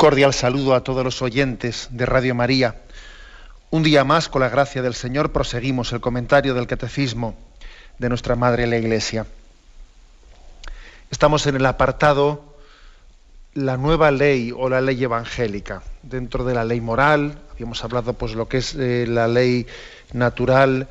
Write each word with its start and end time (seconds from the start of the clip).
Cordial 0.00 0.32
saludo 0.32 0.74
a 0.74 0.82
todos 0.82 1.04
los 1.04 1.20
oyentes 1.20 1.88
de 1.90 2.06
Radio 2.06 2.34
María. 2.34 2.74
Un 3.68 3.82
día 3.82 4.02
más, 4.02 4.30
con 4.30 4.40
la 4.40 4.48
gracia 4.48 4.80
del 4.80 4.94
Señor, 4.94 5.30
proseguimos 5.30 5.92
el 5.92 6.00
comentario 6.00 6.54
del 6.54 6.66
Catecismo 6.66 7.34
de 7.98 8.08
nuestra 8.08 8.34
Madre 8.34 8.66
la 8.66 8.78
Iglesia. 8.78 9.26
Estamos 11.10 11.46
en 11.46 11.56
el 11.56 11.66
apartado 11.66 12.56
la 13.52 13.76
nueva 13.76 14.10
ley 14.10 14.54
o 14.56 14.70
la 14.70 14.80
ley 14.80 15.04
evangélica. 15.04 15.82
Dentro 16.02 16.44
de 16.44 16.54
la 16.54 16.64
ley 16.64 16.80
moral, 16.80 17.38
habíamos 17.52 17.84
hablado 17.84 18.14
pues 18.14 18.32
lo 18.32 18.48
que 18.48 18.56
es 18.56 18.74
eh, 18.76 19.04
la 19.06 19.28
ley 19.28 19.66
natural, 20.14 20.88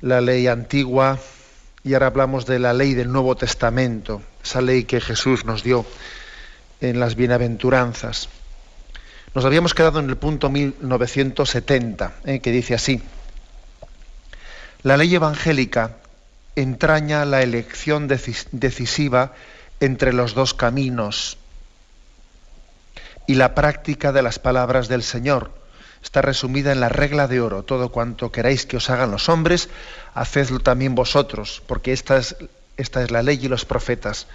la 0.00 0.20
ley 0.20 0.48
antigua, 0.48 1.20
y 1.84 1.94
ahora 1.94 2.08
hablamos 2.08 2.44
de 2.44 2.58
la 2.58 2.72
ley 2.72 2.94
del 2.94 3.12
Nuevo 3.12 3.36
Testamento, 3.36 4.20
esa 4.42 4.60
ley 4.62 4.82
que 4.82 5.00
Jesús 5.00 5.44
nos 5.44 5.62
dio 5.62 5.86
en 6.80 7.00
las 7.00 7.16
bienaventuranzas. 7.16 8.28
Nos 9.34 9.44
habíamos 9.44 9.74
quedado 9.74 10.00
en 10.00 10.08
el 10.08 10.16
punto 10.16 10.48
1970, 10.48 12.14
eh, 12.24 12.40
que 12.40 12.50
dice 12.52 12.74
así, 12.74 13.02
la 14.82 14.96
ley 14.96 15.14
evangélica 15.14 15.96
entraña 16.54 17.24
la 17.24 17.42
elección 17.42 18.08
decisiva 18.08 19.34
entre 19.80 20.12
los 20.12 20.34
dos 20.34 20.54
caminos 20.54 21.38
y 23.26 23.34
la 23.34 23.54
práctica 23.54 24.12
de 24.12 24.22
las 24.22 24.38
palabras 24.38 24.88
del 24.88 25.02
Señor. 25.02 25.50
Está 26.02 26.22
resumida 26.22 26.72
en 26.72 26.80
la 26.80 26.88
regla 26.88 27.26
de 27.26 27.40
oro. 27.40 27.64
Todo 27.64 27.90
cuanto 27.90 28.30
queráis 28.30 28.64
que 28.64 28.76
os 28.76 28.88
hagan 28.90 29.10
los 29.10 29.28
hombres, 29.28 29.68
hacedlo 30.14 30.60
también 30.60 30.94
vosotros, 30.94 31.62
porque 31.66 31.92
esta 31.92 32.16
es, 32.16 32.36
esta 32.76 33.02
es 33.02 33.10
la 33.10 33.22
ley 33.22 33.40
y 33.42 33.48
los 33.48 33.64
profetas. 33.64 34.28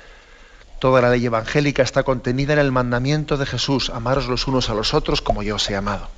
Toda 0.81 0.99
la 0.99 1.11
ley 1.11 1.23
evangélica 1.23 1.83
está 1.83 2.01
contenida 2.01 2.53
en 2.53 2.59
el 2.59 2.71
mandamiento 2.71 3.37
de 3.37 3.45
Jesús, 3.45 3.91
amaros 3.91 4.27
los 4.27 4.47
unos 4.47 4.67
a 4.71 4.73
los 4.73 4.95
otros 4.95 5.21
como 5.21 5.43
yo 5.43 5.57
os 5.57 5.69
he 5.69 5.75
amado. 5.75 6.09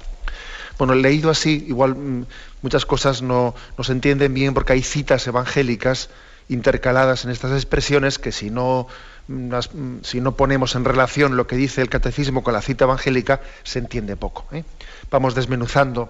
Bueno, 0.77 0.95
leído 0.95 1.29
así, 1.29 1.65
igual 1.67 1.95
mm, 1.95 2.25
muchas 2.61 2.85
cosas 2.85 3.21
no, 3.21 3.55
se 3.81 3.91
entienden 3.91 4.33
bien 4.33 4.53
porque 4.53 4.71
hay 4.71 4.81
citas 4.81 5.27
evangélicas 5.27 6.09
intercaladas 6.47 7.25
en 7.25 7.31
estas 7.31 7.51
expresiones 7.51 8.19
que 8.19 8.31
si 8.31 8.51
no, 8.51 8.87
mm, 9.27 9.53
mm, 9.53 9.99
si 10.01 10.21
no 10.21 10.37
ponemos 10.37 10.75
en 10.75 10.85
relación 10.85 11.35
lo 11.35 11.45
que 11.45 11.57
dice 11.57 11.81
el 11.81 11.89
catecismo 11.89 12.41
con 12.41 12.53
la 12.53 12.61
cita 12.61 12.85
evangélica, 12.85 13.41
se 13.63 13.79
entiende 13.79 14.15
poco. 14.15 14.45
¿eh? 14.53 14.63
Vamos 15.11 15.35
desmenuzando 15.35 16.09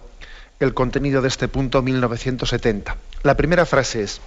el 0.59 0.75
contenido 0.75 1.23
de 1.23 1.29
este 1.29 1.47
punto 1.47 1.81
1970. 1.81 2.97
La 3.23 3.35
primera 3.35 3.65
frase 3.65 4.03
es, 4.03 4.21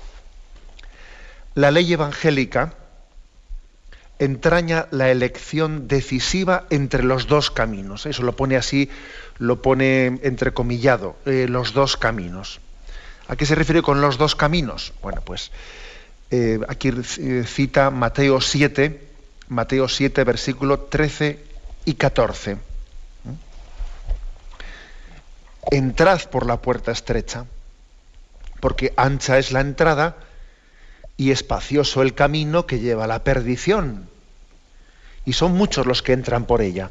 la 1.54 1.70
ley 1.70 1.92
evangélica 1.92 2.74
entraña 4.18 4.86
la 4.90 5.10
elección 5.10 5.88
decisiva 5.88 6.64
entre 6.70 7.02
los 7.02 7.26
dos 7.26 7.50
caminos. 7.50 8.06
Eso 8.06 8.22
lo 8.22 8.34
pone 8.34 8.56
así, 8.56 8.90
lo 9.38 9.60
pone 9.62 10.06
entrecomillado, 10.22 11.16
eh, 11.26 11.46
los 11.48 11.72
dos 11.72 11.96
caminos. 11.96 12.60
¿A 13.28 13.36
qué 13.36 13.44
se 13.44 13.54
refiere 13.54 13.82
con 13.82 14.00
los 14.00 14.18
dos 14.18 14.34
caminos? 14.34 14.92
Bueno, 15.02 15.20
pues 15.22 15.50
eh, 16.30 16.60
aquí 16.68 16.92
eh, 17.18 17.44
cita 17.46 17.90
Mateo 17.90 18.40
7, 18.40 19.00
Mateo 19.48 19.88
7, 19.88 20.24
versículo 20.24 20.80
13 20.80 21.44
y 21.84 21.94
14. 21.94 22.56
Entrad 25.70 26.20
por 26.30 26.46
la 26.46 26.62
puerta 26.62 26.92
estrecha, 26.92 27.44
porque 28.60 28.94
ancha 28.96 29.38
es 29.38 29.50
la 29.50 29.60
entrada 29.60 30.16
y 31.16 31.30
espacioso 31.30 32.02
el 32.02 32.14
camino 32.14 32.66
que 32.66 32.80
lleva 32.80 33.04
a 33.04 33.08
la 33.08 33.24
perdición. 33.24 34.08
Y 35.24 35.32
son 35.32 35.52
muchos 35.52 35.86
los 35.86 36.02
que 36.02 36.12
entran 36.12 36.44
por 36.44 36.60
ella. 36.60 36.90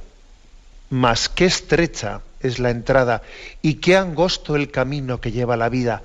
Mas 0.89 1.29
qué 1.29 1.45
estrecha 1.45 2.21
es 2.41 2.59
la 2.59 2.69
entrada 2.69 3.21
y 3.61 3.75
qué 3.75 3.97
angosto 3.97 4.55
el 4.55 4.71
camino 4.71 5.21
que 5.21 5.31
lleva 5.31 5.55
a 5.55 5.57
la 5.57 5.69
vida, 5.69 6.03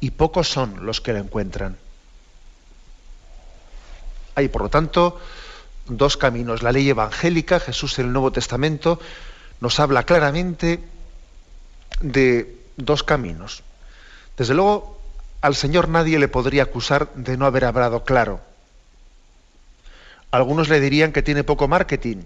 y 0.00 0.10
pocos 0.10 0.48
son 0.48 0.84
los 0.84 1.00
que 1.00 1.12
la 1.12 1.20
encuentran. 1.20 1.76
Hay, 4.34 4.48
por 4.48 4.62
lo 4.62 4.68
tanto, 4.68 5.20
dos 5.86 6.16
caminos. 6.16 6.62
La 6.62 6.72
ley 6.72 6.88
evangélica, 6.88 7.60
Jesús 7.60 7.98
en 7.98 8.06
el 8.06 8.12
Nuevo 8.12 8.32
Testamento, 8.32 8.98
nos 9.60 9.78
habla 9.78 10.04
claramente 10.04 10.80
de 12.00 12.56
dos 12.76 13.02
caminos. 13.02 13.62
Desde 14.36 14.54
luego, 14.54 15.01
al 15.42 15.56
Señor 15.56 15.88
nadie 15.88 16.18
le 16.18 16.28
podría 16.28 16.62
acusar 16.62 17.12
de 17.14 17.36
no 17.36 17.46
haber 17.46 17.64
hablado 17.64 18.04
claro. 18.04 18.40
Algunos 20.30 20.68
le 20.68 20.80
dirían 20.80 21.12
que 21.12 21.22
tiene 21.22 21.44
poco 21.44 21.68
marketing, 21.68 22.18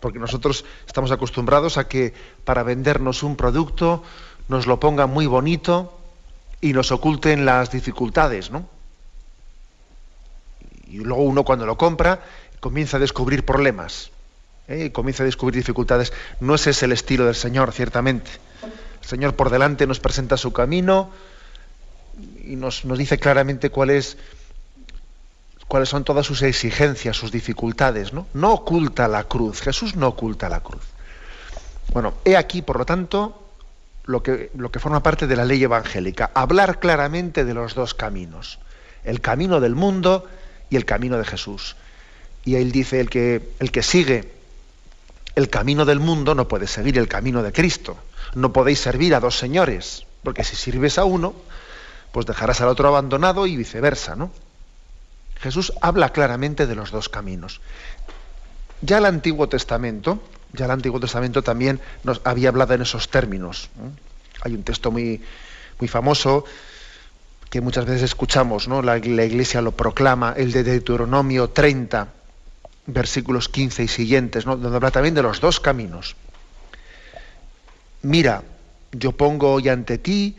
porque 0.00 0.18
nosotros 0.18 0.64
estamos 0.86 1.12
acostumbrados 1.12 1.78
a 1.78 1.88
que 1.88 2.12
para 2.44 2.64
vendernos 2.64 3.22
un 3.22 3.36
producto 3.36 4.02
nos 4.48 4.66
lo 4.66 4.80
pongan 4.80 5.10
muy 5.10 5.26
bonito 5.26 5.96
y 6.60 6.72
nos 6.72 6.90
oculten 6.90 7.46
las 7.46 7.70
dificultades, 7.70 8.50
¿no? 8.50 8.68
Y 10.88 10.98
luego 10.98 11.22
uno 11.22 11.44
cuando 11.44 11.64
lo 11.64 11.78
compra 11.78 12.20
comienza 12.60 12.96
a 12.96 13.00
descubrir 13.00 13.46
problemas, 13.46 14.10
¿eh? 14.66 14.90
comienza 14.90 15.22
a 15.22 15.26
descubrir 15.26 15.56
dificultades. 15.56 16.12
No 16.40 16.56
ese 16.56 16.70
es 16.70 16.82
el 16.82 16.92
estilo 16.92 17.26
del 17.26 17.36
Señor, 17.36 17.72
ciertamente. 17.72 18.30
El 19.02 19.08
Señor 19.08 19.34
por 19.34 19.50
delante 19.50 19.86
nos 19.86 20.00
presenta 20.00 20.36
su 20.36 20.52
camino, 20.52 21.10
y 22.44 22.56
nos, 22.56 22.82
dice 22.96 23.18
claramente 23.18 23.70
cuáles 23.70 24.16
son 25.84 26.04
todas 26.04 26.26
sus 26.26 26.42
exigencias, 26.42 27.16
sus 27.16 27.32
dificultades. 27.32 28.12
¿no? 28.12 28.26
no 28.34 28.52
oculta 28.52 29.08
la 29.08 29.24
cruz, 29.24 29.60
Jesús 29.60 29.96
no 29.96 30.08
oculta 30.08 30.48
la 30.48 30.60
cruz. 30.60 30.82
Bueno, 31.92 32.14
he 32.24 32.36
aquí, 32.36 32.62
por 32.62 32.78
lo 32.78 32.86
tanto, 32.86 33.42
lo 34.04 34.22
que, 34.22 34.50
lo 34.56 34.70
que 34.70 34.78
forma 34.78 35.02
parte 35.02 35.26
de 35.26 35.36
la 35.36 35.44
ley 35.44 35.62
evangélica, 35.62 36.30
hablar 36.34 36.80
claramente 36.80 37.44
de 37.44 37.54
los 37.54 37.74
dos 37.74 37.94
caminos, 37.94 38.58
el 39.04 39.20
camino 39.20 39.60
del 39.60 39.74
mundo 39.74 40.26
y 40.70 40.76
el 40.76 40.84
camino 40.84 41.18
de 41.18 41.24
Jesús. 41.24 41.76
Y 42.44 42.56
él 42.56 42.72
dice, 42.72 43.00
el 43.00 43.10
que, 43.10 43.50
el 43.58 43.70
que 43.70 43.82
sigue 43.82 44.32
el 45.34 45.48
camino 45.48 45.84
del 45.84 46.00
mundo 46.00 46.34
no 46.34 46.48
puede 46.48 46.66
seguir 46.66 46.98
el 46.98 47.08
camino 47.08 47.42
de 47.42 47.52
Cristo. 47.52 47.96
No 48.34 48.52
podéis 48.52 48.80
servir 48.80 49.14
a 49.14 49.20
dos 49.20 49.38
señores, 49.38 50.06
porque 50.22 50.44
si 50.44 50.56
sirves 50.56 50.98
a 50.98 51.04
uno, 51.04 51.34
pues 52.12 52.26
dejarás 52.26 52.60
al 52.60 52.68
otro 52.68 52.88
abandonado 52.88 53.46
y 53.46 53.56
viceversa, 53.56 54.14
¿no? 54.14 54.30
Jesús 55.40 55.72
habla 55.80 56.10
claramente 56.10 56.66
de 56.66 56.74
los 56.74 56.92
dos 56.92 57.08
caminos. 57.08 57.60
Ya 58.80 58.98
el 58.98 59.06
Antiguo 59.06 59.48
Testamento, 59.48 60.22
ya 60.52 60.66
el 60.66 60.70
Antiguo 60.70 61.00
Testamento 61.00 61.42
también 61.42 61.80
nos 62.04 62.20
había 62.24 62.50
hablado 62.50 62.74
en 62.74 62.82
esos 62.82 63.08
términos. 63.08 63.70
Hay 64.42 64.54
un 64.54 64.62
texto 64.62 64.90
muy, 64.90 65.20
muy 65.80 65.88
famoso 65.88 66.44
que 67.50 67.60
muchas 67.60 67.86
veces 67.86 68.02
escuchamos, 68.02 68.68
¿no? 68.68 68.82
La, 68.82 68.98
la, 68.98 69.24
Iglesia 69.24 69.60
lo 69.60 69.72
proclama, 69.72 70.34
el 70.36 70.52
de 70.52 70.64
Deuteronomio 70.64 71.50
30, 71.50 72.08
versículos 72.86 73.48
15 73.48 73.84
y 73.84 73.88
siguientes, 73.88 74.46
¿no? 74.46 74.56
donde 74.56 74.76
habla 74.76 74.90
también 74.90 75.14
de 75.14 75.22
los 75.22 75.40
dos 75.40 75.60
caminos. 75.60 76.16
Mira, 78.02 78.42
yo 78.92 79.12
pongo 79.12 79.52
hoy 79.52 79.68
ante 79.68 79.98
ti 79.98 80.36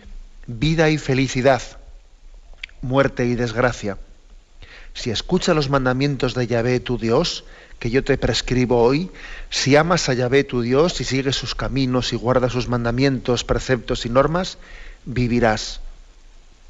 vida 0.48 0.90
y 0.90 0.98
felicidad, 0.98 1.62
muerte 2.82 3.26
y 3.26 3.36
desgracia. 3.36 3.98
Si 4.94 5.10
escuchas 5.10 5.56
los 5.56 5.70
mandamientos 5.70 6.36
de 6.36 6.48
Yahvé 6.48 6.80
tu 6.80 6.98
Dios, 6.98 7.46
que 7.80 7.90
yo 7.90 8.04
te 8.04 8.18
prescribo 8.18 8.82
hoy, 8.82 9.10
si 9.50 9.76
amas 9.76 10.08
a 10.10 10.14
Yahvé 10.14 10.44
tu 10.44 10.62
Dios 10.62 11.02
y 11.02 11.04
sigues 11.04 11.36
sus 11.36 11.56
caminos 11.56 12.14
y 12.14 12.16
guardas 12.16 12.52
sus 12.52 12.68
mandamientos, 12.68 13.44
preceptos 13.44 14.06
y 14.06 14.10
normas, 14.10 14.58
vivirás 15.06 15.82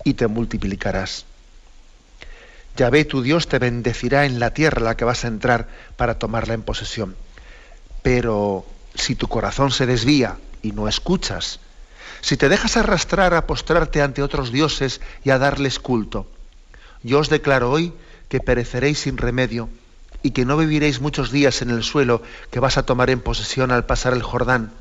y 0.03 0.13
te 0.13 0.27
multiplicarás. 0.27 1.25
Yahvé 2.75 3.05
tu 3.05 3.21
Dios 3.21 3.47
te 3.47 3.59
bendecirá 3.59 4.25
en 4.25 4.39
la 4.39 4.53
tierra 4.53 4.81
la 4.81 4.97
que 4.97 5.05
vas 5.05 5.25
a 5.25 5.27
entrar 5.27 5.67
para 5.95 6.17
tomarla 6.17 6.55
en 6.55 6.63
posesión. 6.63 7.15
Pero 8.01 8.65
si 8.95 9.15
tu 9.15 9.27
corazón 9.27 9.71
se 9.71 9.85
desvía 9.85 10.37
y 10.63 10.71
no 10.71 10.87
escuchas, 10.87 11.59
si 12.23 12.37
te 12.37 12.47
dejas 12.47 12.77
arrastrar 12.77 13.33
a 13.33 13.45
postrarte 13.45 14.01
ante 14.01 14.23
otros 14.23 14.53
dioses 14.53 15.01
y 15.25 15.29
a 15.29 15.37
darles 15.37 15.77
culto, 15.77 16.25
yo 17.03 17.19
os 17.19 17.27
declaro 17.27 17.69
hoy 17.69 17.91
que 18.29 18.39
pereceréis 18.39 18.99
sin 18.99 19.17
remedio, 19.17 19.67
y 20.21 20.31
que 20.31 20.45
no 20.45 20.55
viviréis 20.55 21.01
muchos 21.01 21.31
días 21.31 21.61
en 21.61 21.69
el 21.69 21.83
suelo 21.83 22.23
que 22.49 22.61
vas 22.61 22.77
a 22.77 22.85
tomar 22.85 23.09
en 23.09 23.19
posesión 23.19 23.71
al 23.71 23.85
pasar 23.85 24.13
el 24.13 24.23
Jordán. 24.23 24.71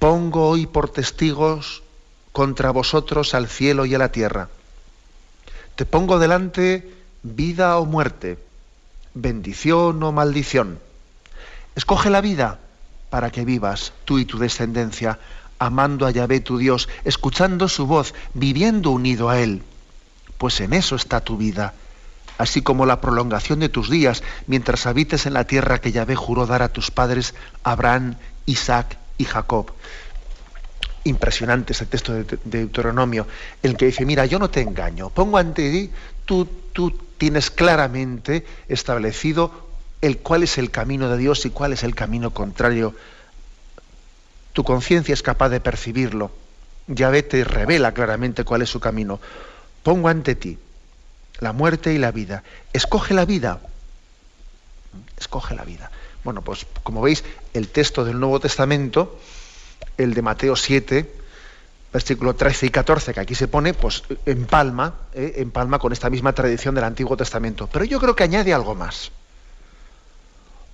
Pongo 0.00 0.48
hoy 0.48 0.66
por 0.66 0.88
testigos 0.88 1.84
contra 2.32 2.72
vosotros 2.72 3.34
al 3.34 3.46
cielo 3.46 3.86
y 3.86 3.94
a 3.94 3.98
la 3.98 4.10
tierra. 4.10 4.48
Te 5.76 5.86
pongo 5.86 6.18
delante 6.18 6.92
vida 7.22 7.78
o 7.78 7.86
muerte, 7.86 8.36
bendición 9.14 10.02
o 10.02 10.10
maldición. 10.10 10.80
Escoge 11.76 12.10
la 12.10 12.20
vida 12.20 12.58
para 13.14 13.30
que 13.30 13.44
vivas 13.44 13.92
tú 14.04 14.18
y 14.18 14.24
tu 14.24 14.38
descendencia, 14.38 15.20
amando 15.60 16.04
a 16.04 16.10
Yahvé 16.10 16.40
tu 16.40 16.58
Dios, 16.58 16.88
escuchando 17.04 17.68
su 17.68 17.86
voz, 17.86 18.12
viviendo 18.34 18.90
unido 18.90 19.30
a 19.30 19.38
Él. 19.38 19.62
Pues 20.36 20.60
en 20.60 20.72
eso 20.72 20.96
está 20.96 21.20
tu 21.20 21.36
vida 21.36 21.74
así 22.38 22.60
como 22.60 22.86
la 22.86 23.00
prolongación 23.00 23.60
de 23.60 23.68
tus 23.68 23.88
días, 23.88 24.24
mientras 24.48 24.86
habites 24.86 25.26
en 25.26 25.34
la 25.34 25.44
tierra 25.44 25.80
que 25.80 25.92
Yahvé 25.92 26.16
juró 26.16 26.44
dar 26.44 26.62
a 26.62 26.70
tus 26.70 26.90
padres, 26.90 27.36
Abraham, 27.62 28.16
Isaac 28.46 28.98
y 29.16 29.26
Jacob. 29.26 29.70
Impresionante 31.04 31.72
ese 31.72 31.86
texto 31.86 32.14
de 32.14 32.26
Deuteronomio, 32.42 33.28
el 33.62 33.76
que 33.76 33.86
dice, 33.86 34.04
mira, 34.04 34.26
yo 34.26 34.40
no 34.40 34.50
te 34.50 34.60
engaño, 34.60 35.10
pongo 35.10 35.38
ante 35.38 35.70
ti, 35.70 35.90
tú, 36.24 36.48
tú 36.72 36.90
tienes 37.16 37.52
claramente 37.52 38.44
establecido 38.66 39.63
el 40.04 40.18
cuál 40.18 40.42
es 40.42 40.58
el 40.58 40.70
camino 40.70 41.08
de 41.08 41.16
Dios 41.16 41.46
y 41.46 41.50
cuál 41.50 41.72
es 41.72 41.82
el 41.82 41.94
camino 41.94 42.30
contrario. 42.30 42.94
Tu 44.52 44.62
conciencia 44.62 45.14
es 45.14 45.22
capaz 45.22 45.48
de 45.48 45.60
percibirlo. 45.60 46.30
Yahvé 46.86 47.22
te 47.22 47.42
revela 47.42 47.92
claramente 47.92 48.44
cuál 48.44 48.60
es 48.60 48.68
su 48.68 48.80
camino. 48.80 49.18
Pongo 49.82 50.08
ante 50.08 50.34
ti 50.34 50.58
la 51.40 51.54
muerte 51.54 51.94
y 51.94 51.98
la 51.98 52.12
vida. 52.12 52.42
Escoge 52.74 53.14
la 53.14 53.24
vida. 53.24 53.60
Escoge 55.18 55.54
la 55.54 55.64
vida. 55.64 55.90
Bueno, 56.22 56.42
pues 56.42 56.66
como 56.82 57.00
veis, 57.00 57.24
el 57.54 57.68
texto 57.68 58.04
del 58.04 58.20
Nuevo 58.20 58.40
Testamento, 58.40 59.18
el 59.96 60.12
de 60.12 60.20
Mateo 60.20 60.54
7, 60.54 61.10
versículo 61.94 62.34
13 62.34 62.66
y 62.66 62.70
14, 62.70 63.14
que 63.14 63.20
aquí 63.20 63.34
se 63.34 63.48
pone, 63.48 63.72
pues 63.72 64.02
en 64.26 64.44
palma, 64.44 64.94
eh, 65.14 65.34
en 65.36 65.50
palma 65.50 65.78
con 65.78 65.92
esta 65.92 66.10
misma 66.10 66.34
tradición 66.34 66.74
del 66.74 66.84
Antiguo 66.84 67.16
Testamento. 67.16 67.70
Pero 67.72 67.86
yo 67.86 67.98
creo 67.98 68.14
que 68.14 68.24
añade 68.24 68.52
algo 68.52 68.74
más. 68.74 69.10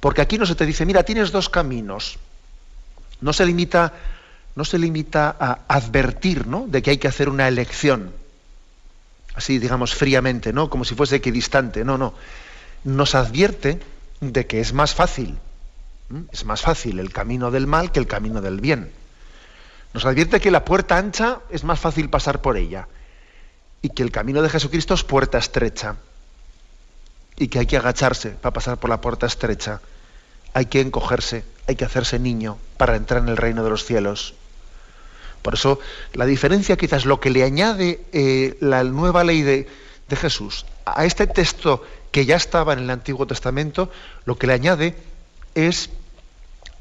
Porque 0.01 0.23
aquí 0.23 0.39
no 0.39 0.47
se 0.47 0.55
te 0.55 0.67
dice, 0.67 0.87
mira, 0.87 1.03
tienes 1.03 1.31
dos 1.31 1.49
caminos. 1.49 2.19
No 3.21 3.33
se 3.33 3.45
limita, 3.45 3.93
no 4.55 4.65
se 4.65 4.79
limita 4.79 5.37
a 5.39 5.61
advertir 5.69 6.47
¿no? 6.47 6.67
de 6.67 6.83
que 6.83 6.91
hay 6.91 6.99
que 6.99 7.09
hacer 7.09 7.29
una 7.29 7.47
elección 7.49 8.13
así 9.35 9.59
digamos 9.59 9.95
fríamente, 9.95 10.53
¿no? 10.53 10.71
Como 10.71 10.85
si 10.85 10.95
fuese 10.95 11.17
equidistante. 11.17 11.85
No, 11.85 11.99
no. 11.99 12.15
Nos 12.85 13.15
advierte 13.15 13.81
de 14.21 14.47
que 14.47 14.61
es 14.61 14.73
más 14.73 14.95
fácil, 14.95 15.39
es 16.33 16.45
más 16.45 16.63
fácil 16.63 16.99
el 16.99 17.13
camino 17.13 17.51
del 17.51 17.67
mal 17.67 17.93
que 17.93 18.01
el 18.01 18.07
camino 18.07 18.41
del 18.41 18.61
bien. 18.61 18.93
Nos 19.93 20.05
advierte 20.05 20.41
que 20.41 20.51
la 20.51 20.65
puerta 20.65 20.97
ancha 20.97 21.41
es 21.51 21.65
más 21.65 21.81
fácil 21.81 22.11
pasar 22.11 22.41
por 22.41 22.57
ella 22.57 22.89
y 23.83 23.89
que 23.91 24.03
el 24.03 24.13
camino 24.13 24.43
de 24.43 24.51
Jesucristo 24.51 24.95
es 24.95 25.05
puerta 25.05 25.39
estrecha 25.39 25.97
y 27.37 27.49
que 27.49 27.61
hay 27.61 27.67
que 27.67 27.77
agacharse 27.77 28.31
para 28.31 28.53
pasar 28.53 28.79
por 28.79 28.91
la 28.91 29.01
puerta 29.01 29.27
estrecha. 29.27 29.81
Hay 30.55 30.67
que 30.67 30.81
encogerse, 30.81 31.45
hay 31.67 31.77
que 31.77 31.85
hacerse 31.85 32.19
niño 32.19 32.59
para 32.77 32.97
entrar 32.97 33.23
en 33.23 33.29
el 33.29 33.37
reino 33.37 33.63
de 33.65 33.71
los 33.71 33.85
cielos. 33.85 34.35
Por 35.43 35.55
eso 35.55 35.79
la 36.13 36.27
diferencia 36.27 36.77
quizás 36.77 37.07
lo 37.07 37.21
que 37.21 37.31
le 37.31 37.45
añade 37.45 38.05
eh, 38.13 38.57
la 38.61 38.85
nueva 38.85 39.25
ley 39.25 39.43
de, 39.43 39.69
de 40.09 40.17
Jesús 40.17 40.67
a 40.85 41.05
este 41.05 41.27
texto 41.27 41.83
que 42.11 42.27
ya 42.27 42.37
estaba 42.37 42.73
en 42.73 42.81
el 42.81 42.91
Antiguo 42.91 43.27
Testamento, 43.27 43.91
lo 44.25 44.37
que 44.37 44.47
le 44.47 44.55
añade 44.55 44.97
es 45.55 45.91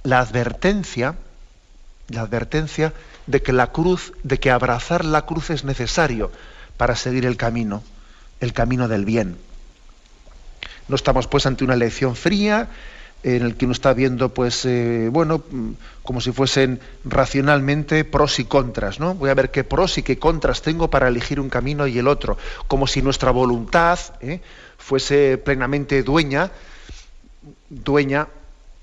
la 0.04 0.19
advertencia, 0.19 1.15
la 2.10 2.22
advertencia 2.22 2.94
de 3.27 3.42
que 3.42 3.54
la 3.54 3.68
cruz, 3.68 4.13
de 4.24 4.39
que 4.39 4.51
abrazar 4.51 5.06
la 5.06 5.25
cruz 5.25 5.51
es 5.51 5.63
necesario 5.63 6.31
para 6.77 6.95
seguir 6.95 7.25
el 7.25 7.38
camino, 7.38 7.83
el 8.39 8.54
camino 8.54 8.88
del 8.88 9.06
bien. 9.06 9.38
No 10.88 10.95
estamos 10.95 11.27
pues 11.27 11.45
ante 11.45 11.63
una 11.63 11.75
elección 11.75 12.15
fría, 12.15 12.69
en 13.24 13.44
el 13.44 13.56
que 13.56 13.66
uno 13.66 13.74
está 13.74 13.94
viendo, 13.94 14.30
pues, 14.30 14.66
eh, 14.66 15.10
bueno, 15.12 15.44
como 16.04 16.21
si 16.21 16.31
fuesen 16.31 16.80
racionalmente 17.04 18.06
pros 18.06 18.39
y 18.39 18.45
contras, 18.45 19.00
¿no? 19.00 19.13
Voy 19.16 19.30
a 19.30 19.33
ver 19.33 19.51
qué 19.51 19.63
pros 19.63 19.98
y 19.98 20.04
qué 20.04 20.18
contras 20.18 20.62
tengo 20.62 20.89
para 20.89 21.07
elegir 21.07 21.39
un 21.39 21.50
camino 21.50 21.86
y 21.86 22.00
el 22.00 22.07
otro, 22.07 22.38
como 22.68 22.88
si 22.88 23.01
nuestra 23.01 23.31
voluntad 23.31 24.00
¿eh? 24.21 24.39
fuese 24.77 25.38
plenamente 25.38 26.01
dueña, 26.04 26.51
dueña 27.69 28.27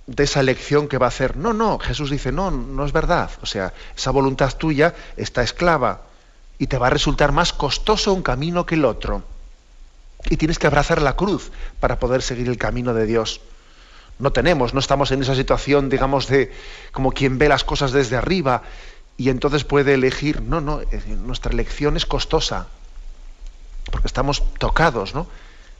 de 0.07 0.25
esa 0.25 0.41
elección 0.41 0.87
que 0.87 0.99
va 0.99 1.07
a 1.07 1.09
hacer. 1.09 1.37
No, 1.37 1.53
no, 1.53 1.79
Jesús 1.79 2.11
dice, 2.11 2.31
no, 2.31 2.51
no 2.51 2.85
es 2.85 2.93
verdad. 2.93 3.31
O 3.43 3.47
sea, 3.47 3.73
esa 3.97 4.11
voluntad 4.11 4.55
tuya 4.57 4.95
está 5.17 5.43
esclava 5.43 6.03
y 6.59 6.67
te 6.67 6.79
va 6.79 6.89
a 6.89 6.91
resultar 6.91 7.33
más 7.33 7.53
costoso 7.53 8.13
un 8.13 8.23
camino 8.23 8.67
que 8.67 8.77
el 8.77 8.85
otro. 8.85 9.25
Y 10.29 10.37
tienes 10.37 10.59
que 10.59 10.67
abrazar 10.67 11.03
la 11.03 11.17
cruz 11.17 11.51
para 11.81 11.99
poder 11.99 12.23
seguir 12.23 12.49
el 12.49 12.59
camino 12.59 12.95
de 12.95 13.07
Dios 13.07 13.41
no 14.19 14.33
tenemos, 14.33 14.73
no 14.73 14.81
estamos 14.81 15.11
en 15.11 15.23
esa 15.23 15.35
situación, 15.35 15.89
digamos, 15.89 16.27
de 16.29 16.53
como 16.93 17.13
quien 17.13 17.39
ve 17.39 17.49
las 17.49 17.65
cosas 17.65 17.93
desde 17.93 18.17
arriba 18.17 18.63
y 19.17 19.29
entonces 19.29 19.65
puede 19.65 19.95
elegir. 19.95 20.43
No, 20.43 20.61
no, 20.61 20.81
nuestra 21.25 21.53
elección 21.53 21.97
es 21.97 22.07
costosa, 22.07 22.69
porque 23.91 24.07
estamos 24.07 24.43
tocados, 24.59 25.15
¿no? 25.15 25.27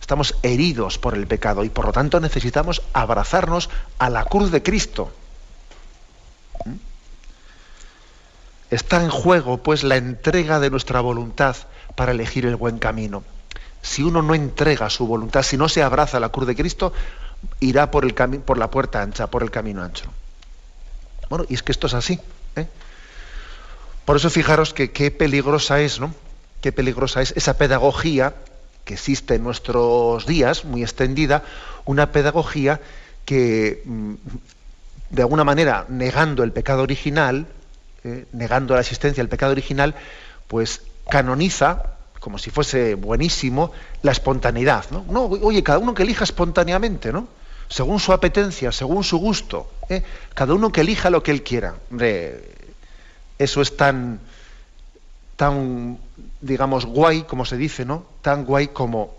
Estamos 0.01 0.37
heridos 0.43 0.99
por 0.99 1.15
el 1.15 1.27
pecado 1.27 1.65
y 1.65 1.71
por 1.71 1.87
lo 1.87 1.93
tanto 1.93 2.21
necesitamos 2.21 2.83
abrazarnos 2.93 3.71
a 3.99 4.11
la 4.11 4.25
cruz 4.25 4.51
de 4.51 4.63
Cristo. 4.63 5.11
¿Mm? 6.65 6.75
Está 8.71 9.03
en 9.03 9.11
juego, 9.11 9.59
pues, 9.59 9.83
la 9.83 9.97
entrega 9.97 10.61
de 10.61 10.71
nuestra 10.71 11.01
voluntad 11.01 11.57
para 11.95 12.13
elegir 12.13 12.45
el 12.45 12.57
buen 12.57 12.79
camino. 12.79 13.25
Si 13.81 14.03
uno 14.03 14.21
no 14.21 14.35
entrega 14.35 14.91
su 14.91 15.07
voluntad, 15.07 15.43
si 15.43 15.57
no 15.57 15.69
se 15.69 15.83
abraza 15.83 16.19
a 16.19 16.21
la 16.21 16.29
cruz 16.29 16.47
de 16.47 16.57
Cristo, 16.57 16.93
irá 17.61 17.91
por, 17.91 18.05
el 18.05 18.15
por 18.15 18.59
la 18.59 18.71
puerta 18.71 19.03
ancha, 19.03 19.29
por 19.29 19.43
el 19.43 19.51
camino 19.51 19.83
ancho. 19.83 20.11
Bueno, 21.29 21.45
y 21.49 21.55
es 21.55 21.63
que 21.63 21.73
esto 21.73 21.87
es 21.87 21.95
así. 21.95 22.21
¿eh? 22.57 22.67
Por 24.05 24.17
eso 24.17 24.31
fijaros 24.31 24.73
que 24.73 24.93
qué 24.93 25.11
peligrosa 25.11 25.81
es, 25.81 26.01
¿no? 26.01 26.15
Qué 26.61 26.73
peligrosa 26.73 27.23
es 27.23 27.33
esa 27.37 27.59
pedagogía 27.59 28.35
que 28.85 28.95
existe 28.95 29.35
en 29.35 29.43
nuestros 29.43 30.27
días, 30.27 30.65
muy 30.65 30.83
extendida, 30.83 31.43
una 31.85 32.13
pedagogía 32.13 32.81
que, 33.25 33.83
mm, 33.85 34.15
de 35.11 35.23
alguna 35.23 35.45
manera, 35.45 35.87
negando 35.89 36.45
el 36.45 36.53
pecado 36.53 36.83
original, 36.83 37.47
¿eh? 38.05 38.27
negando 38.33 38.75
la 38.75 38.81
existencia 38.81 39.23
del 39.23 39.29
pecado 39.29 39.53
original, 39.53 39.97
pues 40.47 40.83
canoniza 41.09 41.96
como 42.27 42.39
si 42.39 42.51
fuese 42.51 42.97
buenísimo, 42.97 43.71
la 44.03 44.11
espontaneidad. 44.11 44.87
¿no? 44.91 45.05
no 45.09 45.27
oye, 45.27 45.63
cada 45.63 45.79
uno 45.79 45.95
que 45.95 46.03
elija 46.03 46.25
espontáneamente, 46.25 47.13
¿no? 47.13 47.29
Según 47.69 48.01
su 48.01 48.13
apetencia, 48.13 48.73
según 48.73 49.05
su 49.05 49.19
gusto. 49.19 49.71
¿eh? 49.89 50.03
Cada 50.35 50.53
uno 50.53 50.73
que 50.73 50.81
elija 50.81 51.09
lo 51.09 51.23
que 51.23 51.31
él 51.31 51.45
quiera. 51.45 51.77
Eso 53.39 53.63
es 53.63 53.77
tan, 53.77 54.19
tan, 55.37 55.99
digamos, 56.41 56.85
guay, 56.85 57.23
como 57.23 57.45
se 57.45 57.57
dice, 57.57 57.85
¿no? 57.85 58.03
Tan 58.23 58.45
guay 58.45 58.67
como 58.67 59.15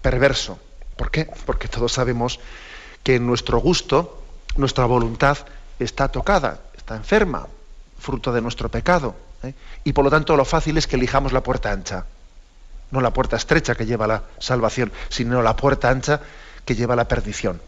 perverso. 0.00 0.58
¿Por 0.96 1.10
qué? 1.10 1.28
Porque 1.44 1.68
todos 1.68 1.92
sabemos 1.92 2.40
que 3.02 3.20
nuestro 3.20 3.58
gusto, 3.58 4.22
nuestra 4.56 4.86
voluntad 4.86 5.36
está 5.78 6.08
tocada, 6.08 6.60
está 6.74 6.96
enferma, 6.96 7.48
fruto 7.98 8.32
de 8.32 8.40
nuestro 8.40 8.70
pecado. 8.70 9.14
¿eh? 9.42 9.52
Y 9.84 9.92
por 9.92 10.06
lo 10.06 10.10
tanto 10.10 10.34
lo 10.38 10.46
fácil 10.46 10.78
es 10.78 10.86
que 10.86 10.96
elijamos 10.96 11.34
la 11.34 11.42
puerta 11.42 11.70
ancha 11.70 12.06
no 12.90 13.00
la 13.00 13.12
puerta 13.12 13.36
estrecha 13.36 13.74
que 13.74 13.86
lleva 13.86 14.04
a 14.04 14.08
la 14.08 14.22
salvación, 14.38 14.92
sino 15.08 15.42
la 15.42 15.56
puerta 15.56 15.90
ancha 15.90 16.20
que 16.64 16.74
lleva 16.74 16.94
a 16.94 16.96
la 16.96 17.08
perdición. 17.08 17.60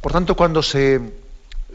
Por 0.00 0.12
tanto, 0.12 0.34
cuando 0.36 0.62
se, 0.62 1.00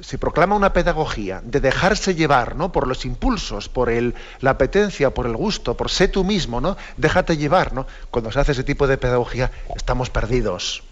se 0.01 0.17
proclama 0.17 0.55
una 0.55 0.73
pedagogía 0.73 1.41
de 1.43 1.59
dejarse 1.59 2.15
llevar 2.15 2.55
¿no? 2.55 2.71
por 2.71 2.87
los 2.87 3.05
impulsos, 3.05 3.69
por 3.69 3.89
el, 3.89 4.15
la 4.41 4.51
apetencia, 4.51 5.11
por 5.11 5.25
el 5.25 5.35
gusto, 5.35 5.75
por 5.75 5.89
sé 5.89 6.07
tú 6.07 6.23
mismo, 6.23 6.61
¿no? 6.61 6.77
déjate 6.97 7.37
llevar, 7.37 7.73
¿no? 7.73 7.87
cuando 8.11 8.31
se 8.31 8.39
hace 8.39 8.51
ese 8.51 8.63
tipo 8.63 8.87
de 8.87 8.97
pedagogía 8.97 9.51
estamos 9.75 10.09
perdidos. 10.09 10.83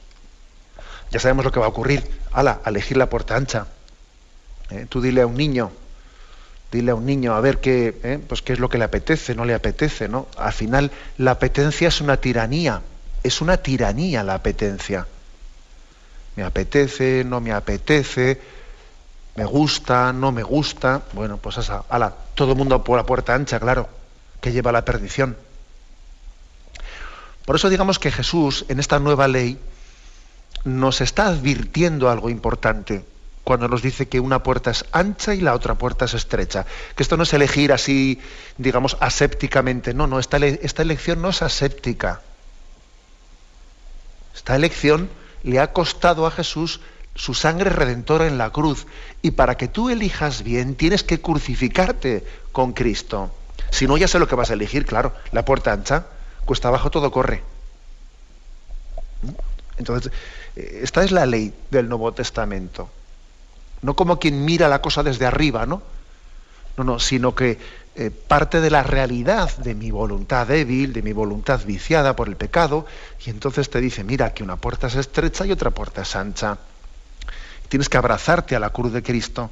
Ya 1.12 1.20
sabemos 1.20 1.46
lo 1.46 1.52
que 1.52 1.60
va 1.60 1.68
a 1.68 1.70
ocurrir. 1.70 2.04
Ala, 2.32 2.62
elegir 2.66 2.98
la 2.98 3.10
puerta 3.10 3.36
ancha. 3.36 3.68
¿Eh? 4.70 4.88
Tú 4.90 5.02
dile 5.02 5.22
a 5.22 5.28
un 5.28 5.36
niño, 5.36 5.72
dile 6.76 6.92
a 6.92 6.96
un 6.96 7.06
niño 7.06 7.34
a 7.34 7.42
ver 7.42 7.60
qué, 7.60 7.98
¿eh? 8.04 8.20
pues 8.28 8.42
qué 8.42 8.54
es 8.54 8.60
lo 8.60 8.70
que 8.70 8.78
le 8.78 8.84
apetece, 8.84 9.34
no 9.34 9.46
le 9.46 9.54
apetece, 9.54 10.08
¿no? 10.08 10.28
Al 10.38 10.54
final 10.54 10.92
la 11.18 11.32
apetencia 11.32 11.88
es 11.88 12.02
una 12.02 12.18
tiranía, 12.18 12.82
es 13.24 13.42
una 13.42 13.58
tiranía 13.58 14.24
la 14.24 14.36
apetencia. 14.36 15.08
Me 16.36 16.44
apetece, 16.44 17.24
no 17.26 17.40
me 17.40 17.54
apetece, 17.54 18.42
me 19.36 19.46
gusta, 19.46 20.12
no 20.12 20.32
me 20.32 20.44
gusta. 20.44 21.04
Bueno, 21.14 21.38
pues 21.38 21.58
ala, 21.90 22.14
todo 22.36 22.52
el 22.52 22.58
mundo 22.58 22.84
por 22.84 22.98
la 22.98 23.06
puerta 23.06 23.34
ancha, 23.34 23.60
claro, 23.60 23.88
que 24.42 24.52
lleva 24.52 24.70
a 24.70 24.74
la 24.74 24.86
perdición. 24.86 25.38
Por 27.46 27.56
eso 27.56 27.70
digamos 27.70 28.00
que 28.00 28.12
Jesús 28.12 28.66
en 28.68 28.80
esta 28.80 29.00
nueva 29.00 29.28
ley 29.28 29.58
nos 30.66 31.00
está 31.00 31.28
advirtiendo 31.28 32.10
algo 32.10 32.30
importante 32.30 33.06
cuando 33.46 33.68
nos 33.68 33.84
dice 33.84 34.08
que 34.08 34.20
una 34.20 34.42
puerta 34.42 34.72
es 34.72 34.86
ancha 34.92 35.36
y 35.36 35.40
la 35.40 35.54
otra 35.54 35.76
puerta 35.76 36.06
es 36.06 36.16
estrecha. 36.16 36.66
Que 36.96 37.04
esto 37.04 37.16
no 37.16 37.24
es 37.24 37.34
elegir 37.34 37.72
así, 37.72 38.20
digamos, 38.58 38.98
asépticamente. 39.00 39.94
No, 39.94 40.08
no, 40.08 40.20
esta, 40.20 40.38
elección 40.38 41.22
no 41.22 41.30
es 41.30 41.44
aséptica. 41.44 42.22
Esta 44.34 44.56
elección 44.56 45.12
le 45.44 45.60
ha 45.60 45.74
costado 45.74 46.26
a 46.26 46.32
Jesús 46.32 46.82
su 47.14 47.36
sangre 47.36 47.70
redentora 47.70 48.26
en 48.26 48.40
la 48.40 48.50
cruz. 48.50 48.88
Y 49.22 49.32
para 49.32 49.58
que 49.58 49.68
tú 49.68 49.92
elijas 49.92 50.42
bien, 50.42 50.74
tienes 50.74 51.04
que 51.04 51.22
crucificarte 51.22 52.26
con 52.52 52.74
Cristo. 52.74 53.32
Si 53.70 53.86
no, 53.86 53.96
ya 53.96 54.08
sé 54.08 54.18
lo 54.18 54.28
que 54.28 54.34
vas 54.34 54.50
a 54.50 54.54
elegir, 54.54 54.88
claro. 54.88 55.14
La 55.32 55.46
puerta 55.46 55.72
ancha, 55.72 56.08
cuesta 56.46 56.70
abajo 56.70 56.90
todo 56.90 57.12
corre. 57.12 57.44
Entonces, 59.78 60.12
eh, 60.56 60.80
esta 60.82 61.04
es 61.04 61.12
la 61.12 61.28
ley 61.28 61.54
del 61.70 61.88
Nuevo 61.88 62.12
Testamento. 62.12 62.90
No 63.86 63.96
como 63.96 64.18
quien 64.20 64.44
mira 64.44 64.68
la 64.68 64.82
cosa 64.82 65.04
desde 65.04 65.28
arriba, 65.28 65.68
¿no? 65.68 65.84
No, 66.76 66.84
no, 66.84 67.00
sino 67.00 67.36
que 67.36 67.60
eh, 67.96 68.10
parte 68.10 68.60
de 68.60 68.72
la 68.72 68.82
realidad 68.82 69.56
de 69.58 69.76
mi 69.76 69.92
voluntad 69.92 70.48
débil, 70.48 70.92
de 70.92 71.04
mi 71.04 71.14
voluntad 71.14 71.64
viciada 71.64 72.16
por 72.16 72.28
el 72.28 72.36
pecado, 72.36 72.88
y 73.24 73.30
entonces 73.30 73.70
te 73.70 73.80
dice, 73.80 74.04
mira, 74.04 74.34
que 74.34 74.42
una 74.42 74.56
puerta 74.56 74.88
es 74.88 74.96
estrecha 74.96 75.46
y 75.46 75.52
otra 75.52 75.70
puerta 75.70 76.02
es 76.02 76.16
ancha. 76.16 76.58
Tienes 77.70 77.88
que 77.88 77.98
abrazarte 77.98 78.56
a 78.56 78.60
la 78.60 78.72
cruz 78.72 78.92
de 78.92 79.04
Cristo 79.04 79.52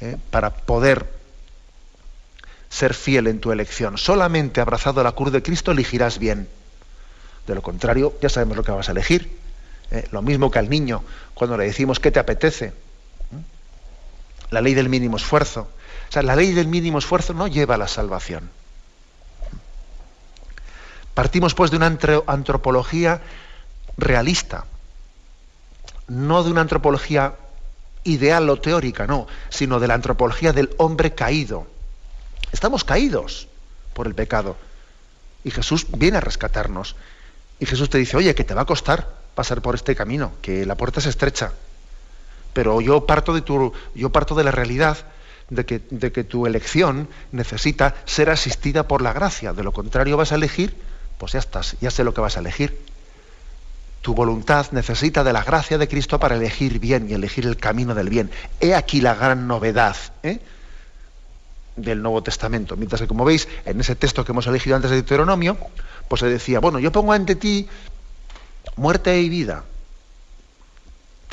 ¿eh? 0.00 0.16
para 0.32 0.50
poder 0.50 1.08
ser 2.68 2.94
fiel 2.94 3.28
en 3.28 3.38
tu 3.38 3.52
elección. 3.52 3.96
Solamente 3.96 4.60
abrazado 4.60 5.00
a 5.00 5.04
la 5.04 5.12
cruz 5.12 5.32
de 5.32 5.42
Cristo 5.42 5.70
elegirás 5.70 6.18
bien. 6.18 6.48
De 7.46 7.54
lo 7.54 7.62
contrario, 7.62 8.14
ya 8.20 8.28
sabemos 8.28 8.56
lo 8.56 8.64
que 8.64 8.72
vas 8.72 8.88
a 8.88 8.92
elegir. 8.92 9.38
¿eh? 9.92 10.08
Lo 10.10 10.20
mismo 10.20 10.50
que 10.50 10.58
al 10.58 10.68
niño, 10.68 11.04
cuando 11.32 11.56
le 11.56 11.64
decimos 11.64 12.00
qué 12.00 12.10
te 12.10 12.18
apetece. 12.18 12.72
La 14.52 14.60
ley 14.60 14.74
del 14.74 14.88
mínimo 14.88 15.16
esfuerzo. 15.16 15.68
O 16.08 16.12
sea, 16.12 16.22
la 16.22 16.36
ley 16.36 16.52
del 16.52 16.68
mínimo 16.68 16.98
esfuerzo 16.98 17.34
no 17.34 17.48
lleva 17.48 17.74
a 17.74 17.78
la 17.78 17.88
salvación. 17.88 18.50
Partimos 21.14 21.54
pues 21.54 21.70
de 21.70 21.76
una 21.76 21.86
antropología 22.26 23.20
realista, 23.96 24.64
no 26.08 26.42
de 26.42 26.50
una 26.50 26.62
antropología 26.62 27.34
ideal 28.04 28.48
o 28.48 28.60
teórica, 28.60 29.06
no, 29.06 29.26
sino 29.50 29.80
de 29.80 29.88
la 29.88 29.94
antropología 29.94 30.52
del 30.52 30.70
hombre 30.78 31.14
caído. 31.14 31.66
Estamos 32.52 32.84
caídos 32.84 33.48
por 33.94 34.06
el 34.06 34.14
pecado. 34.14 34.56
Y 35.44 35.50
Jesús 35.50 35.86
viene 35.90 36.18
a 36.18 36.20
rescatarnos. 36.20 36.96
Y 37.58 37.66
Jesús 37.66 37.90
te 37.90 37.98
dice, 37.98 38.16
oye, 38.16 38.34
que 38.34 38.44
te 38.44 38.54
va 38.54 38.62
a 38.62 38.66
costar 38.66 39.08
pasar 39.34 39.62
por 39.62 39.74
este 39.74 39.94
camino, 39.96 40.32
que 40.42 40.66
la 40.66 40.74
puerta 40.74 41.00
es 41.00 41.06
estrecha. 41.06 41.52
Pero 42.52 42.80
yo 42.80 43.06
parto 43.06 43.32
de, 43.34 43.40
tu, 43.42 43.72
yo 43.94 44.10
parto 44.10 44.34
de 44.34 44.44
la 44.44 44.50
realidad 44.50 44.98
de 45.50 45.66
que, 45.66 45.82
de 45.90 46.12
que 46.12 46.24
tu 46.24 46.46
elección 46.46 47.08
necesita 47.30 47.94
ser 48.04 48.30
asistida 48.30 48.88
por 48.88 49.02
la 49.02 49.12
gracia. 49.12 49.52
De 49.52 49.62
lo 49.62 49.72
contrario 49.72 50.16
vas 50.16 50.32
a 50.32 50.36
elegir, 50.36 50.76
pues 51.18 51.32
ya 51.32 51.38
estás, 51.38 51.76
ya 51.80 51.90
sé 51.90 52.04
lo 52.04 52.14
que 52.14 52.20
vas 52.20 52.36
a 52.36 52.40
elegir. 52.40 52.78
Tu 54.00 54.14
voluntad 54.14 54.66
necesita 54.72 55.22
de 55.22 55.32
la 55.32 55.44
gracia 55.44 55.78
de 55.78 55.88
Cristo 55.88 56.18
para 56.18 56.36
elegir 56.36 56.80
bien 56.80 57.08
y 57.08 57.14
elegir 57.14 57.46
el 57.46 57.56
camino 57.56 57.94
del 57.94 58.08
bien. 58.08 58.30
He 58.60 58.74
aquí 58.74 59.00
la 59.00 59.14
gran 59.14 59.46
novedad 59.46 59.96
¿eh? 60.24 60.40
del 61.76 62.02
Nuevo 62.02 62.22
Testamento. 62.22 62.76
Mientras 62.76 63.00
que, 63.00 63.06
como 63.06 63.24
veis, 63.24 63.46
en 63.64 63.80
ese 63.80 63.94
texto 63.94 64.24
que 64.24 64.32
hemos 64.32 64.46
elegido 64.46 64.74
antes 64.74 64.90
de 64.90 64.96
Deuteronomio, 64.96 65.56
pues 66.08 66.20
se 66.20 66.26
decía, 66.26 66.58
bueno, 66.58 66.80
yo 66.80 66.90
pongo 66.90 67.12
ante 67.12 67.36
ti 67.36 67.68
muerte 68.76 69.20
y 69.20 69.28
vida. 69.28 69.64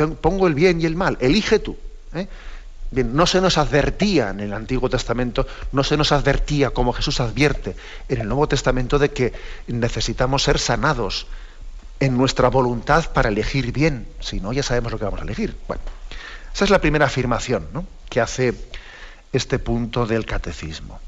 Pongo 0.08 0.48
el 0.48 0.54
bien 0.54 0.82
y 0.82 0.86
el 0.86 0.96
mal, 0.96 1.18
elige 1.20 1.60
tú. 1.60 1.78
¿eh? 2.14 2.28
No 2.92 3.28
se 3.28 3.40
nos 3.42 3.58
advertía 3.58 4.30
en 4.30 4.40
el 4.40 4.54
Antiguo 4.54 4.90
Testamento, 4.90 5.46
no 5.72 5.84
se 5.84 5.96
nos 5.96 6.12
advertía 6.12 6.72
como 6.72 6.94
Jesús 6.94 7.20
advierte 7.20 7.76
en 8.08 8.22
el 8.22 8.28
Nuevo 8.28 8.48
Testamento 8.48 8.98
de 8.98 9.12
que 9.12 9.34
necesitamos 9.68 10.44
ser 10.44 10.58
sanados 10.58 11.28
en 12.00 12.18
nuestra 12.18 12.50
voluntad 12.50 13.12
para 13.12 13.30
elegir 13.30 13.72
bien. 13.72 14.08
Si 14.20 14.40
no, 14.40 14.54
ya 14.54 14.64
sabemos 14.64 14.92
lo 14.92 14.98
que 14.98 15.06
vamos 15.06 15.20
a 15.20 15.24
elegir. 15.24 15.56
Bueno, 15.68 15.84
esa 16.54 16.64
es 16.64 16.72
la 16.72 16.80
primera 16.80 17.06
afirmación 17.06 17.68
que 18.10 18.22
hace 18.22 18.56
este 19.34 19.60
punto 19.60 20.08
del 20.08 20.26
catecismo. 20.26 21.00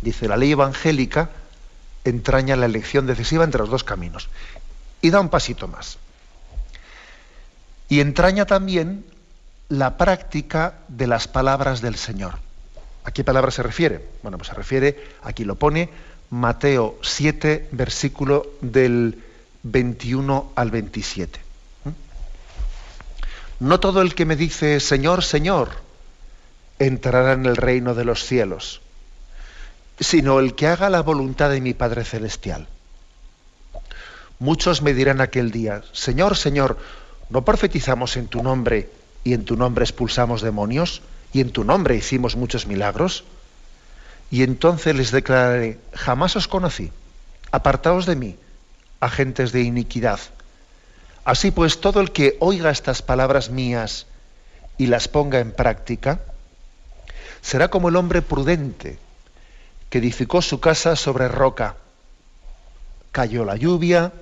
Dice, 0.00 0.28
la 0.28 0.36
ley 0.36 0.52
evangélica 0.52 1.30
entraña 2.04 2.56
la 2.56 2.66
elección 2.66 3.06
decisiva 3.06 3.44
entre 3.44 3.60
los 3.60 3.70
dos 3.70 3.84
caminos 3.84 4.28
y 5.00 5.10
da 5.10 5.20
un 5.20 5.28
pasito 5.28 5.68
más. 5.68 5.98
Y 7.88 8.00
entraña 8.00 8.44
también 8.46 9.04
la 9.68 9.96
práctica 9.96 10.74
de 10.88 11.06
las 11.06 11.28
palabras 11.28 11.80
del 11.80 11.96
Señor. 11.96 12.38
¿A 13.04 13.10
qué 13.10 13.24
palabra 13.24 13.50
se 13.50 13.62
refiere? 13.62 14.04
Bueno, 14.22 14.36
pues 14.38 14.48
se 14.48 14.54
refiere, 14.54 15.02
aquí 15.22 15.44
lo 15.44 15.54
pone, 15.54 15.88
Mateo 16.30 16.98
7, 17.02 17.68
versículo 17.72 18.46
del 18.60 19.22
21 19.62 20.52
al 20.54 20.70
27. 20.70 21.40
No 23.60 23.80
todo 23.80 24.02
el 24.02 24.14
que 24.14 24.24
me 24.24 24.36
dice 24.36 24.78
Señor, 24.78 25.24
Señor, 25.24 25.70
entrará 26.78 27.32
en 27.32 27.46
el 27.46 27.56
reino 27.56 27.94
de 27.94 28.04
los 28.04 28.24
cielos, 28.24 28.80
sino 29.98 30.38
el 30.38 30.54
que 30.54 30.68
haga 30.68 30.90
la 30.90 31.02
voluntad 31.02 31.50
de 31.50 31.60
mi 31.60 31.74
Padre 31.74 32.04
Celestial. 32.04 32.68
Muchos 34.38 34.82
me 34.82 34.94
dirán 34.94 35.20
aquel 35.20 35.50
día, 35.50 35.82
Señor, 35.92 36.36
Señor, 36.36 36.78
¿no 37.30 37.44
profetizamos 37.44 38.16
en 38.16 38.28
tu 38.28 38.42
nombre 38.42 38.90
y 39.24 39.34
en 39.34 39.44
tu 39.44 39.56
nombre 39.56 39.84
expulsamos 39.84 40.42
demonios 40.42 41.02
y 41.32 41.40
en 41.40 41.50
tu 41.50 41.64
nombre 41.64 41.96
hicimos 41.96 42.36
muchos 42.36 42.66
milagros? 42.66 43.24
Y 44.30 44.42
entonces 44.42 44.94
les 44.94 45.10
declararé, 45.10 45.78
jamás 45.94 46.36
os 46.36 46.48
conocí, 46.48 46.92
apartaos 47.50 48.06
de 48.06 48.16
mí, 48.16 48.36
agentes 49.00 49.52
de 49.52 49.62
iniquidad. 49.62 50.20
Así 51.24 51.50
pues, 51.50 51.80
todo 51.80 52.00
el 52.00 52.12
que 52.12 52.36
oiga 52.40 52.70
estas 52.70 53.02
palabras 53.02 53.50
mías 53.50 54.06
y 54.76 54.86
las 54.86 55.08
ponga 55.08 55.40
en 55.40 55.52
práctica, 55.52 56.20
será 57.42 57.68
como 57.68 57.88
el 57.88 57.96
hombre 57.96 58.22
prudente 58.22 58.98
que 59.90 59.98
edificó 59.98 60.42
su 60.42 60.60
casa 60.60 60.96
sobre 60.96 61.28
roca. 61.28 61.76
Cayó 63.12 63.44
la 63.44 63.56
lluvia, 63.56 64.12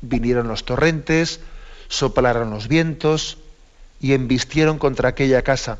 vinieron 0.00 0.48
los 0.48 0.64
torrentes, 0.64 1.40
soplaron 1.88 2.50
los 2.50 2.68
vientos 2.68 3.38
y 4.00 4.12
embistieron 4.12 4.78
contra 4.78 5.10
aquella 5.10 5.42
casa. 5.42 5.78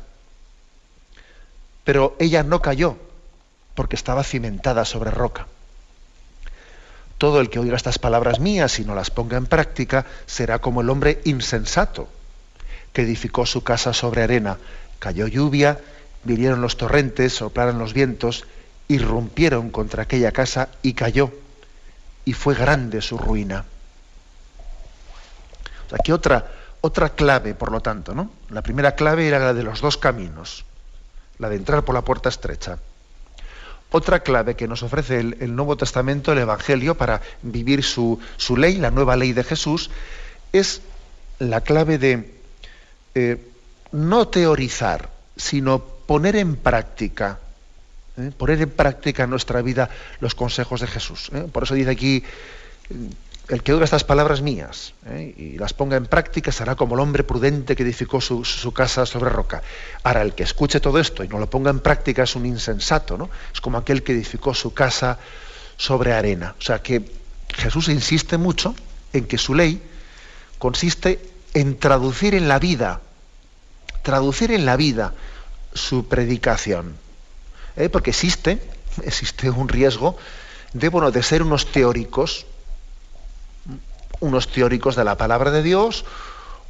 Pero 1.83 2.15
ella 2.19 2.43
no 2.43 2.61
cayó, 2.61 2.97
porque 3.75 3.95
estaba 3.95 4.23
cimentada 4.23 4.85
sobre 4.85 5.11
roca. 5.11 5.47
Todo 7.17 7.41
el 7.41 7.49
que 7.49 7.59
oiga 7.59 7.75
estas 7.75 7.99
palabras 7.99 8.39
mías 8.39 8.79
y 8.79 8.85
no 8.85 8.95
las 8.95 9.11
ponga 9.11 9.37
en 9.37 9.45
práctica 9.45 10.05
será 10.25 10.59
como 10.59 10.81
el 10.81 10.89
hombre 10.89 11.21
insensato, 11.25 12.07
que 12.93 13.01
edificó 13.01 13.45
su 13.45 13.63
casa 13.63 13.93
sobre 13.93 14.23
arena. 14.23 14.57
Cayó 14.99 15.27
lluvia, 15.27 15.79
vinieron 16.23 16.61
los 16.61 16.77
torrentes, 16.77 17.33
soplaron 17.33 17.77
los 17.77 17.93
vientos, 17.93 18.45
irrumpieron 18.87 19.69
contra 19.69 20.03
aquella 20.03 20.31
casa 20.31 20.69
y 20.81 20.93
cayó, 20.93 21.31
y 22.25 22.33
fue 22.33 22.55
grande 22.55 23.01
su 23.01 23.17
ruina. 23.17 23.65
Aquí 25.91 26.11
otra, 26.11 26.45
otra 26.81 27.09
clave, 27.09 27.53
por 27.53 27.71
lo 27.71 27.81
tanto, 27.81 28.13
¿no? 28.13 28.31
La 28.49 28.61
primera 28.61 28.95
clave 28.95 29.27
era 29.27 29.39
la 29.39 29.53
de 29.53 29.63
los 29.63 29.81
dos 29.81 29.97
caminos, 29.97 30.65
la 31.37 31.49
de 31.49 31.55
entrar 31.55 31.83
por 31.83 31.95
la 31.95 32.01
puerta 32.01 32.29
estrecha. 32.29 32.79
Otra 33.91 34.19
clave 34.19 34.55
que 34.55 34.67
nos 34.67 34.83
ofrece 34.83 35.19
el, 35.19 35.55
Nuevo 35.55 35.75
Testamento, 35.75 36.31
el 36.31 36.37
Evangelio, 36.37 36.95
para 36.95 37.21
vivir 37.41 37.83
su, 37.83 38.19
ley, 38.55 38.75
la 38.77 38.91
nueva 38.91 39.15
ley 39.15 39.33
de 39.33 39.43
Jesús, 39.43 39.89
es 40.53 40.81
la 41.39 41.61
clave 41.61 41.97
de 41.97 42.35
eh, 43.15 43.43
no 43.91 44.27
teorizar, 44.27 45.09
sino 45.35 45.79
poner 45.79 46.35
en 46.35 46.55
práctica, 46.55 47.39
¿eh? 48.17 48.31
poner 48.37 48.61
en 48.61 48.69
práctica 48.69 49.23
en 49.23 49.31
nuestra 49.31 49.63
vida 49.63 49.89
los 50.19 50.35
consejos 50.35 50.81
de 50.81 50.87
Jesús. 50.87 51.31
¿eh? 51.33 51.47
Por 51.51 51.63
eso 51.63 51.73
dice 51.73 51.89
aquí, 51.89 52.23
el 53.49 53.63
que 53.63 53.73
oiga 53.73 53.83
estas 53.83 54.03
palabras 54.03 54.41
mías 54.41 54.93
¿eh? 55.07 55.33
y 55.35 55.57
las 55.57 55.73
ponga 55.73 55.97
en 55.97 56.05
práctica 56.05 56.51
será 56.51 56.75
como 56.75 56.93
el 56.93 57.01
hombre 57.01 57.23
prudente 57.23 57.75
que 57.75 57.81
edificó 57.81 58.21
su, 58.21 58.71
casa 58.73 59.07
sobre 59.07 59.31
roca. 59.31 59.63
Ahora, 60.03 60.21
el 60.21 60.33
que 60.33 60.43
escuche 60.43 60.79
todo 60.79 60.99
esto 60.99 61.23
y 61.23 61.27
no 61.27 61.39
lo 61.39 61.49
ponga 61.49 61.71
en 61.71 61.79
práctica 61.79 62.23
es 62.23 62.35
un 62.35 62.45
insensato, 62.45 63.17
¿no? 63.17 63.29
Es 63.51 63.59
como 63.59 63.79
aquel 63.79 64.03
que 64.03 64.11
edificó 64.11 64.53
su 64.53 64.73
casa 64.73 65.17
sobre 65.77 66.13
arena. 66.13 66.55
O 66.59 66.61
sea 66.61 66.83
que 66.83 67.11
Jesús 67.55 67.89
insiste 67.89 68.37
mucho 68.37 68.75
en 69.13 69.25
que 69.25 69.39
su 69.39 69.55
ley 69.55 69.81
consiste 70.59 71.19
en 71.55 71.79
traducir 71.79 72.35
en 72.35 72.47
la 72.47 72.59
vida, 72.59 73.01
traducir 74.03 74.51
en 74.51 74.67
la 74.67 74.77
vida 74.77 75.15
su 75.73 76.07
predicación. 76.07 76.95
¿eh? 77.75 77.89
Porque 77.89 78.11
existe, 78.11 78.61
existe 79.03 79.49
un 79.49 79.69
riesgo 79.69 80.17
de, 80.73 80.89
bueno, 80.89 81.09
de 81.09 81.23
ser 81.23 81.41
unos 81.41 81.71
teóricos 81.71 82.45
unos 84.19 84.47
teóricos 84.47 84.95
de 84.95 85.03
la 85.03 85.15
palabra 85.15 85.51
de 85.51 85.63
Dios, 85.63 86.05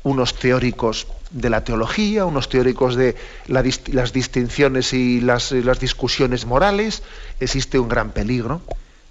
unos 0.03 0.36
teóricos 0.36 1.08
de 1.32 1.50
la 1.50 1.63
teología, 1.63 2.25
unos 2.25 2.50
teóricos 2.50 2.96
de 2.96 3.15
las 3.48 4.13
distinciones 4.13 4.94
y 4.94 5.22
las, 5.22 5.51
las 5.51 5.79
discusiones 5.79 6.46
morales, 6.46 7.03
existe 7.39 7.79
un 7.79 7.89
gran 7.89 8.12
peligro, 8.12 8.62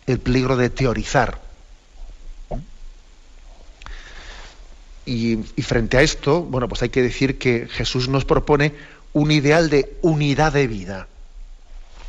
el 0.06 0.18
peligro 0.18 0.56
de 0.56 0.70
teorizar. 0.70 1.40
Y, 5.08 5.36
frente 5.62 5.96
a 5.96 6.02
esto, 6.02 6.42
bueno, 6.42 6.68
pues 6.68 6.82
hay 6.82 6.90
que 6.90 7.00
decir 7.00 7.38
que 7.38 7.66
Jesús 7.66 8.10
nos 8.10 8.26
propone 8.26 8.74
un 9.14 9.30
ideal 9.30 9.70
de 9.70 9.96
unidad 10.02 10.52
de 10.52 10.66
vida. 10.66 11.08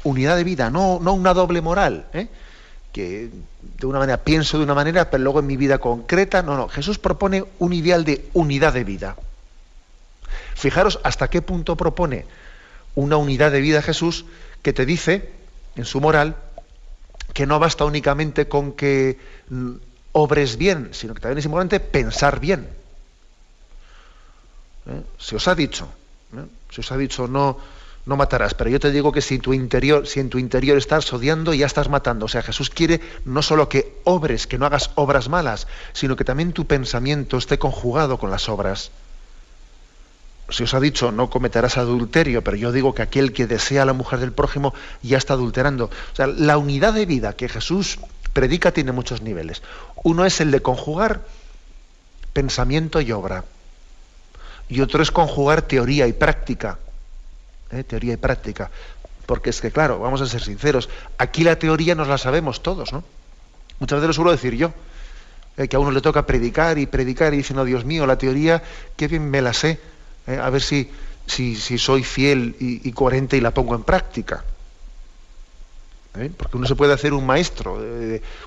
Unidad 0.03 0.35
de 0.35 0.43
vida, 0.43 0.69
no, 0.69 0.99
no 1.01 1.13
una 1.13 1.33
doble 1.33 1.61
moral. 1.61 2.07
¿eh? 2.13 2.27
Que 2.91 3.29
de 3.77 3.85
una 3.85 3.99
manera 3.99 4.17
pienso 4.17 4.57
de 4.57 4.63
una 4.63 4.73
manera, 4.73 5.09
pero 5.09 5.23
luego 5.23 5.39
en 5.39 5.47
mi 5.47 5.57
vida 5.57 5.77
concreta, 5.77 6.41
no, 6.41 6.57
no, 6.57 6.67
Jesús 6.67 6.97
propone 6.97 7.45
un 7.59 7.73
ideal 7.73 8.03
de 8.03 8.29
unidad 8.33 8.73
de 8.73 8.83
vida. 8.83 9.15
Fijaros 10.55 10.99
hasta 11.03 11.29
qué 11.29 11.41
punto 11.41 11.75
propone 11.75 12.25
una 12.95 13.17
unidad 13.17 13.51
de 13.51 13.61
vida 13.61 13.81
Jesús 13.81 14.25
que 14.61 14.73
te 14.73 14.85
dice, 14.85 15.29
en 15.75 15.85
su 15.85 16.01
moral, 16.01 16.35
que 17.33 17.45
no 17.45 17.59
basta 17.59 17.85
únicamente 17.85 18.47
con 18.47 18.73
que 18.73 19.17
mm, 19.49 19.71
obres 20.11 20.57
bien, 20.57 20.89
sino 20.91 21.13
que 21.13 21.21
también 21.21 21.39
es 21.39 21.45
importante 21.45 21.79
pensar 21.79 22.39
bien. 22.39 22.67
¿Eh? 24.87 25.01
Se 25.17 25.35
os 25.35 25.47
ha 25.47 25.55
dicho, 25.55 25.87
¿eh? 26.35 26.45
se 26.71 26.81
os 26.81 26.91
ha 26.91 26.97
dicho 26.97 27.27
no 27.27 27.57
no 28.09 28.17
matarás, 28.17 28.55
pero 28.55 28.69
yo 28.69 28.79
te 28.79 28.91
digo 28.91 29.11
que 29.11 29.21
si, 29.21 29.39
tu 29.39 29.53
interior, 29.53 30.07
si 30.07 30.19
en 30.19 30.29
tu 30.29 30.39
interior 30.39 30.77
estás 30.77 31.13
odiando, 31.13 31.53
ya 31.53 31.65
estás 31.65 31.89
matando. 31.89 32.25
O 32.25 32.27
sea, 32.27 32.41
Jesús 32.41 32.69
quiere 32.69 32.99
no 33.23 33.41
solo 33.41 33.69
que 33.69 33.99
obres, 34.03 34.47
que 34.47 34.57
no 34.57 34.65
hagas 34.65 34.91
obras 34.95 35.29
malas, 35.29 35.67
sino 35.93 36.15
que 36.15 36.25
también 36.25 36.51
tu 36.51 36.65
pensamiento 36.65 37.37
esté 37.37 37.59
conjugado 37.59 38.17
con 38.17 38.31
las 38.31 38.49
obras. 38.49 38.91
Si 40.49 40.63
os 40.63 40.73
ha 40.73 40.79
dicho 40.79 41.11
no 41.11 41.29
cometerás 41.29 41.77
adulterio, 41.77 42.43
pero 42.43 42.57
yo 42.57 42.71
digo 42.71 42.95
que 42.95 43.03
aquel 43.03 43.31
que 43.31 43.45
desea 43.45 43.83
a 43.83 43.85
la 43.85 43.93
mujer 43.93 44.19
del 44.19 44.31
prójimo 44.31 44.73
ya 45.03 45.17
está 45.17 45.35
adulterando. 45.35 45.85
O 45.85 46.15
sea, 46.15 46.25
la 46.25 46.57
unidad 46.57 46.93
de 46.93 47.05
vida 47.05 47.33
que 47.33 47.47
Jesús 47.47 47.99
predica 48.33 48.71
tiene 48.71 48.91
muchos 48.91 49.21
niveles. 49.21 49.61
Uno 50.03 50.25
es 50.25 50.41
el 50.41 50.49
de 50.49 50.61
conjugar 50.61 51.21
pensamiento 52.33 52.99
y 53.01 53.11
obra. 53.11 53.45
Y 54.67 54.81
otro 54.81 55.03
es 55.03 55.11
conjugar 55.11 55.61
teoría 55.61 56.07
y 56.07 56.13
práctica. 56.13 56.79
¿Eh? 57.71 57.83
teoría 57.83 58.13
y 58.13 58.17
práctica. 58.17 58.69
Porque 59.25 59.51
es 59.51 59.61
que, 59.61 59.71
claro, 59.71 59.99
vamos 59.99 60.21
a 60.21 60.25
ser 60.25 60.41
sinceros, 60.41 60.89
aquí 61.17 61.43
la 61.43 61.57
teoría 61.57 61.95
nos 61.95 62.07
la 62.07 62.17
sabemos 62.17 62.63
todos, 62.63 62.91
¿no? 62.91 63.03
Muchas 63.79 63.97
veces 63.97 64.07
lo 64.07 64.13
suelo 64.13 64.31
decir 64.31 64.55
yo, 64.55 64.73
eh, 65.57 65.67
que 65.67 65.75
a 65.75 65.79
uno 65.79 65.91
le 65.91 66.01
toca 66.01 66.25
predicar 66.25 66.77
y 66.77 66.85
predicar 66.85 67.33
y 67.33 67.37
dice, 67.37 67.53
no, 67.53 67.63
Dios 67.63 67.85
mío, 67.85 68.05
la 68.05 68.17
teoría, 68.17 68.63
qué 68.95 69.07
bien 69.07 69.29
me 69.29 69.41
la 69.41 69.53
sé, 69.53 69.79
¿eh? 70.27 70.39
a 70.41 70.49
ver 70.49 70.61
si, 70.61 70.89
si, 71.27 71.55
soy 71.77 72.03
fiel 72.03 72.55
y, 72.59 72.91
coherente 72.91 73.37
y 73.37 73.41
la 73.41 73.51
pongo 73.51 73.75
en 73.75 73.83
práctica. 73.83 74.43
Porque 76.37 76.57
uno 76.57 76.65
se 76.65 76.75
puede 76.75 76.91
hacer 76.91 77.13
un 77.13 77.25
maestro, 77.25 77.79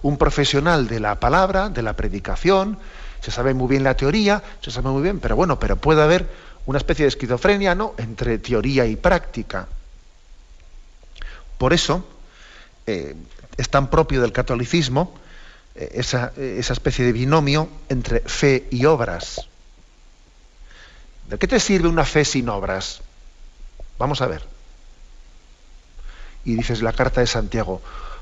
un 0.02 0.18
profesional 0.18 0.88
de 0.88 1.00
la 1.00 1.20
palabra, 1.20 1.70
de 1.70 1.80
la 1.80 1.94
predicación, 1.94 2.76
se 3.22 3.30
sabe 3.30 3.54
muy 3.54 3.68
bien 3.68 3.84
la 3.84 3.96
teoría, 3.96 4.42
se 4.60 4.70
sabe 4.72 4.90
muy 4.90 5.02
bien, 5.02 5.20
pero 5.20 5.36
bueno, 5.36 5.58
pero 5.58 5.76
puede 5.76 6.02
haber 6.02 6.28
una 6.66 6.78
especie 6.78 7.04
de 7.04 7.08
esquizofrenia 7.08 7.74
¿no? 7.74 7.94
entre 7.98 8.38
teoría 8.38 8.86
y 8.86 8.96
práctica. 8.96 9.68
Por 11.58 11.72
eso 11.72 12.04
eh, 12.86 13.14
es 13.56 13.68
tan 13.68 13.90
propio 13.90 14.20
del 14.20 14.32
catolicismo 14.32 15.14
eh, 15.74 15.90
esa, 15.94 16.32
esa, 16.36 16.72
especie 16.72 17.04
de 17.04 17.12
binomio 17.12 17.68
entre 17.88 18.20
fe 18.20 18.68
y 18.70 18.84
obras. 18.84 19.48
¿De 21.28 21.38
qué 21.38 21.46
te 21.46 21.60
sirve 21.60 21.88
una 21.88 22.04
fe 22.04 22.24
sin 22.24 22.48
obras? 22.48 23.00
Vamos 23.98 24.20
a 24.22 24.26
ver. 24.26 24.42
Y 26.44 26.54
dices 26.54 26.82
la 26.82 26.92
carta 26.92 27.20
de 27.20 27.26
Santiago, 27.26 27.80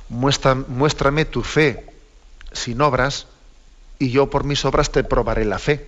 muéstrame 0.08 1.24
tu 1.24 1.42
fe 1.42 1.86
sin 2.52 2.80
obras 2.80 3.26
y 3.98 4.10
yo 4.10 4.28
por 4.28 4.44
mis 4.44 4.64
obras 4.64 4.90
te 4.90 5.04
probaré 5.04 5.44
la 5.44 5.58
fe 5.58 5.86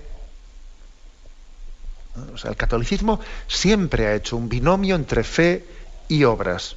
el 2.44 2.56
catolicismo 2.56 3.20
siempre 3.46 4.06
ha 4.06 4.14
hecho 4.14 4.36
un 4.36 4.48
binomio 4.48 4.94
entre 4.94 5.24
fe 5.24 5.64
y 6.08 6.24
obras. 6.24 6.76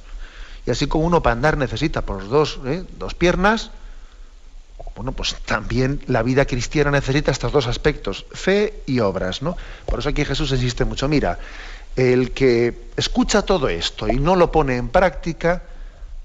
Y 0.66 0.70
así 0.70 0.86
como 0.86 1.04
uno 1.04 1.22
para 1.22 1.34
andar 1.34 1.56
necesita 1.56 2.02
por 2.02 2.28
dos, 2.28 2.58
¿eh? 2.64 2.84
dos 2.98 3.14
piernas, 3.14 3.70
bueno, 4.94 5.12
pues 5.12 5.36
también 5.44 6.00
la 6.06 6.22
vida 6.22 6.46
cristiana 6.46 6.90
necesita 6.90 7.30
estos 7.30 7.52
dos 7.52 7.66
aspectos, 7.66 8.24
fe 8.32 8.82
y 8.86 9.00
obras, 9.00 9.42
¿no? 9.42 9.56
Por 9.84 9.98
eso 9.98 10.08
aquí 10.08 10.24
Jesús 10.24 10.52
insiste 10.52 10.86
mucho, 10.86 11.06
mira, 11.06 11.38
el 11.96 12.32
que 12.32 12.88
escucha 12.96 13.42
todo 13.42 13.68
esto 13.68 14.08
y 14.08 14.18
no 14.18 14.36
lo 14.36 14.50
pone 14.50 14.76
en 14.76 14.88
práctica, 14.88 15.62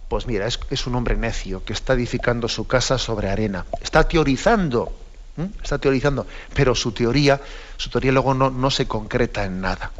pues 0.08 0.26
mira, 0.26 0.47
es 0.47 0.88
un 0.88 0.95
hombre 0.95 1.17
necio 1.17 1.63
que 1.65 1.74
está 1.74 1.93
edificando 1.93 2.47
su 2.47 2.65
casa 2.65 2.97
sobre 2.97 3.30
arena, 3.30 3.65
está 3.82 4.08
teorizando 4.08 5.01
Está 5.38 5.78
teorizando, 5.78 6.28
pero 6.54 6.76
su 6.76 6.91
teoría, 6.91 7.39
su 7.78 7.89
teoría 7.89 8.12
luego 8.12 8.34
no, 8.34 8.72
se 8.72 8.88
concreta 8.88 9.46
en 9.46 9.62
nada. 9.62 9.91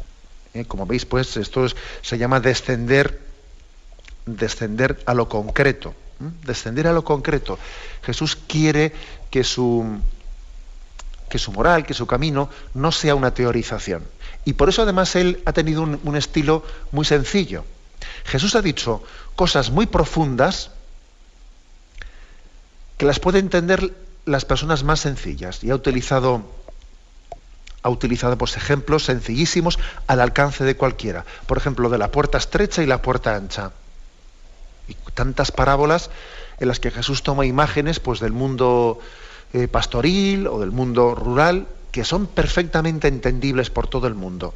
¿eh? 0.52 0.64
Como 0.66 0.86
veis, 0.86 1.06
pues 1.06 1.36
esto 1.36 1.66
se 2.02 2.18
llama 2.18 2.40
descender, 2.40 3.20
descender 4.26 5.02
a 5.06 5.14
lo 5.14 5.28
concreto. 5.28 5.94
Descender 6.44 6.86
a 6.86 6.92
lo 6.92 7.02
concreto. 7.02 7.58
Jesús 8.04 8.36
quiere 8.36 8.92
que 9.30 9.42
su, 9.42 9.98
que 11.28 11.38
su 11.38 11.50
moral, 11.50 11.86
que 11.86 11.94
su 11.94 12.06
camino 12.06 12.50
no 12.74 12.92
sea 12.92 13.14
una 13.14 13.32
teorización. 13.32 14.04
Y 14.44 14.52
por 14.52 14.68
eso 14.68 14.82
además 14.82 15.16
él 15.16 15.42
ha 15.46 15.52
tenido 15.52 15.82
un, 15.82 15.98
un 16.04 16.16
estilo 16.16 16.64
muy 16.92 17.04
sencillo. 17.04 17.64
Jesús 18.24 18.54
ha 18.54 18.62
dicho 18.62 19.02
cosas 19.34 19.70
muy 19.70 19.86
profundas 19.86 20.70
que 22.98 23.06
las 23.06 23.18
puede 23.18 23.38
entender 23.38 23.92
las 24.24 24.44
personas 24.44 24.84
más 24.84 25.00
sencillas 25.00 25.62
y 25.64 25.70
ha 25.70 25.74
utilizado 25.74 26.42
ha 27.82 27.88
utilizado 27.88 28.38
pues, 28.38 28.56
ejemplos 28.56 29.04
sencillísimos 29.04 29.78
al 30.06 30.20
alcance 30.20 30.62
de 30.64 30.76
cualquiera. 30.76 31.24
Por 31.46 31.58
ejemplo, 31.58 31.88
de 31.88 31.98
la 31.98 32.12
puerta 32.12 32.38
estrecha 32.38 32.82
y 32.82 32.86
la 32.86 33.02
puerta 33.02 33.34
ancha. 33.34 33.72
Y 34.86 34.94
tantas 35.14 35.50
parábolas 35.50 36.10
en 36.60 36.68
las 36.68 36.78
que 36.78 36.92
Jesús 36.92 37.24
toma 37.24 37.44
imágenes 37.44 37.98
pues, 37.98 38.20
del 38.20 38.32
mundo 38.32 39.00
eh, 39.52 39.66
pastoril 39.66 40.46
o 40.46 40.60
del 40.60 40.70
mundo 40.70 41.14
rural 41.16 41.66
que 41.90 42.04
son 42.04 42.26
perfectamente 42.26 43.08
entendibles 43.08 43.70
por 43.70 43.88
todo 43.88 44.06
el 44.06 44.14
mundo. 44.14 44.54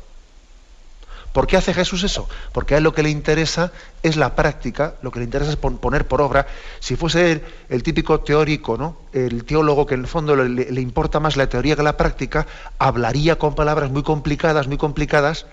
¿Por 1.37 1.46
qué 1.46 1.59
hace 1.59 1.75
Jesús 1.75 2.03
eso? 2.03 2.27
Porque 2.51 2.72
a 2.72 2.79
él 2.79 2.85
lo 2.85 2.94
que 2.94 3.03
le 3.03 3.11
interesa 3.11 3.70
es 4.03 4.16
la 4.16 4.35
práctica, 4.35 4.94
lo 5.03 5.11
que 5.11 5.18
le 5.18 5.27
interesa 5.27 5.51
es 5.51 5.57
poner 5.57 6.09
por 6.09 6.22
obra. 6.22 6.46
Si 6.81 6.96
fuese 6.96 7.42
el, 7.68 7.83
típico 7.83 8.20
teórico, 8.20 8.79
¿no? 8.79 8.96
el 9.12 9.44
teólogo 9.44 9.85
que 9.85 9.96
en 9.96 10.01
el 10.01 10.07
fondo 10.07 10.35
le, 10.35 10.81
importa 10.81 11.20
más 11.20 11.37
la 11.37 11.46
teoría 11.46 11.77
que 11.77 11.83
la 11.83 11.99
práctica, 11.99 12.46
hablaría 12.79 13.37
con 13.37 13.55
palabras 13.55 13.90
muy 13.90 14.03
complicadas, 14.03 14.66
muy 14.66 14.79
complicadas, 14.79 15.44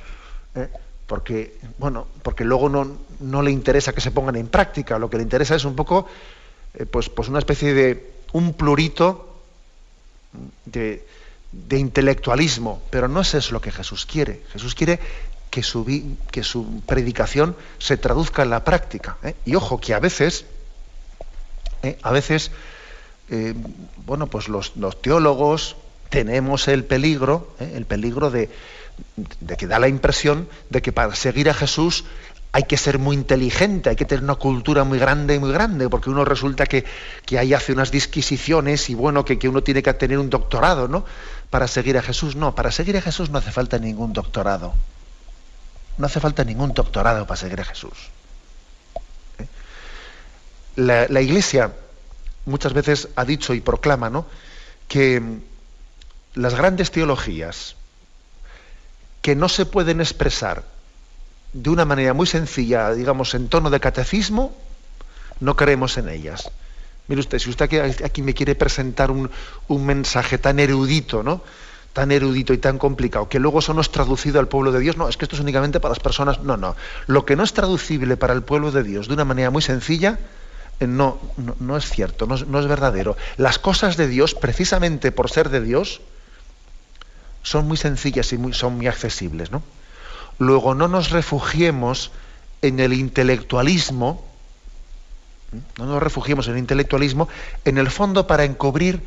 ¿eh? 0.56 0.70
porque, 1.06 1.58
bueno, 1.80 2.08
porque 2.22 2.46
luego 2.46 2.70
no, 2.70 3.00
no, 3.20 3.42
le 3.42 3.52
interesa 3.52 3.92
que 3.92 4.00
se 4.00 4.12
pongan 4.12 4.38
en 4.38 4.48
práctica. 4.48 4.98
Lo 4.98 5.10
que 5.10 5.18
le 5.18 5.24
interesa 5.24 5.54
es 5.54 5.66
un 5.66 5.76
poco, 5.76 6.08
eh, 6.76 6.86
pues, 6.86 7.10
pues 7.10 7.28
una 7.28 7.40
especie 7.40 7.74
de 7.74 8.14
un 8.32 8.54
plurito 8.54 9.36
de, 10.64 11.06
de 11.52 11.78
intelectualismo, 11.78 12.82
pero 12.90 13.10
no 13.10 13.20
es 13.20 13.34
eso 13.34 13.52
lo 13.52 13.60
que 13.60 13.72
Jesús 13.72 14.06
quiere. 14.06 14.44
Jesús 14.54 14.76
quiere 14.76 15.02
que 15.54 15.62
su, 15.62 15.86
que 16.32 16.44
su 16.44 16.82
predicación 16.88 17.56
se 17.78 17.96
traduzca 17.96 18.42
en 18.42 18.50
la 18.50 18.64
práctica. 18.64 19.18
¿eh? 19.22 19.36
Y 19.46 19.54
ojo, 19.54 19.80
que 19.80 19.94
a 19.94 20.00
veces, 20.00 20.46
¿eh? 21.84 22.00
a 22.02 22.12
veces, 22.12 22.50
eh, 23.30 23.54
bueno, 24.04 24.26
pues 24.26 24.50
los, 24.50 24.74
teólogos 25.04 25.76
tenemos 26.10 26.68
el 26.68 26.86
peligro, 26.86 27.54
el 27.60 27.86
peligro 27.86 28.32
de, 28.32 28.50
de 29.42 29.56
que 29.56 29.68
da 29.68 29.78
la 29.78 29.88
impresión 29.88 30.50
de 30.72 30.82
que 30.82 30.92
para 30.92 31.14
seguir 31.14 31.52
a 31.52 31.54
Jesús 31.54 32.04
hay 32.52 32.64
que 32.64 32.78
ser 32.78 32.98
muy 32.98 33.16
inteligente, 33.16 33.92
hay 33.92 33.96
que 33.96 34.06
tener 34.06 34.24
una 34.24 34.36
cultura 34.36 34.84
muy 34.84 34.98
grande 34.98 35.36
y 35.36 35.40
muy 35.40 35.52
grande, 35.52 35.88
porque 35.88 36.10
uno 36.10 36.26
resulta 36.26 36.66
que, 36.66 36.84
que 37.28 37.38
ahí 37.38 37.54
hace 37.54 37.74
unas 37.74 37.92
disquisiciones 37.92 38.90
y 38.90 38.96
bueno, 38.96 39.24
que, 39.24 39.38
que, 39.38 39.50
uno 39.50 39.62
tiene 39.62 39.84
que 39.84 39.94
tener 39.94 40.18
un 40.18 40.32
doctorado, 40.32 40.88
¿no? 40.88 41.06
Para 41.52 41.68
seguir 41.68 41.96
a 42.00 42.02
Jesús. 42.02 42.36
No, 42.36 42.56
para 42.56 42.72
seguir 42.72 42.98
a 42.98 43.02
Jesús 43.02 43.30
no 43.30 43.38
hace 43.38 43.52
falta 43.52 43.78
ningún 43.78 44.14
doctorado. 44.14 44.74
No 45.98 46.06
hace 46.06 46.20
falta 46.20 46.44
ningún 46.44 46.74
doctorado 46.74 47.26
para 47.28 47.40
seguir 47.40 47.62
a 47.62 47.66
Jesús. 47.66 48.10
¿Eh? 49.40 49.48
La, 50.76 51.22
Iglesia 51.22 51.72
muchas 52.46 52.74
veces 52.74 53.10
ha 53.16 53.26
dicho 53.26 53.54
y 53.54 53.62
proclama 53.62 54.10
¿no? 54.10 54.26
que 54.88 55.22
las 56.36 56.56
grandes 56.56 56.92
teologías 56.92 57.76
que 59.22 59.36
no 59.36 59.48
se 59.50 59.66
pueden 59.66 60.02
expresar 60.02 60.64
de 61.54 61.70
una 61.70 61.86
manera 61.86 62.14
muy 62.14 62.28
sencilla, 62.28 62.92
digamos, 62.94 63.34
en 63.36 63.48
tono 63.48 63.70
de 63.70 63.80
catecismo, 63.80 64.58
no 65.40 65.56
creemos 65.56 65.98
en 65.98 66.10
ellas. 66.10 66.50
Mire 67.08 67.22
usted, 67.22 67.40
si 67.40 67.50
usted 67.50 68.02
aquí, 68.04 68.22
me 68.22 68.34
quiere 68.34 68.56
presentar 68.56 69.12
un, 69.12 69.30
mensaje 69.86 70.38
tan 70.38 70.60
erudito, 70.60 71.22
¿no? 71.22 71.42
Tan 71.94 72.12
erudito 72.12 72.54
y 72.54 72.58
tan 72.58 72.80
complicado, 72.80 73.30
que 73.30 73.40
luego 73.40 73.60
eso 73.60 73.74
no 73.74 73.82
es 73.82 73.92
traducido 73.92 74.40
al 74.40 74.48
pueblo 74.48 74.72
de 74.72 74.80
Dios, 74.80 74.98
no, 74.98 75.08
es 75.08 75.16
que 75.16 75.26
esto 75.26 75.36
es 75.36 75.42
únicamente 75.42 75.80
para 75.80 75.92
las 75.92 76.00
personas. 76.00 76.42
No, 76.42 76.58
no. 76.58 76.76
Lo 77.06 77.26
que 77.26 77.36
no 77.36 77.44
es 77.44 77.54
traducible 77.54 78.18
para 78.18 78.34
el 78.34 78.42
pueblo 78.42 78.72
de 78.72 78.84
Dios 78.84 79.08
de 79.08 79.14
una 79.14 79.26
manera 79.26 79.52
muy 79.52 79.62
sencilla, 79.62 80.18
eh, 80.80 80.88
no, 80.88 81.20
no, 81.60 81.78
es 81.78 81.90
cierto, 81.90 82.26
no 82.26 82.36
es, 82.36 82.68
verdadero. 82.68 83.16
Las 83.38 83.60
cosas 83.60 83.96
de 83.98 84.08
Dios, 84.08 84.34
precisamente 84.34 85.12
por 85.12 85.30
ser 85.30 85.50
de 85.50 85.62
Dios, 85.62 86.02
son 87.44 87.68
muy 87.68 87.78
sencillas 87.78 88.34
y 88.34 88.54
son 88.54 88.78
muy 88.78 88.88
accesibles. 88.88 89.52
¿no? 89.52 89.62
Luego 90.40 90.76
no 90.76 90.88
nos 90.88 91.12
refugiemos 91.12 92.12
en 92.62 92.80
el 92.80 92.94
intelectualismo, 92.94 94.26
no 95.78 95.86
nos 95.86 96.02
refugiemos 96.02 96.48
en 96.48 96.54
el 96.54 96.60
intelectualismo, 96.60 97.30
en 97.66 97.78
el 97.78 97.90
fondo 97.90 98.26
para 98.26 98.44
encubrir 98.44 99.02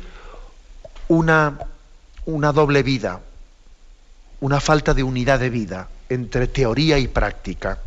una, 1.09 1.59
una 2.27 2.51
doble 2.51 2.83
vida, 2.83 3.21
una 4.41 4.59
falta 4.59 4.93
de 4.93 5.01
unidad 5.01 5.39
de 5.39 5.49
vida 5.49 5.87
entre 6.09 6.47
teoría 6.47 6.99
y 6.99 7.07
práctica. 7.07 7.79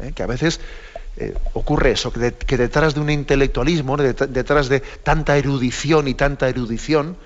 ¿Eh? 0.00 0.12
Que 0.12 0.22
a 0.22 0.26
veces 0.26 0.58
eh, 1.18 1.36
ocurre 1.52 1.92
eso, 1.92 2.12
que, 2.12 2.56
detrás 2.56 2.94
de 2.94 3.00
un 3.00 3.10
intelectualismo, 3.10 3.96
detrás 3.98 4.68
de 4.68 4.80
tanta 4.80 5.36
erudición 5.36 6.08
y 6.08 6.14
tanta 6.14 6.48
erudición, 6.48 7.16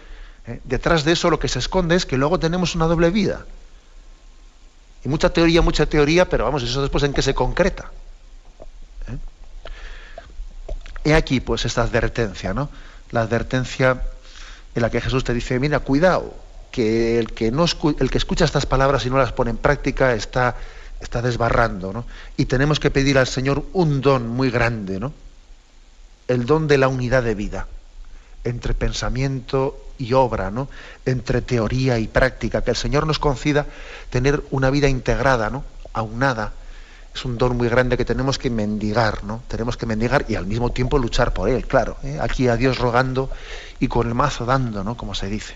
¿eh? 0.49 0.61
detrás 0.65 1.05
de 1.05 1.13
eso 1.13 1.31
lo 1.31 1.39
que 1.39 1.49
se 1.49 1.61
esconde 1.61 1.95
es 1.95 2.07
que 2.07 2.19
luego 2.19 2.41
tenemos 2.41 2.75
una 2.75 2.87
doble 2.87 3.11
vida. 3.11 3.47
Y 5.05 5.09
mucha 5.09 5.31
teoría, 5.31 5.63
mucha 5.63 5.87
teoría, 5.87 6.29
pero 6.29 6.45
vamos, 6.45 6.65
eso 6.65 6.83
después 6.83 7.05
en 7.05 7.13
qué 7.13 7.23
se 7.23 7.35
concreta. 7.35 7.93
He 11.05 11.15
aquí 11.15 11.39
pues 11.39 11.65
esta 11.65 11.83
advertencia, 11.83 12.53
¿no? 12.53 12.69
La 13.13 13.21
advertencia 13.21 14.03
en 14.77 14.83
la 14.83 14.91
que 14.91 15.01
Jesús 15.01 15.25
te 15.25 15.35
dice, 15.35 15.59
mira, 15.59 15.81
cuidado, 15.81 16.35
que 16.71 17.19
el 17.19 17.33
que, 17.33 17.51
no, 17.51 17.65
el 17.99 18.11
que 18.11 18.19
escucha 18.19 18.45
estas 18.45 18.67
palabras 18.67 19.05
y 19.07 19.11
no 19.11 19.19
las 19.19 19.33
pone 19.33 19.51
en 19.51 19.57
práctica 19.57 20.15
está 20.15 20.55
está 21.01 21.23
desbarrando, 21.23 21.93
¿no? 21.93 22.07
Y 22.37 22.47
tenemos 22.47 22.81
que 22.81 22.91
pedir 22.91 23.19
al 23.19 23.27
Señor 23.27 23.65
un 23.73 24.01
don 24.01 24.29
muy 24.29 24.51
grande, 24.51 25.01
¿no? 25.01 25.13
El 26.29 26.47
don 26.47 26.69
de 26.69 26.79
la 26.79 26.89
unidad 26.89 27.23
de 27.23 27.35
vida, 27.35 27.67
entre 28.45 28.75
pensamiento 28.75 29.79
y 29.99 30.13
obra, 30.15 30.51
¿no? 30.51 30.69
Entre 31.05 31.43
teoría 31.43 31.99
y 31.99 32.09
práctica, 32.09 32.63
que 32.63 32.71
el 32.71 32.77
Señor 32.77 33.07
nos 33.07 33.19
concida 33.19 33.67
tener 34.11 34.43
una 34.51 34.71
vida 34.71 34.89
integrada, 34.89 35.51
¿no? 35.51 35.65
Aunada. 35.93 36.53
Es 37.17 37.25
un 37.25 37.39
don 37.39 37.57
muy 37.57 37.71
grande 37.71 37.97
que 37.97 38.05
tenemos 38.05 38.39
que 38.39 38.51
mendigar, 38.51 39.25
¿no? 39.25 39.41
Tenemos 39.49 39.79
que 39.79 39.87
mendigar 39.87 40.27
y 40.29 40.35
al 40.35 40.45
mismo 40.45 40.71
tiempo 40.71 40.99
luchar 40.99 41.33
por 41.33 41.49
él, 41.49 41.67
claro. 41.67 41.97
¿eh? 42.03 42.19
Aquí 42.21 42.47
a 42.47 42.57
Dios 42.57 42.77
rogando 42.77 43.31
y 43.81 43.89
con 43.89 44.07
el 44.07 44.13
mazo 44.13 44.45
dando, 44.45 44.85
¿no? 44.85 44.99
Como 44.99 45.15
se 45.15 45.27
dice. 45.29 45.55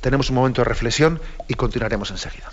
Tenemos 0.00 0.30
un 0.30 0.36
momento 0.36 0.60
de 0.60 0.66
reflexión 0.66 1.20
y 1.48 1.54
continuaremos 1.54 2.12
enseguida. 2.12 2.50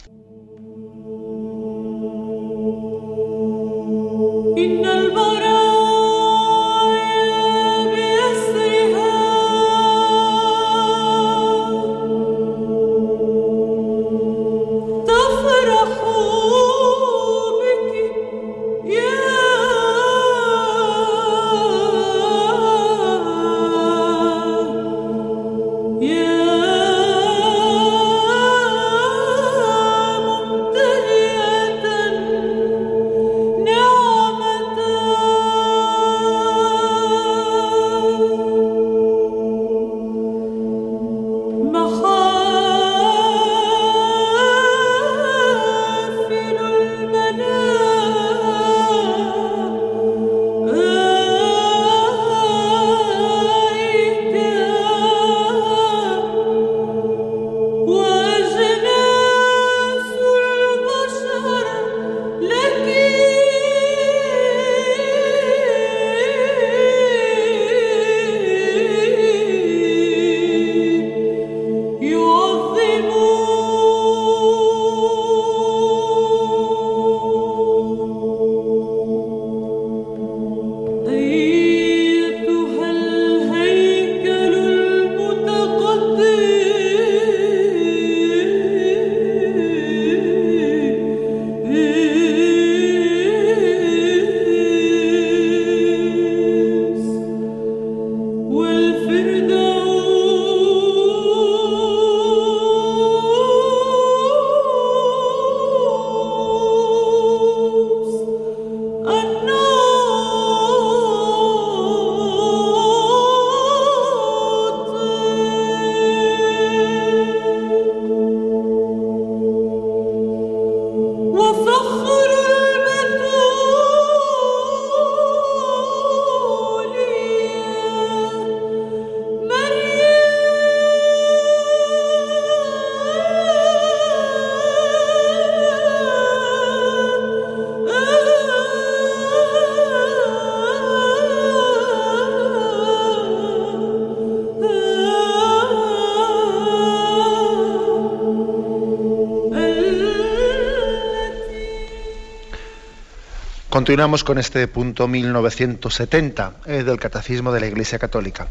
Continuamos 153.79 154.25
con 154.25 154.37
este 154.37 154.67
punto 154.67 155.07
1970 155.07 156.53
eh, 156.65 156.83
del 156.83 156.99
Catecismo 156.99 157.53
de 157.53 157.61
la 157.61 157.67
Iglesia 157.67 157.97
Católica. 157.97 158.49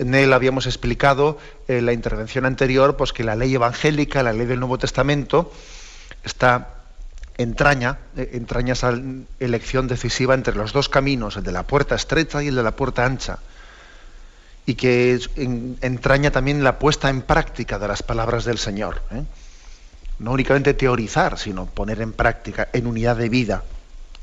En 0.00 0.16
él 0.16 0.32
habíamos 0.32 0.66
explicado 0.66 1.38
en 1.68 1.76
eh, 1.76 1.80
la 1.82 1.92
intervención 1.92 2.44
anterior 2.44 2.96
pues, 2.96 3.12
que 3.12 3.22
la 3.22 3.36
ley 3.36 3.54
evangélica, 3.54 4.24
la 4.24 4.32
ley 4.32 4.48
del 4.48 4.58
Nuevo 4.58 4.76
Testamento, 4.76 5.52
está 6.24 6.74
entraña, 7.38 7.98
eh, 8.16 8.30
entraña 8.32 8.72
esa 8.72 9.00
elección 9.38 9.86
decisiva 9.86 10.34
entre 10.34 10.56
los 10.56 10.72
dos 10.72 10.88
caminos, 10.88 11.36
el 11.36 11.44
de 11.44 11.52
la 11.52 11.62
puerta 11.62 11.94
estrecha 11.94 12.42
y 12.42 12.48
el 12.48 12.56
de 12.56 12.64
la 12.64 12.74
puerta 12.74 13.06
ancha, 13.06 13.38
y 14.66 14.74
que 14.74 15.20
entraña 15.82 16.32
también 16.32 16.64
la 16.64 16.80
puesta 16.80 17.10
en 17.10 17.22
práctica 17.22 17.78
de 17.78 17.86
las 17.86 18.02
palabras 18.02 18.44
del 18.44 18.58
Señor. 18.58 19.02
No 20.18 20.32
únicamente 20.32 20.74
teorizar, 20.74 21.38
sino 21.38 21.66
poner 21.66 22.00
en 22.00 22.12
práctica, 22.12 22.70
en 22.72 22.88
unidad 22.88 23.14
de 23.14 23.28
vida 23.28 23.62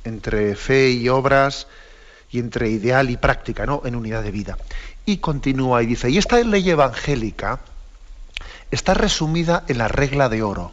entre 0.04 0.56
fe 0.56 0.92
y 0.92 1.10
obras 1.10 1.68
y 2.32 2.40
entre 2.40 2.70
ideal 2.70 3.10
y 3.10 3.18
práctica, 3.18 3.66
¿no? 3.66 3.82
En 3.86 3.96
unidad 3.96 4.24
de 4.24 4.32
vida. 4.32 4.58
Y 5.06 5.18
continúa 5.18 5.84
y 5.84 5.86
dice, 5.86 6.10
y 6.10 6.18
esta 6.18 6.40
ley 6.40 6.70
evangélica 6.70 7.60
está 8.72 8.94
resumida 8.94 9.64
en 9.68 9.78
la 9.78 9.88
regla 9.88 10.30
de 10.30 10.44
oro. 10.44 10.72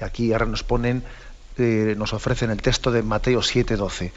Y 0.00 0.04
aquí 0.04 0.32
ahora 0.32 0.46
nos 0.46 0.62
ponen, 0.62 1.04
eh, 1.58 1.94
nos 1.96 2.12
ofrecen 2.12 2.50
el 2.50 2.62
texto 2.62 2.90
de 2.90 3.02
Mateo 3.02 3.42
7:12. 3.42 4.12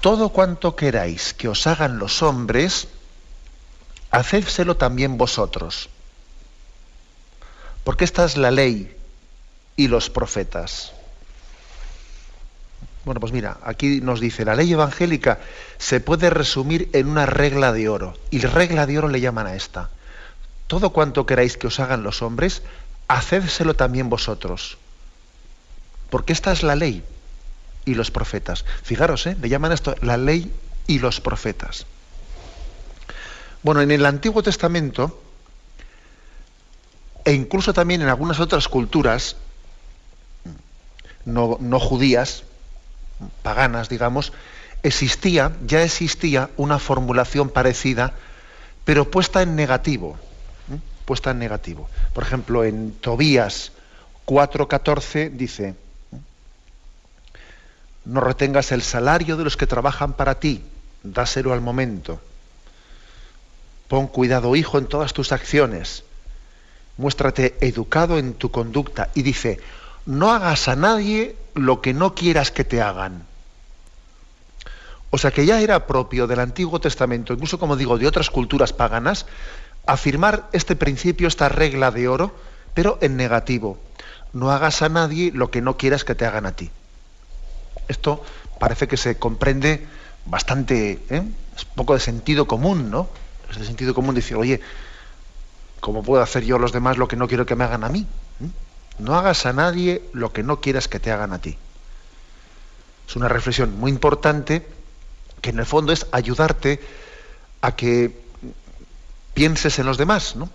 todo 0.00 0.28
cuanto 0.28 0.76
queráis 0.76 1.34
que 1.34 1.48
os 1.48 1.66
hagan 1.66 1.98
los 1.98 2.22
hombres, 2.22 2.86
hacédselo 4.10 4.76
también 4.76 5.16
vosotros. 5.16 5.88
Porque 7.82 8.04
esta 8.04 8.24
es 8.24 8.36
la 8.36 8.50
ley 8.50 8.94
y 9.74 9.88
los 9.88 10.10
profetas. 10.10 10.92
Bueno, 13.06 13.20
pues 13.20 13.32
mira, 13.32 13.58
aquí 13.62 14.00
nos 14.00 14.18
dice, 14.18 14.44
la 14.44 14.56
ley 14.56 14.72
evangélica 14.72 15.38
se 15.78 16.00
puede 16.00 16.28
resumir 16.28 16.90
en 16.92 17.06
una 17.06 17.24
regla 17.24 17.72
de 17.72 17.88
oro. 17.88 18.18
Y 18.32 18.40
regla 18.40 18.84
de 18.84 18.98
oro 18.98 19.06
le 19.06 19.20
llaman 19.20 19.46
a 19.46 19.54
esta. 19.54 19.90
Todo 20.66 20.90
cuanto 20.90 21.24
queráis 21.24 21.56
que 21.56 21.68
os 21.68 21.78
hagan 21.78 22.02
los 22.02 22.20
hombres, 22.20 22.64
hacédselo 23.06 23.74
también 23.74 24.10
vosotros. 24.10 24.76
Porque 26.10 26.32
esta 26.32 26.50
es 26.50 26.64
la 26.64 26.74
ley 26.74 27.04
y 27.84 27.94
los 27.94 28.10
profetas. 28.10 28.64
Fijaros, 28.82 29.24
¿eh? 29.28 29.36
le 29.40 29.48
llaman 29.48 29.70
esto 29.70 29.94
la 30.02 30.16
ley 30.16 30.52
y 30.88 30.98
los 30.98 31.20
profetas. 31.20 31.86
Bueno, 33.62 33.82
en 33.82 33.92
el 33.92 34.04
Antiguo 34.04 34.42
Testamento, 34.42 35.22
e 37.24 37.34
incluso 37.34 37.72
también 37.72 38.02
en 38.02 38.08
algunas 38.08 38.40
otras 38.40 38.66
culturas 38.66 39.36
no 41.24 41.78
judías, 41.78 42.42
paganas, 43.42 43.88
digamos, 43.88 44.32
existía, 44.82 45.52
ya 45.66 45.82
existía 45.82 46.50
una 46.56 46.78
formulación 46.78 47.48
parecida, 47.48 48.12
pero 48.84 49.10
puesta 49.10 49.42
en 49.42 49.56
negativo. 49.56 50.18
Puesta 51.04 51.30
en 51.30 51.38
negativo. 51.38 51.88
Por 52.14 52.24
ejemplo, 52.24 52.64
en 52.64 52.92
Tobías 52.92 53.72
4.14 54.26 55.30
dice, 55.30 55.76
no 58.04 58.20
retengas 58.20 58.72
el 58.72 58.82
salario 58.82 59.36
de 59.36 59.44
los 59.44 59.56
que 59.56 59.66
trabajan 59.66 60.12
para 60.14 60.38
ti, 60.38 60.62
dáselo 61.02 61.52
al 61.52 61.60
momento. 61.60 62.20
Pon 63.88 64.08
cuidado, 64.08 64.56
hijo, 64.56 64.78
en 64.78 64.86
todas 64.86 65.12
tus 65.12 65.30
acciones. 65.32 66.02
Muéstrate 66.96 67.56
educado 67.60 68.18
en 68.18 68.34
tu 68.34 68.50
conducta. 68.50 69.10
Y 69.14 69.22
dice, 69.22 69.60
no 70.06 70.32
hagas 70.32 70.68
a 70.68 70.76
nadie 70.76 71.36
lo 71.54 71.80
que 71.80 71.92
no 71.92 72.14
quieras 72.14 72.50
que 72.50 72.64
te 72.64 72.80
hagan. 72.80 73.26
O 75.10 75.18
sea 75.18 75.30
que 75.30 75.46
ya 75.46 75.60
era 75.60 75.86
propio 75.86 76.26
del 76.26 76.40
Antiguo 76.40 76.80
Testamento, 76.80 77.32
incluso 77.32 77.58
como 77.58 77.76
digo, 77.76 77.98
de 77.98 78.06
otras 78.06 78.30
culturas 78.30 78.72
paganas, 78.72 79.26
afirmar 79.86 80.48
este 80.52 80.76
principio, 80.76 81.28
esta 81.28 81.48
regla 81.48 81.90
de 81.90 82.08
oro, 82.08 82.34
pero 82.74 82.98
en 83.00 83.16
negativo. 83.16 83.78
No 84.32 84.50
hagas 84.50 84.82
a 84.82 84.88
nadie 84.88 85.32
lo 85.32 85.50
que 85.50 85.62
no 85.62 85.76
quieras 85.76 86.04
que 86.04 86.14
te 86.14 86.26
hagan 86.26 86.46
a 86.46 86.52
ti. 86.52 86.70
Esto 87.88 88.24
parece 88.58 88.88
que 88.88 88.96
se 88.96 89.18
comprende 89.18 89.86
bastante, 90.26 91.00
¿eh? 91.08 91.22
es 91.56 91.64
poco 91.64 91.94
de 91.94 92.00
sentido 92.00 92.46
común, 92.46 92.90
¿no? 92.90 93.08
Es 93.50 93.58
de 93.58 93.64
sentido 93.64 93.94
común 93.94 94.14
decir, 94.14 94.36
oye, 94.36 94.60
¿cómo 95.80 96.02
puedo 96.02 96.22
hacer 96.22 96.44
yo 96.44 96.56
a 96.56 96.58
los 96.58 96.72
demás 96.72 96.98
lo 96.98 97.08
que 97.08 97.16
no 97.16 97.28
quiero 97.28 97.46
que 97.46 97.54
me 97.54 97.64
hagan 97.64 97.84
a 97.84 97.88
mí? 97.88 98.06
¿Mm? 98.40 98.65
No 98.98 99.14
hagas 99.14 99.46
a 99.46 99.52
nadie 99.52 100.02
lo 100.12 100.32
que 100.32 100.42
no 100.42 100.60
quieras 100.60 100.88
que 100.88 101.00
te 101.00 101.10
hagan 101.10 101.32
a 101.32 101.40
ti. 101.40 101.56
Es 103.08 103.16
una 103.16 103.28
reflexión 103.28 103.78
muy 103.78 103.90
importante 103.90 104.66
que 105.40 105.50
en 105.50 105.58
el 105.58 105.66
fondo 105.66 105.92
es 105.92 106.06
ayudarte 106.12 106.80
a 107.60 107.76
que 107.76 108.18
pienses 109.34 109.78
en 109.78 109.86
los 109.86 109.98
demás, 109.98 110.36
¿no? 110.36 110.50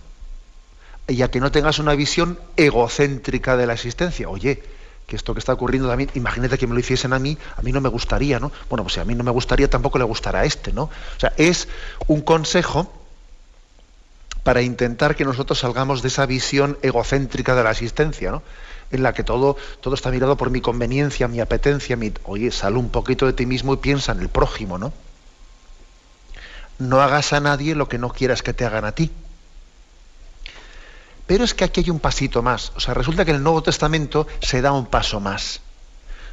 Y 1.08 1.22
a 1.22 1.30
que 1.30 1.40
no 1.40 1.50
tengas 1.50 1.78
una 1.78 1.94
visión 1.94 2.38
egocéntrica 2.56 3.56
de 3.56 3.66
la 3.66 3.74
existencia. 3.74 4.28
Oye, 4.28 4.62
que 5.06 5.16
esto 5.16 5.34
que 5.34 5.40
está 5.40 5.52
ocurriendo 5.52 5.88
también, 5.88 6.10
imagínate 6.14 6.58
que 6.58 6.66
me 6.66 6.74
lo 6.74 6.80
hiciesen 6.80 7.12
a 7.12 7.18
mí, 7.18 7.38
a 7.56 7.62
mí 7.62 7.72
no 7.72 7.80
me 7.80 7.88
gustaría, 7.88 8.38
¿no? 8.38 8.52
Bueno, 8.68 8.82
pues 8.84 8.94
si 8.94 9.00
a 9.00 9.04
mí 9.04 9.14
no 9.14 9.24
me 9.24 9.30
gustaría, 9.30 9.68
tampoco 9.68 9.98
le 9.98 10.04
gustará 10.04 10.40
a 10.40 10.44
este, 10.44 10.72
¿no? 10.72 10.84
O 10.84 11.20
sea, 11.20 11.32
es 11.36 11.68
un 12.06 12.20
consejo 12.22 12.92
para 14.42 14.62
intentar 14.62 15.14
que 15.14 15.24
nosotros 15.24 15.58
salgamos 15.58 16.02
de 16.02 16.08
esa 16.08 16.26
visión 16.26 16.78
egocéntrica 16.82 17.54
de 17.54 17.64
la 17.64 17.70
existencia, 17.70 18.30
¿no? 18.30 18.42
En 18.90 19.02
la 19.02 19.14
que 19.14 19.24
todo, 19.24 19.56
todo 19.80 19.94
está 19.94 20.10
mirado 20.10 20.36
por 20.36 20.50
mi 20.50 20.60
conveniencia, 20.60 21.28
mi 21.28 21.40
apetencia, 21.40 21.96
mi. 21.96 22.12
Oye, 22.24 22.50
sal 22.50 22.76
un 22.76 22.90
poquito 22.90 23.26
de 23.26 23.32
ti 23.32 23.46
mismo 23.46 23.74
y 23.74 23.78
piensa 23.78 24.12
en 24.12 24.20
el 24.20 24.28
prójimo, 24.28 24.78
¿no? 24.78 24.92
No 26.78 27.00
hagas 27.00 27.32
a 27.32 27.40
nadie 27.40 27.74
lo 27.74 27.88
que 27.88 27.98
no 27.98 28.10
quieras 28.10 28.42
que 28.42 28.52
te 28.52 28.64
hagan 28.64 28.84
a 28.84 28.92
ti. 28.92 29.10
Pero 31.26 31.44
es 31.44 31.54
que 31.54 31.64
aquí 31.64 31.80
hay 31.80 31.90
un 31.90 32.00
pasito 32.00 32.42
más. 32.42 32.72
O 32.76 32.80
sea, 32.80 32.92
resulta 32.92 33.24
que 33.24 33.30
en 33.30 33.38
el 33.38 33.42
Nuevo 33.42 33.62
Testamento 33.62 34.26
se 34.40 34.60
da 34.60 34.72
un 34.72 34.86
paso 34.86 35.20
más. 35.20 35.60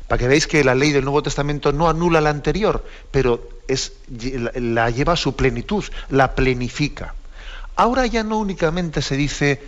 Para 0.07 0.19
que 0.19 0.27
veáis 0.27 0.47
que 0.47 0.63
la 0.63 0.73
ley 0.73 0.91
del 0.91 1.05
Nuevo 1.05 1.21
Testamento 1.21 1.71
no 1.71 1.87
anula 1.87 2.19
la 2.19 2.31
anterior, 2.31 2.83
pero 3.11 3.47
es, 3.67 3.93
la 4.09 4.89
lleva 4.89 5.13
a 5.13 5.17
su 5.17 5.35
plenitud, 5.35 5.85
la 6.09 6.33
plenifica. 6.33 7.13
Ahora 7.79 8.05
ya 8.05 8.23
no 8.23 8.37
únicamente 8.37 9.01
se 9.01 9.15
dice 9.15 9.63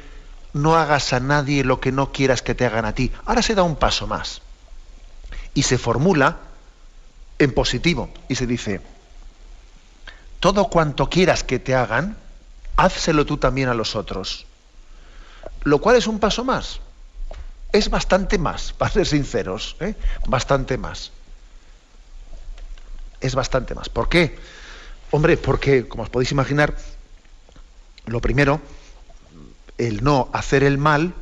no 0.54 0.76
hagas 0.76 1.14
a 1.14 1.20
nadie 1.20 1.64
lo 1.64 1.80
que 1.80 1.92
no 1.92 2.12
quieras 2.12 2.42
que 2.42 2.56
te 2.56 2.66
hagan 2.66 2.86
a 2.86 2.94
ti. 2.94 3.12
Ahora 3.26 3.42
se 3.42 3.56
da 3.56 3.64
un 3.64 3.78
paso 3.78 4.06
más. 4.06 4.42
Y 5.54 5.64
se 5.64 5.78
formula 5.78 6.38
en 7.40 7.54
positivo. 7.54 8.10
Y 8.28 8.36
se 8.36 8.48
dice, 8.48 8.82
todo 10.42 10.66
cuanto 10.66 11.10
quieras 11.10 11.46
que 11.46 11.60
te 11.60 11.74
hagan, 11.74 12.18
házselo 12.76 13.26
tú 13.26 13.38
también 13.38 13.70
a 13.70 13.74
los 13.74 13.96
otros 13.96 14.46
lo 15.64 15.80
cual 15.80 15.96
es 15.96 16.08
un 16.08 16.20
paso 16.20 16.44
más. 16.44 16.80
Es 17.72 17.90
bastante 17.90 18.38
más, 18.38 18.74
para 18.78 18.92
ser 18.92 19.08
sinceros, 19.08 19.76
¿eh? 19.80 19.96
bastante 20.28 20.78
más. 20.78 21.12
Es 23.20 23.36
bastante 23.36 23.76
más. 23.76 23.90
¿Por 23.90 24.10
qué? 24.10 24.38
Hombre, 25.12 25.38
porque, 25.38 25.88
como 25.88 26.04
os 26.04 26.10
podéis 26.10 26.32
imaginar, 26.32 26.76
lo 28.06 28.22
primero, 28.22 28.62
el 29.78 30.04
no 30.04 30.30
hacer 30.34 30.64
el 30.64 30.78
mal 30.78 31.14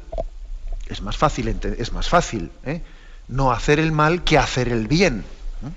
es 0.87 1.01
más 1.01 1.17
fácil, 1.17 1.47
es 1.47 1.93
más 1.93 2.09
fácil 2.09 2.51
¿eh? 2.65 2.81
no 3.27 3.51
hacer 3.51 3.79
el 3.79 3.91
mal 3.91 4.23
que 4.23 4.37
hacer 4.37 4.69
el 4.69 4.87
bien. 4.87 5.19
¿eh? 5.63 5.71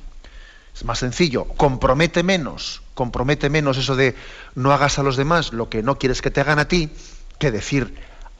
Es 0.74 0.84
más 0.84 0.98
sencillo, 0.98 1.44
compromete 1.44 2.22
menos, 2.22 2.82
compromete 2.94 3.50
menos 3.50 3.76
eso 3.76 3.94
de 3.94 4.16
no 4.54 4.72
hagas 4.72 4.98
a 4.98 5.02
los 5.02 5.16
demás 5.16 5.52
lo 5.52 5.68
que 5.68 5.82
no 5.82 5.98
quieres 5.98 6.22
que 6.22 6.30
te 6.30 6.40
hagan 6.40 6.58
a 6.58 6.66
ti, 6.66 6.90
que 7.38 7.50
decir 7.50 7.94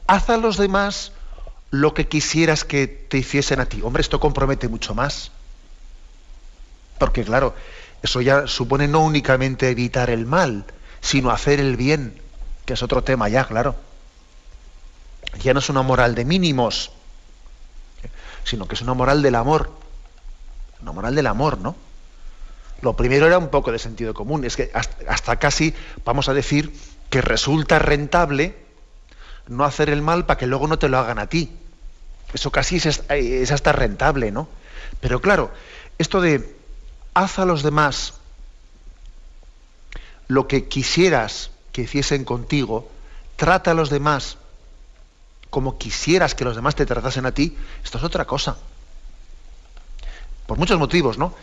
haz 0.07 0.29
a 0.29 0.37
los 0.37 0.57
demás 0.57 1.11
lo 1.69 1.93
que 1.93 2.07
quisieras 2.07 2.65
que 2.65 2.87
te 2.87 3.17
hiciesen 3.17 3.59
a 3.59 3.65
ti. 3.65 3.81
Hombre, 3.81 4.01
esto 4.01 4.19
compromete 4.19 4.67
mucho 4.67 4.93
más. 4.93 5.31
Porque 6.99 7.23
claro, 7.23 7.55
eso 8.03 8.21
ya 8.21 8.47
supone 8.47 8.87
no 8.87 9.01
únicamente 9.01 9.69
evitar 9.69 10.09
el 10.09 10.25
mal, 10.25 10.65
sino 11.01 11.31
hacer 11.31 11.59
el 11.59 11.75
bien, 11.75 12.21
que 12.65 12.73
es 12.73 12.83
otro 12.83 13.03
tema 13.03 13.29
ya, 13.29 13.45
claro. 13.45 13.75
Ya 15.41 15.53
no 15.53 15.59
es 15.59 15.69
una 15.69 15.81
moral 15.81 16.15
de 16.15 16.25
mínimos, 16.25 16.91
sino 18.43 18.67
que 18.67 18.75
es 18.75 18.81
una 18.81 18.93
moral 18.93 19.21
del 19.21 19.35
amor. 19.35 19.71
Una 20.81 20.91
moral 20.91 21.15
del 21.15 21.27
amor, 21.27 21.57
¿no? 21.57 21.75
Lo 22.81 22.95
primero 22.95 23.25
era 23.25 23.37
un 23.37 23.49
poco 23.49 23.71
de 23.71 23.79
sentido 23.79 24.13
común, 24.13 24.43
es 24.43 24.57
que 24.57 24.69
hasta 24.73 25.37
casi, 25.37 25.73
vamos 26.03 26.27
a 26.27 26.33
decir, 26.33 26.73
que 27.09 27.21
resulta 27.21 27.79
rentable 27.79 28.57
no 29.47 29.63
hacer 29.63 29.89
el 29.89 30.01
mal 30.01 30.25
para 30.25 30.37
que 30.37 30.47
luego 30.47 30.67
no 30.67 30.77
te 30.77 30.89
lo 30.89 30.97
hagan 30.97 31.19
a 31.19 31.27
ti. 31.27 31.51
Eso 32.33 32.51
casi 32.51 32.77
es, 32.77 33.51
hasta 33.51 33.71
rentable, 33.71 34.31
¿no? 34.31 34.49
Pero 34.99 35.21
claro, 35.21 35.51
esto 35.97 36.19
de 36.19 36.57
haz 37.13 37.39
a 37.39 37.45
los 37.45 37.63
demás 37.63 38.15
lo 40.27 40.47
que 40.47 40.67
quisieras 40.67 41.51
que 41.73 41.81
hiciesen 41.81 42.23
contigo, 42.23 42.89
trata 43.35 43.71
a 43.71 43.73
los 43.73 43.89
demás 43.89 44.37
como 45.49 45.77
quisieras 45.77 46.33
que 46.33 46.45
los 46.45 46.55
demás 46.55 46.75
te 46.75 46.85
tratasen 46.85 47.27
a 47.27 47.31
ti, 47.31 47.55
esto 47.83 47.97
es 47.99 48.03
otra 48.03 48.25
cosa. 48.25 48.57
Por 50.47 50.57
muchos 50.57 50.79
motivos, 50.79 51.17
¿no? 51.17 51.35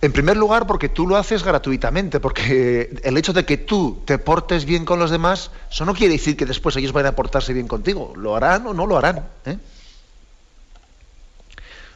En 0.00 0.12
primer 0.12 0.36
lugar, 0.36 0.66
porque 0.66 0.88
tú 0.88 1.06
lo 1.06 1.16
haces 1.16 1.42
gratuitamente, 1.42 2.20
porque 2.20 2.98
el 3.02 3.16
hecho 3.16 3.32
de 3.32 3.44
que 3.44 3.56
tú 3.56 4.02
te 4.04 4.18
portes 4.18 4.64
bien 4.64 4.84
con 4.84 4.98
los 4.98 5.10
demás, 5.10 5.50
eso 5.70 5.84
no 5.84 5.94
quiere 5.94 6.14
decir 6.14 6.36
que 6.36 6.46
después 6.46 6.76
ellos 6.76 6.92
vayan 6.92 7.12
a 7.12 7.16
portarse 7.16 7.52
bien 7.52 7.68
contigo. 7.68 8.14
Lo 8.16 8.36
harán 8.36 8.66
o 8.66 8.74
no 8.74 8.86
lo 8.86 8.96
harán. 8.96 9.28
¿eh? 9.44 9.58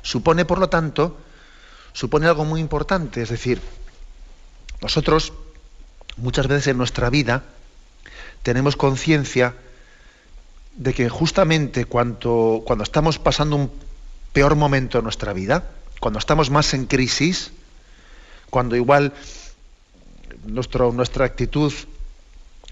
Supone, 0.03 0.45
por 0.45 0.59
lo 0.59 0.69
tanto, 0.69 1.19
supone 1.93 2.27
algo 2.27 2.45
muy 2.45 2.61
importante, 2.61 3.23
es 3.23 3.29
decir, 3.29 3.61
nosotros 4.81 5.33
muchas 6.19 6.47
veces 6.47 6.69
en 6.69 6.79
nuestra 6.79 7.11
vida 7.11 7.45
tenemos 8.43 8.77
conciencia 8.77 9.55
de 10.77 10.95
que 10.95 11.09
justamente 11.09 11.85
cuando, 11.85 12.65
estamos 12.83 13.19
pasando 13.19 13.57
un 13.57 13.71
peor 14.33 14.55
momento 14.55 14.99
en 14.99 15.05
nuestra 15.05 15.33
vida, 15.33 15.71
cuando 16.01 16.19
estamos 16.19 16.51
más 16.51 16.73
en 16.75 16.87
crisis, 16.87 17.51
cuando 18.51 18.77
igual 18.77 19.13
nuestra 20.45 21.25
actitud 21.25 21.73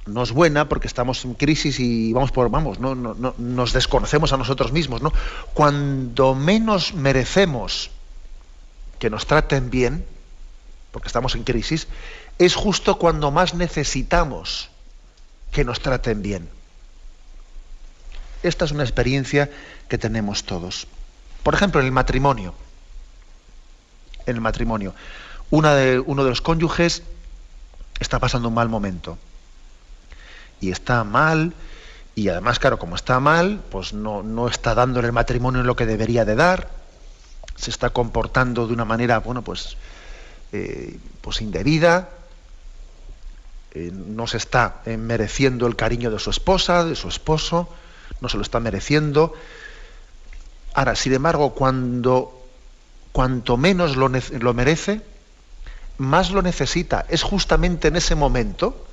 no 0.06 0.22
es 0.22 0.30
buena 0.30 0.68
porque 0.68 0.86
estamos 0.86 1.24
en 1.24 1.34
crisis 1.34 1.80
y 1.80 2.12
vamos 2.12 2.30
por 2.30 2.48
vamos 2.48 2.78
no, 2.78 2.94
no, 2.94 3.34
nos 3.38 3.72
desconocemos 3.72 4.32
a 4.32 4.36
nosotros 4.36 4.70
mismos 4.70 5.02
no 5.02 5.12
cuando 5.52 6.36
menos 6.36 6.94
merecemos 6.94 7.90
que 9.00 9.10
nos 9.10 9.26
traten 9.26 9.68
bien 9.68 10.04
porque 10.96 11.08
estamos 11.08 11.34
en 11.34 11.44
crisis, 11.44 11.88
es 12.38 12.54
justo 12.54 12.98
cuando 12.98 13.30
más 13.30 13.54
necesitamos 13.54 14.70
que 15.52 15.64
nos 15.64 15.80
traten 15.80 16.22
bien. 16.22 16.48
Esta 18.42 18.64
es 18.64 18.72
una 18.72 18.84
experiencia 18.84 19.50
que 19.88 19.98
tenemos 19.98 20.44
todos. 20.44 20.86
Por 21.42 21.54
ejemplo, 21.54 21.80
en 21.80 21.86
el 21.86 21.92
matrimonio. 21.92 22.54
En 24.26 24.36
el 24.36 24.40
matrimonio. 24.40 24.94
Una 25.50 25.74
de, 25.74 26.00
uno 26.00 26.24
de 26.24 26.30
los 26.30 26.42
cónyuges 26.42 27.02
está 28.00 28.18
pasando 28.18 28.48
un 28.48 28.54
mal 28.54 28.68
momento. 28.68 29.18
Y 30.60 30.70
está 30.70 31.04
mal, 31.04 31.54
y 32.14 32.28
además, 32.28 32.58
claro, 32.58 32.78
como 32.78 32.96
está 32.96 33.20
mal, 33.20 33.60
pues 33.70 33.92
no, 33.92 34.22
no 34.22 34.48
está 34.48 34.74
dando 34.74 35.00
el 35.00 35.12
matrimonio 35.12 35.62
lo 35.62 35.76
que 35.76 35.86
debería 35.86 36.24
de 36.24 36.34
dar, 36.34 36.70
se 37.56 37.70
está 37.70 37.90
comportando 37.90 38.66
de 38.66 38.72
una 38.72 38.84
manera, 38.84 39.18
bueno, 39.18 39.42
pues, 39.42 39.76
eh, 40.52 40.98
pues 41.20 41.40
indebida, 41.42 42.08
eh, 43.78 43.92
no 43.92 44.26
se 44.26 44.38
está 44.38 44.80
eh, 44.86 44.96
mereciendo 44.96 45.66
el 45.66 45.76
cariño 45.76 46.10
de 46.10 46.18
su 46.18 46.30
esposa, 46.30 46.82
de 46.82 46.96
su 46.96 47.08
esposo, 47.08 47.68
no 48.22 48.30
se 48.30 48.38
lo 48.38 48.42
está 48.42 48.58
mereciendo. 48.58 49.34
Ahora, 50.72 50.96
sin 50.96 51.12
embargo, 51.12 51.52
cuando 51.52 52.42
cuanto 53.12 53.58
menos 53.58 53.98
lo, 53.98 54.08
lo 54.08 54.54
merece, 54.54 55.02
más 55.98 56.30
lo 56.30 56.40
necesita. 56.40 57.04
Es 57.10 57.22
justamente 57.22 57.88
en 57.88 57.96
ese 57.96 58.14
momento, 58.14 58.86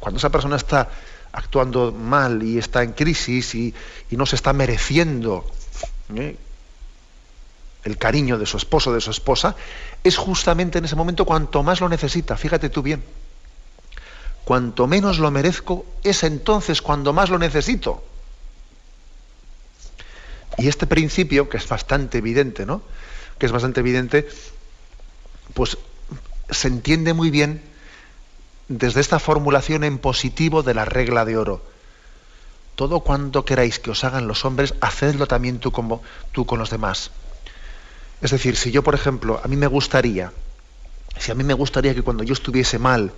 cuando 0.00 0.16
esa 0.16 0.30
persona 0.30 0.56
está 0.56 0.88
actuando 1.32 1.92
mal 1.92 2.42
y 2.42 2.56
está 2.56 2.82
en 2.82 2.92
crisis 2.92 3.54
y, 3.54 3.74
no 4.10 4.24
se 4.24 4.36
está 4.36 4.54
mereciendo 4.54 5.44
¿eh? 6.14 6.38
el 7.82 7.98
cariño 7.98 8.38
de 8.38 8.46
su 8.46 8.56
esposo 8.56 8.94
de 8.94 9.02
su 9.02 9.10
esposa, 9.10 9.54
es 10.02 10.16
justamente 10.16 10.78
en 10.78 10.86
ese 10.86 10.96
momento 10.96 11.26
cuanto 11.26 11.62
más 11.62 11.82
lo 11.82 11.90
necesita. 11.90 12.38
Fíjate 12.38 12.70
tú 12.70 12.80
bien. 12.80 13.02
Cuanto 14.44 14.86
menos 14.86 15.18
lo 15.18 15.30
merezco, 15.30 15.86
es 16.02 16.22
entonces 16.22 16.82
cuando 16.82 17.12
más 17.12 17.30
lo 17.30 17.38
necesito. 17.38 18.04
Y 20.58 20.68
este 20.68 20.86
principio, 20.86 21.48
que 21.48 21.56
es 21.56 21.68
bastante 21.68 22.18
evidente, 22.18 22.66
¿no? 22.66 22.82
Que 23.38 23.46
es 23.46 23.52
bastante 23.52 23.80
evidente, 23.80 24.28
pues 25.54 25.78
se 26.50 26.68
entiende 26.68 27.14
muy 27.14 27.30
bien 27.30 27.62
desde 28.68 29.00
esta 29.00 29.18
formulación 29.18 29.82
en 29.82 29.98
positivo 29.98 30.62
de 30.62 30.74
la 30.74 30.84
regla 30.84 31.24
de 31.24 31.36
oro. 31.36 31.62
Todo 32.76 33.00
cuanto 33.00 33.44
queráis 33.44 33.78
que 33.78 33.90
os 33.90 34.04
hagan 34.04 34.26
los 34.28 34.44
hombres, 34.44 34.74
hacedlo 34.80 35.26
también 35.26 35.58
tú, 35.58 35.72
como, 35.72 36.02
tú 36.32 36.44
con 36.44 36.58
los 36.58 36.70
demás. 36.70 37.10
Es 38.20 38.30
decir, 38.30 38.56
si 38.56 38.70
yo, 38.72 38.82
por 38.82 38.94
ejemplo, 38.94 39.40
a 39.42 39.48
mí 39.48 39.56
me 39.56 39.66
gustaría, 39.66 40.32
si 41.18 41.30
a 41.30 41.34
mí 41.34 41.44
me 41.44 41.54
gustaría 41.54 41.94
que 41.94 42.02
cuando 42.02 42.24
yo 42.24 42.32
estuviese 42.32 42.78
mal 42.78 43.12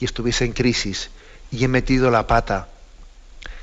y 0.00 0.04
estuviese 0.04 0.44
en 0.44 0.52
crisis 0.52 1.10
y 1.50 1.64
he 1.64 1.68
metido 1.68 2.10
la 2.10 2.26
pata, 2.26 2.68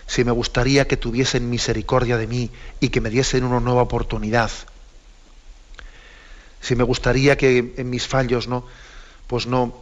si 0.06 0.24
me 0.24 0.32
gustaría 0.32 0.88
que 0.88 0.96
tuviesen 0.96 1.50
misericordia 1.50 2.18
de 2.18 2.28
mí 2.28 2.52
y 2.80 2.90
que 2.90 3.02
me 3.02 3.10
diesen 3.10 3.44
una 3.44 3.60
nueva 3.60 3.82
oportunidad, 3.82 4.52
si 6.62 6.76
me 6.76 6.84
gustaría 6.84 7.38
que 7.38 7.74
en 7.78 7.90
mis 7.90 8.08
fallos 8.08 8.48
no, 8.48 8.66
pues 9.28 9.48
no, 9.48 9.76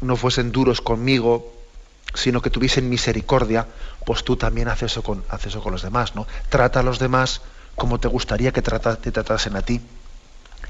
no 0.00 0.16
fuesen 0.16 0.52
duros 0.52 0.80
conmigo, 0.80 1.52
sino 2.14 2.42
que 2.42 2.50
tuviesen 2.50 2.88
misericordia, 2.88 3.66
pues 4.04 4.24
tú 4.24 4.36
también 4.36 4.68
haces 4.68 4.92
eso 4.92 5.02
con, 5.02 5.24
haces 5.28 5.48
eso 5.48 5.62
con 5.62 5.72
los 5.72 5.82
demás, 5.82 6.14
¿no? 6.14 6.26
Trata 6.48 6.80
a 6.80 6.82
los 6.82 6.98
demás 6.98 7.42
como 7.74 7.98
te 7.98 8.08
gustaría 8.08 8.52
que 8.52 8.62
te 8.62 9.12
tratasen 9.12 9.56
a 9.56 9.62
ti. 9.62 9.80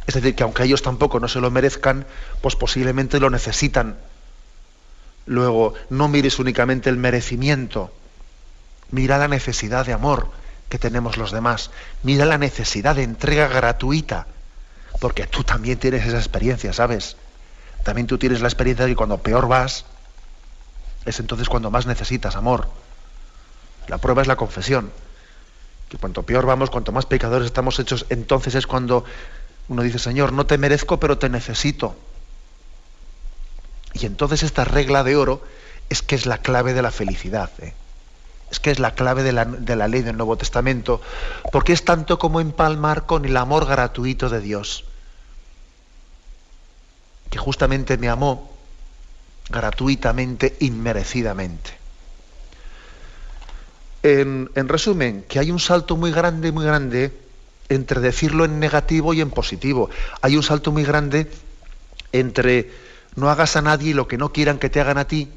Es 0.06 0.14
decir, 0.14 0.34
que 0.34 0.42
aunque 0.42 0.64
ellos 0.64 0.82
tampoco 0.82 1.20
no 1.20 1.28
se 1.28 1.40
lo 1.40 1.50
merezcan, 1.50 2.06
pues 2.40 2.56
posiblemente 2.56 3.20
lo 3.20 3.30
necesitan. 3.30 3.96
Luego, 5.26 5.74
no 5.90 6.08
mires 6.08 6.38
únicamente 6.38 6.90
el 6.90 6.96
merecimiento, 6.96 7.92
mira 8.90 9.18
la 9.18 9.28
necesidad 9.28 9.86
de 9.86 9.92
amor 9.92 10.30
que 10.68 10.78
tenemos 10.78 11.16
los 11.16 11.32
demás, 11.32 11.70
mira 12.02 12.24
la 12.24 12.38
necesidad 12.38 12.96
de 12.96 13.02
entrega 13.02 13.46
gratuita, 13.46 14.26
porque 15.00 15.26
tú 15.26 15.44
también 15.44 15.78
tienes 15.78 16.06
esa 16.06 16.18
experiencia, 16.18 16.72
¿sabes? 16.72 17.16
También 17.84 18.06
tú 18.06 18.18
tienes 18.18 18.40
la 18.40 18.48
experiencia 18.48 18.84
de 18.84 18.92
que 18.92 18.96
cuando 18.96 19.18
peor 19.18 19.48
vas, 19.48 19.84
es 21.04 21.18
entonces 21.20 21.48
cuando 21.48 21.70
más 21.70 21.86
necesitas 21.86 22.36
amor. 22.36 22.68
La 23.88 23.98
prueba 23.98 24.22
es 24.22 24.28
la 24.28 24.36
confesión. 24.36 24.92
Que 25.88 25.98
cuanto 25.98 26.22
peor 26.22 26.46
vamos, 26.46 26.70
cuanto 26.70 26.92
más 26.92 27.06
pecadores 27.06 27.46
estamos 27.46 27.78
hechos, 27.78 28.06
entonces 28.08 28.54
es 28.54 28.66
cuando 28.66 29.04
uno 29.68 29.82
dice, 29.82 29.98
Señor, 29.98 30.32
no 30.32 30.46
te 30.46 30.58
merezco, 30.58 30.98
pero 30.98 31.18
te 31.18 31.28
necesito. 31.28 31.96
Y 33.94 34.06
entonces 34.06 34.42
esta 34.42 34.64
regla 34.64 35.04
de 35.04 35.16
oro 35.16 35.42
es 35.88 36.02
que 36.02 36.14
es 36.14 36.26
la 36.26 36.38
clave 36.38 36.74
de 36.74 36.82
la 36.82 36.90
felicidad. 36.90 37.50
¿eh? 37.60 37.74
Es 38.50 38.60
que 38.60 38.70
es 38.70 38.78
la 38.78 38.94
clave 38.94 39.22
de 39.22 39.32
la, 39.32 39.44
de 39.44 39.76
la 39.76 39.88
ley 39.88 40.02
del 40.02 40.16
Nuevo 40.16 40.36
Testamento, 40.36 41.00
porque 41.50 41.72
es 41.72 41.84
tanto 41.84 42.18
como 42.18 42.40
empalmar 42.40 43.06
con 43.06 43.24
el 43.24 43.36
amor 43.36 43.66
gratuito 43.66 44.28
de 44.28 44.40
Dios 44.40 44.84
que 47.32 47.38
justamente 47.38 47.96
me 47.96 48.10
amó 48.10 48.52
gratuitamente, 49.48 50.54
inmerecidamente. 50.60 51.70
En, 54.02 54.50
resumen, 54.54 55.24
que 55.26 55.38
hay 55.38 55.50
un 55.50 55.58
salto 55.58 55.96
muy 55.96 56.12
grande, 56.12 56.52
muy 56.52 56.66
grande 56.66 57.10
entre 57.70 58.00
decirlo 58.00 58.44
en 58.44 58.60
negativo 58.60 59.14
y 59.14 59.22
en 59.22 59.30
positivo. 59.30 59.88
Hay 60.20 60.36
un 60.36 60.42
salto 60.42 60.72
muy 60.72 60.84
grande 60.84 61.30
entre 62.12 62.70
no 63.14 63.30
hagas 63.30 63.56
a 63.56 63.62
nadie 63.62 63.94
lo 63.94 64.08
que 64.08 64.18
no 64.18 64.32
quieran 64.32 64.58
que 64.58 64.70
te 64.70 64.80
hagan 64.80 64.98
a 64.98 65.06
ti, 65.06 65.28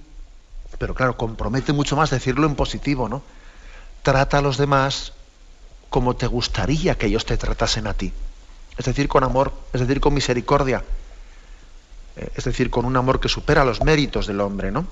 pero 0.78 0.94
claro, 0.94 1.18
compromete 1.18 1.74
mucho 1.74 1.96
más 1.96 2.10
decirlo 2.10 2.48
en 2.48 2.56
positivo, 2.56 3.10
¿no? 3.10 3.22
Trata 4.04 4.40
a 4.40 4.42
los 4.42 4.58
demás 4.58 5.14
como 5.90 6.16
te 6.16 6.28
gustaría 6.28 6.98
que 6.98 7.08
ellos 7.08 7.26
te 7.26 7.38
tratasen 7.38 7.88
a 7.88 7.94
ti. 7.94 8.12
Es 8.78 8.86
decir, 8.86 9.08
con 9.08 9.24
amor, 9.24 9.54
es 9.74 9.82
decir, 9.82 10.02
con 10.02 10.14
misericordia, 10.14 10.84
eh, 12.18 12.30
es 12.36 12.44
decir, 12.44 12.70
con 12.70 12.86
un 12.86 12.98
amor 12.98 13.20
que 13.20 13.30
supera 13.30 13.64
los 13.64 13.82
méritos 13.82 14.28
del 14.28 14.42
hombre, 14.42 14.72
¿no? 14.72 14.86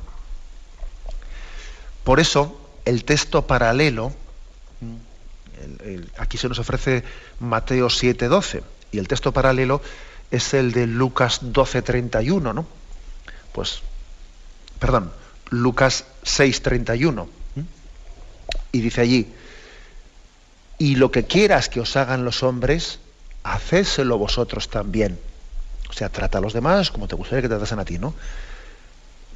Por 2.04 2.20
eso, 2.20 2.60
el 2.86 3.06
texto 3.06 3.48
paralelo, 3.48 4.14
aquí 6.18 6.38
se 6.38 6.50
nos 6.50 6.60
ofrece 6.60 7.04
Mateo 7.40 7.88
7:12, 7.88 8.64
y 8.92 9.00
el 9.00 9.08
texto 9.08 9.32
paralelo 9.32 9.82
es 10.34 10.54
el 10.54 10.74
de 10.74 10.86
Lucas 10.88 11.42
12:31, 11.42 12.54
¿no? 12.54 12.68
Pues, 13.54 13.82
perdón, 14.80 15.12
Lucas 15.50 16.06
6:31. 16.24 17.28
Y 18.74 18.82
dice 18.82 19.02
allí, 19.02 19.34
y 20.78 20.96
lo 20.96 21.12
que 21.12 21.26
quieras 21.26 21.70
que 21.70 21.80
os 21.80 21.96
hagan 21.96 22.26
los 22.26 22.44
hombres, 22.44 23.00
hacéselo 23.44 24.18
vosotros 24.18 24.70
también 24.70 25.20
o 25.94 25.96
sea, 25.96 26.10
trata 26.10 26.40
a 26.40 26.42
los 26.42 26.54
demás 26.54 26.90
como 26.90 27.08
te 27.08 27.16
gustaría 27.16 27.44
que 27.44 27.48
te 27.48 27.54
tratasen 27.54 27.78
a 27.78 27.86
ti, 27.86 28.00
¿no? 28.00 28.16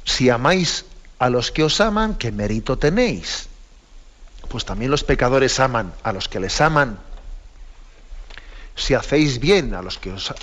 Si 0.04 0.28
amáis 0.28 0.86
a 1.20 1.30
los 1.30 1.52
que 1.52 1.62
os 1.62 1.80
aman, 1.80 2.16
¿qué 2.16 2.32
mérito 2.32 2.76
tenéis? 2.76 3.48
Pues 4.48 4.64
también 4.64 4.90
los 4.90 5.04
pecadores 5.04 5.60
aman 5.60 5.94
a 6.02 6.12
los 6.12 6.28
que 6.28 6.40
les 6.40 6.60
aman. 6.60 6.98
Si 8.74 8.94
hacéis 8.94 9.38
bien 9.38 9.72
a 9.74 9.82
los 9.82 9.98
que 9.98 10.10
os, 10.10 10.34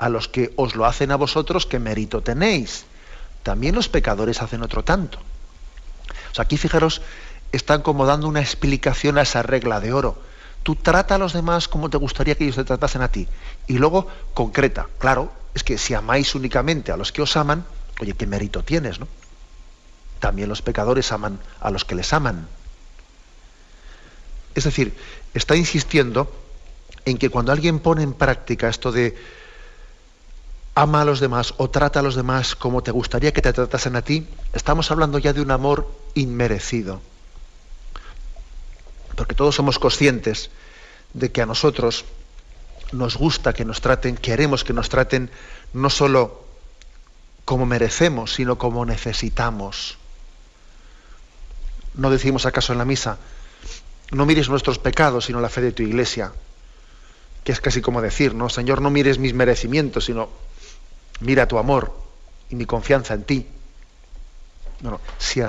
a 0.00 0.08
los 0.08 0.28
que 0.28 0.54
os 0.56 0.76
lo 0.76 0.86
hacen 0.86 1.12
a 1.12 1.16
vosotros, 1.16 1.66
¿qué 1.66 1.78
mérito 1.78 2.22
tenéis? 2.22 2.86
También 3.42 3.74
los 3.74 3.90
pecadores 3.90 4.40
hacen 4.40 4.62
otro 4.62 4.82
tanto. 4.82 5.18
O 5.18 6.34
sea, 6.34 6.44
aquí 6.44 6.56
fijaros, 6.56 7.02
están 7.52 7.82
como 7.82 8.06
dando 8.06 8.26
una 8.26 8.40
explicación 8.40 9.18
a 9.18 9.22
esa 9.22 9.42
regla 9.42 9.78
de 9.78 9.92
oro. 9.92 10.18
Tú 10.62 10.74
trata 10.74 11.16
a 11.16 11.18
los 11.18 11.34
demás 11.34 11.68
como 11.68 11.90
te 11.90 11.98
gustaría 11.98 12.34
que 12.34 12.44
ellos 12.44 12.56
te 12.56 12.64
tratasen 12.64 13.02
a 13.02 13.12
ti. 13.12 13.28
Y 13.66 13.74
luego 13.74 14.08
concreta, 14.32 14.86
claro, 14.98 15.30
es 15.52 15.64
que 15.64 15.76
si 15.76 15.92
amáis 15.92 16.34
únicamente 16.34 16.92
a 16.92 16.96
los 16.96 17.12
que 17.12 17.20
os 17.20 17.36
aman, 17.36 17.66
oye, 18.00 18.14
qué 18.14 18.26
mérito 18.26 18.64
tienes, 18.64 19.00
¿no? 19.00 19.08
También 20.18 20.48
los 20.48 20.62
pecadores 20.62 21.12
aman 21.12 21.40
a 21.60 21.70
los 21.70 21.84
que 21.84 21.94
les 21.94 22.10
aman. 22.14 22.48
Es 24.54 24.64
decir, 24.64 24.96
está 25.34 25.56
insistiendo 25.56 26.32
en 27.04 27.18
que 27.18 27.28
cuando 27.28 27.52
alguien 27.52 27.80
pone 27.80 28.02
en 28.02 28.14
práctica 28.14 28.70
esto 28.70 28.92
de 28.92 29.39
ama 30.80 31.02
a 31.02 31.04
los 31.04 31.20
demás 31.20 31.52
o 31.58 31.68
trata 31.68 32.00
a 32.00 32.02
los 32.02 32.14
demás 32.14 32.56
como 32.56 32.82
te 32.82 32.90
gustaría 32.90 33.32
que 33.32 33.42
te 33.42 33.52
tratasen 33.52 33.96
a 33.96 34.02
ti, 34.02 34.26
estamos 34.54 34.90
hablando 34.90 35.18
ya 35.18 35.34
de 35.34 35.42
un 35.42 35.50
amor 35.50 35.86
inmerecido. 36.14 37.02
Porque 39.14 39.34
todos 39.34 39.54
somos 39.54 39.78
conscientes 39.78 40.50
de 41.12 41.30
que 41.30 41.42
a 41.42 41.46
nosotros 41.46 42.06
nos 42.92 43.18
gusta 43.18 43.52
que 43.52 43.66
nos 43.66 43.82
traten, 43.82 44.16
queremos 44.16 44.64
que 44.64 44.72
nos 44.72 44.88
traten 44.88 45.30
no 45.74 45.90
solo 45.90 46.44
como 47.44 47.66
merecemos, 47.66 48.32
sino 48.32 48.56
como 48.56 48.86
necesitamos. 48.86 49.98
No 51.92 52.10
decimos 52.10 52.46
acaso 52.46 52.72
en 52.72 52.78
la 52.78 52.86
misa, 52.86 53.18
no 54.12 54.24
mires 54.24 54.48
nuestros 54.48 54.78
pecados, 54.78 55.26
sino 55.26 55.42
la 55.42 55.50
fe 55.50 55.60
de 55.60 55.72
tu 55.72 55.82
iglesia, 55.82 56.32
que 57.44 57.52
es 57.52 57.60
casi 57.60 57.82
como 57.82 58.00
decir, 58.00 58.34
no, 58.34 58.48
Señor, 58.48 58.80
no 58.80 58.88
mires 58.88 59.18
mis 59.18 59.34
merecimientos, 59.34 60.06
sino 60.06 60.30
mira 61.20 61.46
tu 61.46 61.58
amor 61.58 61.94
y 62.48 62.56
mi 62.56 62.66
confianza 62.66 63.14
en 63.14 63.24
ti. 63.24 63.46
Bueno, 64.80 65.00
si, 65.18 65.40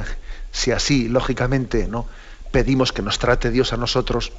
si 0.52 0.72
así, 0.72 1.08
lógicamente, 1.08 1.88
¿no? 1.88 2.06
pedimos 2.52 2.92
que 2.92 3.02
nos 3.02 3.18
trate 3.18 3.50
Dios 3.50 3.74
a 3.74 3.78
nosotros, 3.78 4.32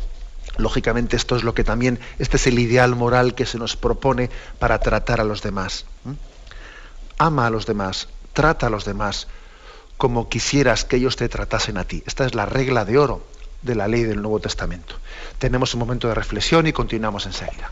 lógicamente 0.57 1.16
esto 1.16 1.35
es 1.37 1.43
lo 1.43 1.55
que 1.55 1.64
también, 1.64 1.99
este 2.18 2.37
es 2.37 2.47
el 2.47 2.59
ideal 2.59 2.95
moral 2.95 3.35
que 3.35 3.47
se 3.47 3.59
nos 3.59 3.76
propone 3.76 4.30
para 4.59 4.78
tratar 4.78 5.20
a 5.20 5.24
los 5.24 5.43
demás. 5.43 5.87
Ama 7.18 7.47
a 7.47 7.51
los 7.51 7.66
demás, 7.66 8.09
trata 8.33 8.66
a 8.66 8.70
los 8.70 8.85
demás 8.85 9.28
como 9.97 10.28
quisieras 10.28 10.85
que 10.85 10.97
ellos 10.97 11.16
te 11.16 11.28
tratasen 11.28 11.78
a 11.78 11.85
ti. 11.85 12.03
Esta 12.07 12.26
es 12.26 12.35
la 12.35 12.47
regla 12.47 12.85
de 12.85 12.99
oro 12.99 13.24
de 13.62 13.74
la 13.74 13.89
ley 13.89 14.03
del 14.03 14.20
Nuevo 14.20 14.41
Testamento. 14.41 14.97
Tenemos 15.39 15.74
un 15.74 15.80
momento 15.80 16.09
de 16.09 16.14
reflexión 16.14 16.66
y 16.66 16.72
continuamos 16.72 17.26
enseguida. 17.26 17.70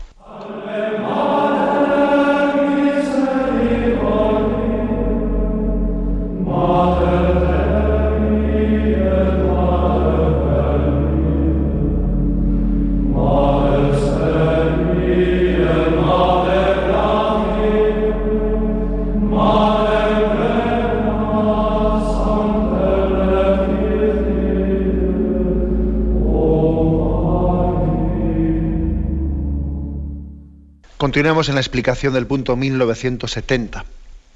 Continuamos 31.21 31.49
en 31.49 31.53
la 31.53 31.61
explicación 31.61 32.15
del 32.15 32.25
punto 32.25 32.55
1970, 32.55 33.85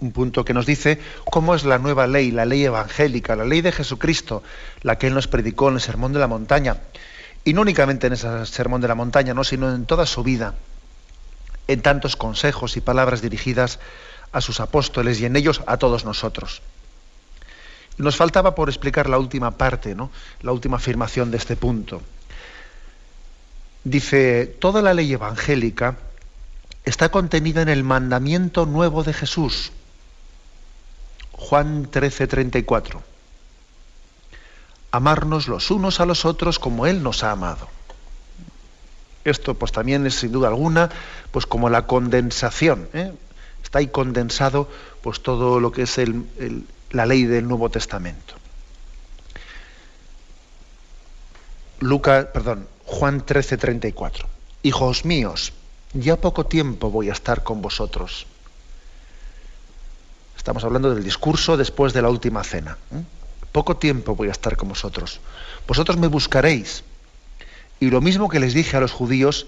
un 0.01 0.11
punto 0.11 0.45
que 0.45 0.53
nos 0.53 0.67
dice 0.67 0.99
cómo 1.31 1.55
es 1.55 1.65
la 1.65 1.79
nueva 1.79 2.05
ley, 2.05 2.29
la 2.29 2.45
ley 2.45 2.63
evangélica, 2.63 3.35
la 3.35 3.43
ley 3.43 3.61
de 3.61 3.71
Jesucristo, 3.71 4.43
la 4.83 4.95
que 4.95 5.07
Él 5.07 5.15
nos 5.15 5.27
predicó 5.27 5.69
en 5.69 5.73
el 5.73 5.81
Sermón 5.81 6.13
de 6.13 6.19
la 6.19 6.27
Montaña. 6.27 6.77
Y 7.43 7.53
no 7.53 7.61
únicamente 7.61 8.05
en 8.05 8.13
ese 8.13 8.45
Sermón 8.45 8.81
de 8.81 8.87
la 8.87 8.93
Montaña, 8.93 9.33
¿no? 9.33 9.43
sino 9.43 9.73
en 9.73 9.87
toda 9.87 10.05
su 10.05 10.21
vida, 10.21 10.53
en 11.67 11.81
tantos 11.81 12.15
consejos 12.15 12.77
y 12.77 12.81
palabras 12.81 13.19
dirigidas 13.23 13.79
a 14.31 14.39
sus 14.39 14.59
apóstoles 14.59 15.19
y 15.19 15.25
en 15.25 15.35
ellos 15.37 15.63
a 15.65 15.77
todos 15.77 16.05
nosotros. 16.05 16.61
Nos 17.97 18.15
faltaba 18.15 18.53
por 18.53 18.69
explicar 18.69 19.09
la 19.09 19.17
última 19.17 19.57
parte, 19.57 19.95
¿no? 19.95 20.11
la 20.43 20.51
última 20.51 20.77
afirmación 20.77 21.31
de 21.31 21.37
este 21.37 21.55
punto. 21.55 22.03
Dice, 23.83 24.45
toda 24.45 24.83
la 24.83 24.93
ley 24.93 25.11
evangélica 25.11 25.97
está 26.85 27.09
contenida 27.09 27.61
en 27.61 27.69
el 27.69 27.83
mandamiento 27.83 28.65
nuevo 28.65 29.03
de 29.03 29.13
Jesús. 29.13 29.71
Juan 31.31 31.87
13, 31.91 32.27
34. 32.27 33.03
Amarnos 34.91 35.47
los 35.47 35.71
unos 35.71 35.99
a 35.99 36.05
los 36.05 36.23
otros 36.23 36.59
como 36.59 36.85
Él 36.85 37.03
nos 37.03 37.23
ha 37.23 37.31
amado. 37.31 37.67
Esto 39.25 39.55
pues 39.55 39.71
también 39.71 40.05
es 40.05 40.15
sin 40.15 40.31
duda 40.31 40.47
alguna 40.47 40.89
pues 41.31 41.45
como 41.45 41.69
la 41.69 41.87
condensación. 41.87 42.87
¿eh? 42.93 43.11
Está 43.63 43.79
ahí 43.79 43.87
condensado 43.87 44.69
pues 45.01 45.21
todo 45.21 45.59
lo 45.59 45.71
que 45.71 45.81
es 45.81 45.99
la 46.91 47.05
ley 47.05 47.25
del 47.25 47.47
Nuevo 47.47 47.69
Testamento. 47.69 48.35
Lucas, 51.79 52.27
perdón, 52.33 52.67
Juan 52.85 53.25
13, 53.25 53.57
34. 53.57 54.29
Hijos 54.63 55.03
míos, 55.03 55.51
ya 55.95 56.17
poco 56.17 56.45
tiempo 56.45 56.91
voy 56.91 57.09
a 57.09 57.13
estar 57.13 57.43
con 57.43 57.61
vosotros. 57.61 58.27
Estamos 60.37 60.63
hablando 60.63 60.93
del 60.93 61.03
discurso 61.03 61.57
después 61.57 61.93
de 61.93 62.01
la 62.01 62.09
última 62.09 62.43
cena. 62.43 62.77
¿eh? 62.91 63.01
Poco 63.51 63.77
tiempo 63.77 64.15
voy 64.15 64.27
a 64.27 64.31
estar 64.31 64.57
con 64.57 64.69
vosotros. 64.69 65.21
Vosotros 65.67 65.97
me 65.97 66.07
buscaréis. 66.07 66.83
Y 67.79 67.89
lo 67.89 68.01
mismo 68.01 68.29
que 68.29 68.39
les 68.39 68.53
dije 68.53 68.77
a 68.77 68.81
los 68.81 68.91
judíos, 68.91 69.47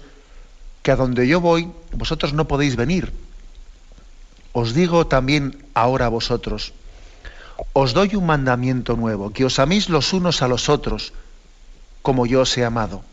que 0.82 0.90
a 0.90 0.96
donde 0.96 1.28
yo 1.28 1.40
voy, 1.40 1.70
vosotros 1.92 2.32
no 2.32 2.48
podéis 2.48 2.76
venir. 2.76 3.12
Os 4.52 4.74
digo 4.74 5.06
también 5.06 5.64
ahora 5.74 6.06
a 6.06 6.08
vosotros, 6.08 6.72
os 7.72 7.92
doy 7.92 8.16
un 8.16 8.26
mandamiento 8.26 8.96
nuevo, 8.96 9.30
que 9.32 9.44
os 9.44 9.58
améis 9.58 9.88
los 9.88 10.12
unos 10.12 10.42
a 10.42 10.48
los 10.48 10.68
otros, 10.68 11.12
como 12.02 12.26
yo 12.26 12.40
os 12.42 12.56
he 12.56 12.64
amado. 12.64 13.04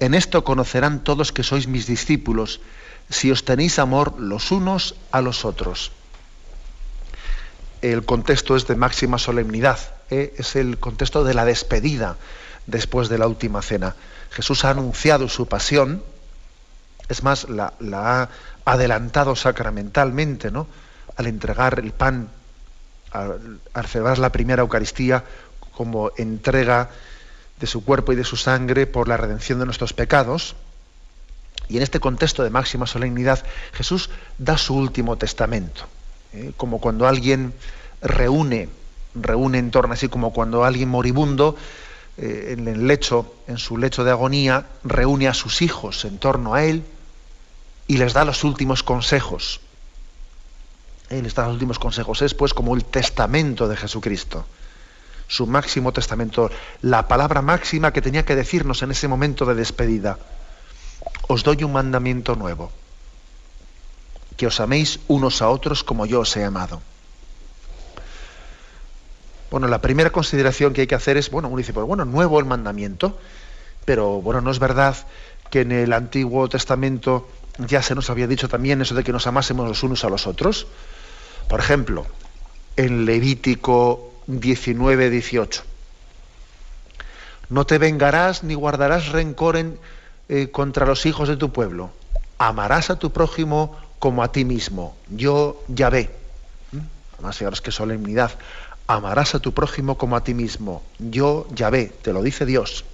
En 0.00 0.14
esto 0.14 0.44
conocerán 0.44 1.04
todos 1.04 1.30
que 1.30 1.44
sois 1.44 1.68
mis 1.68 1.86
discípulos, 1.86 2.64
si 3.12 3.28
os 3.28 3.44
tenéis 3.44 3.78
amor 3.78 4.16
los 4.16 4.50
unos 4.50 4.96
a 5.12 5.20
los 5.20 5.44
otros. 5.44 5.92
El 7.84 8.04
contexto 8.04 8.56
es 8.56 8.66
de 8.66 8.76
máxima 8.76 9.18
solemnidad, 9.18 9.78
¿eh? 10.08 10.32
es 10.38 10.56
el 10.56 10.78
contexto 10.78 11.22
de 11.22 11.34
la 11.34 11.44
despedida 11.44 12.16
después 12.66 13.08
de 13.08 13.18
la 13.18 13.26
última 13.26 13.60
cena. 13.60 13.94
Jesús 14.30 14.64
ha 14.64 14.70
anunciado 14.70 15.28
su 15.28 15.46
pasión, 15.46 16.02
es 17.08 17.22
más, 17.22 17.48
la, 17.50 17.74
ha 17.82 18.28
adelantado 18.64 19.36
sacramentalmente, 19.36 20.50
¿no? 20.50 20.66
Al 21.16 21.26
entregar 21.26 21.78
el 21.78 21.92
pan, 21.92 22.28
al, 23.10 23.60
al 23.74 23.86
celebrar 23.86 24.18
la 24.18 24.32
primera 24.32 24.62
Eucaristía 24.62 25.24
como 25.72 26.12
entrega 26.16 26.88
de 27.60 27.66
su 27.66 27.84
cuerpo 27.84 28.12
y 28.12 28.16
de 28.16 28.24
su 28.24 28.36
sangre 28.36 28.86
por 28.86 29.06
la 29.06 29.16
redención 29.16 29.58
de 29.58 29.66
nuestros 29.66 29.92
pecados. 29.92 30.56
Y 31.68 31.76
en 31.76 31.82
este 31.82 32.00
contexto 32.00 32.42
de 32.42 32.50
máxima 32.50 32.86
solemnidad, 32.86 33.44
Jesús 33.72 34.10
da 34.38 34.58
su 34.58 34.74
último 34.74 35.16
testamento. 35.16 35.84
¿eh? 36.32 36.52
Como 36.56 36.80
cuando 36.80 37.06
alguien 37.06 37.52
reúne, 38.00 38.68
reúne 39.14 39.58
en 39.58 39.70
torno, 39.70 39.92
así 39.92 40.08
como 40.08 40.32
cuando 40.32 40.64
alguien 40.64 40.88
moribundo, 40.88 41.54
eh, 42.16 42.56
en 42.58 42.66
el 42.66 42.88
lecho, 42.88 43.34
en 43.46 43.58
su 43.58 43.76
lecho 43.76 44.02
de 44.04 44.10
agonía, 44.10 44.66
reúne 44.82 45.28
a 45.28 45.34
sus 45.34 45.62
hijos 45.62 46.04
en 46.04 46.18
torno 46.18 46.54
a 46.54 46.64
él 46.64 46.82
y 47.86 47.98
les 47.98 48.14
da 48.14 48.24
los 48.24 48.42
últimos 48.42 48.82
consejos. 48.82 49.60
Él 51.10 51.24
les 51.24 51.34
da 51.34 51.44
los 51.44 51.52
últimos 51.52 51.78
consejos. 51.78 52.22
Es 52.22 52.34
pues 52.34 52.54
como 52.54 52.74
el 52.74 52.84
testamento 52.84 53.68
de 53.68 53.76
Jesucristo 53.76 54.46
su 55.30 55.46
máximo 55.46 55.92
testamento, 55.92 56.50
la 56.82 57.06
palabra 57.06 57.40
máxima 57.40 57.92
que 57.92 58.02
tenía 58.02 58.24
que 58.24 58.34
decirnos 58.34 58.82
en 58.82 58.90
ese 58.90 59.06
momento 59.06 59.46
de 59.46 59.54
despedida. 59.54 60.18
Os 61.28 61.44
doy 61.44 61.62
un 61.62 61.72
mandamiento 61.72 62.34
nuevo, 62.34 62.72
que 64.36 64.48
os 64.50 64.58
améis 64.58 64.98
unos 65.06 65.40
a 65.40 65.48
otros 65.48 65.86
como 65.86 66.04
yo 66.04 66.26
os 66.26 66.36
he 66.36 66.42
amado. 66.42 66.82
Bueno, 69.52 69.68
la 69.68 69.80
primera 69.80 70.10
consideración 70.10 70.74
que 70.74 70.82
hay 70.82 70.86
que 70.88 70.98
hacer 70.98 71.16
es, 71.16 71.30
bueno, 71.30 71.46
uno 71.46 71.58
dice, 71.58 71.72
pues 71.72 71.86
bueno, 71.86 72.04
nuevo 72.04 72.40
el 72.40 72.44
mandamiento, 72.44 73.16
pero 73.84 74.20
bueno, 74.20 74.40
no 74.40 74.50
es 74.50 74.58
verdad 74.58 74.96
que 75.48 75.60
en 75.60 75.70
el 75.70 75.92
Antiguo 75.92 76.48
Testamento 76.48 77.28
ya 77.58 77.82
se 77.82 77.94
nos 77.94 78.10
había 78.10 78.26
dicho 78.26 78.48
también 78.48 78.82
eso 78.82 78.96
de 78.96 79.04
que 79.04 79.12
nos 79.12 79.28
amásemos 79.28 79.68
los 79.68 79.82
unos 79.84 80.02
a 80.02 80.08
los 80.08 80.26
otros. 80.26 80.66
Por 81.48 81.60
ejemplo, 81.60 82.06
en 82.74 83.04
Levítico 83.04 84.09
19, 84.26 85.10
18. 85.10 85.62
No 87.50 87.66
te 87.66 87.78
vengarás 87.78 88.44
ni 88.44 88.54
guardarás 88.54 89.08
rencor 89.08 89.56
en, 89.56 89.78
eh, 90.28 90.50
contra 90.50 90.86
los 90.86 91.04
hijos 91.06 91.28
de 91.28 91.36
tu 91.36 91.52
pueblo. 91.52 91.90
Amarás 92.38 92.90
a 92.90 92.98
tu 92.98 93.10
prójimo 93.10 93.76
como 93.98 94.22
a 94.22 94.32
ti 94.32 94.44
mismo. 94.44 94.96
Yo 95.08 95.62
ya 95.68 95.90
ve. 95.90 96.10
Además, 97.14 97.36
fijaros 97.36 97.60
qué 97.60 97.72
solemnidad. 97.72 98.30
Amarás 98.86 99.34
a 99.34 99.40
tu 99.40 99.52
prójimo 99.52 99.98
como 99.98 100.16
a 100.16 100.24
ti 100.24 100.32
mismo. 100.32 100.82
Yo 100.98 101.46
ya 101.52 101.70
ve. 101.70 101.92
Te 102.02 102.12
lo 102.12 102.22
dice 102.22 102.46
Dios. 102.46 102.84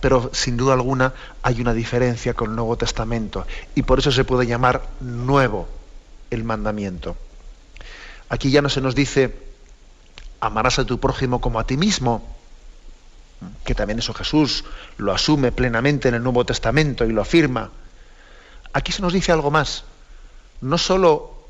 Pero 0.00 0.30
sin 0.32 0.56
duda 0.56 0.74
alguna 0.74 1.12
hay 1.42 1.60
una 1.60 1.74
diferencia 1.74 2.32
con 2.34 2.50
el 2.50 2.56
Nuevo 2.56 2.76
Testamento. 2.76 3.46
Y 3.74 3.82
por 3.82 3.98
eso 3.98 4.12
se 4.12 4.24
puede 4.24 4.46
llamar 4.46 4.82
nuevo 5.00 5.68
el 6.30 6.44
mandamiento. 6.44 7.16
Aquí 8.28 8.50
ya 8.50 8.62
no 8.62 8.68
se 8.68 8.80
nos 8.80 8.94
dice 8.94 9.49
amarás 10.40 10.78
a 10.78 10.84
tu 10.84 10.98
prójimo 10.98 11.40
como 11.40 11.60
a 11.60 11.66
ti 11.66 11.76
mismo, 11.76 12.26
que 13.64 13.74
también 13.74 13.98
eso 13.98 14.14
Jesús 14.14 14.64
lo 14.96 15.12
asume 15.12 15.52
plenamente 15.52 16.08
en 16.08 16.14
el 16.14 16.22
Nuevo 16.22 16.44
Testamento 16.44 17.04
y 17.04 17.12
lo 17.12 17.22
afirma. 17.22 17.70
Aquí 18.72 18.92
se 18.92 19.02
nos 19.02 19.12
dice 19.12 19.32
algo 19.32 19.50
más, 19.50 19.84
no 20.60 20.78
solo 20.78 21.40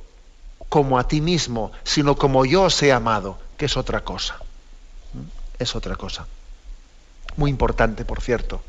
como 0.69 0.99
a 0.99 1.09
ti 1.09 1.21
mismo, 1.21 1.73
sino 1.83 2.17
como 2.17 2.45
yo 2.45 2.63
os 2.63 2.83
he 2.83 2.93
amado, 2.93 3.39
que 3.57 3.67
es 3.67 3.77
otra 3.77 4.03
cosa. 4.05 4.39
Es 5.59 5.75
otra 5.75 5.97
cosa. 5.97 6.27
Muy 7.37 7.51
importante, 7.51 8.05
por 8.05 8.21
cierto. 8.21 8.63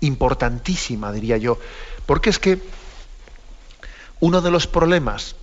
Importantísima, 0.00 1.12
diría 1.12 1.36
yo. 1.36 1.58
Porque 2.06 2.30
es 2.30 2.38
que 2.38 2.60
uno 4.18 4.40
de 4.40 4.50
los 4.50 4.66
problemas, 4.66 5.36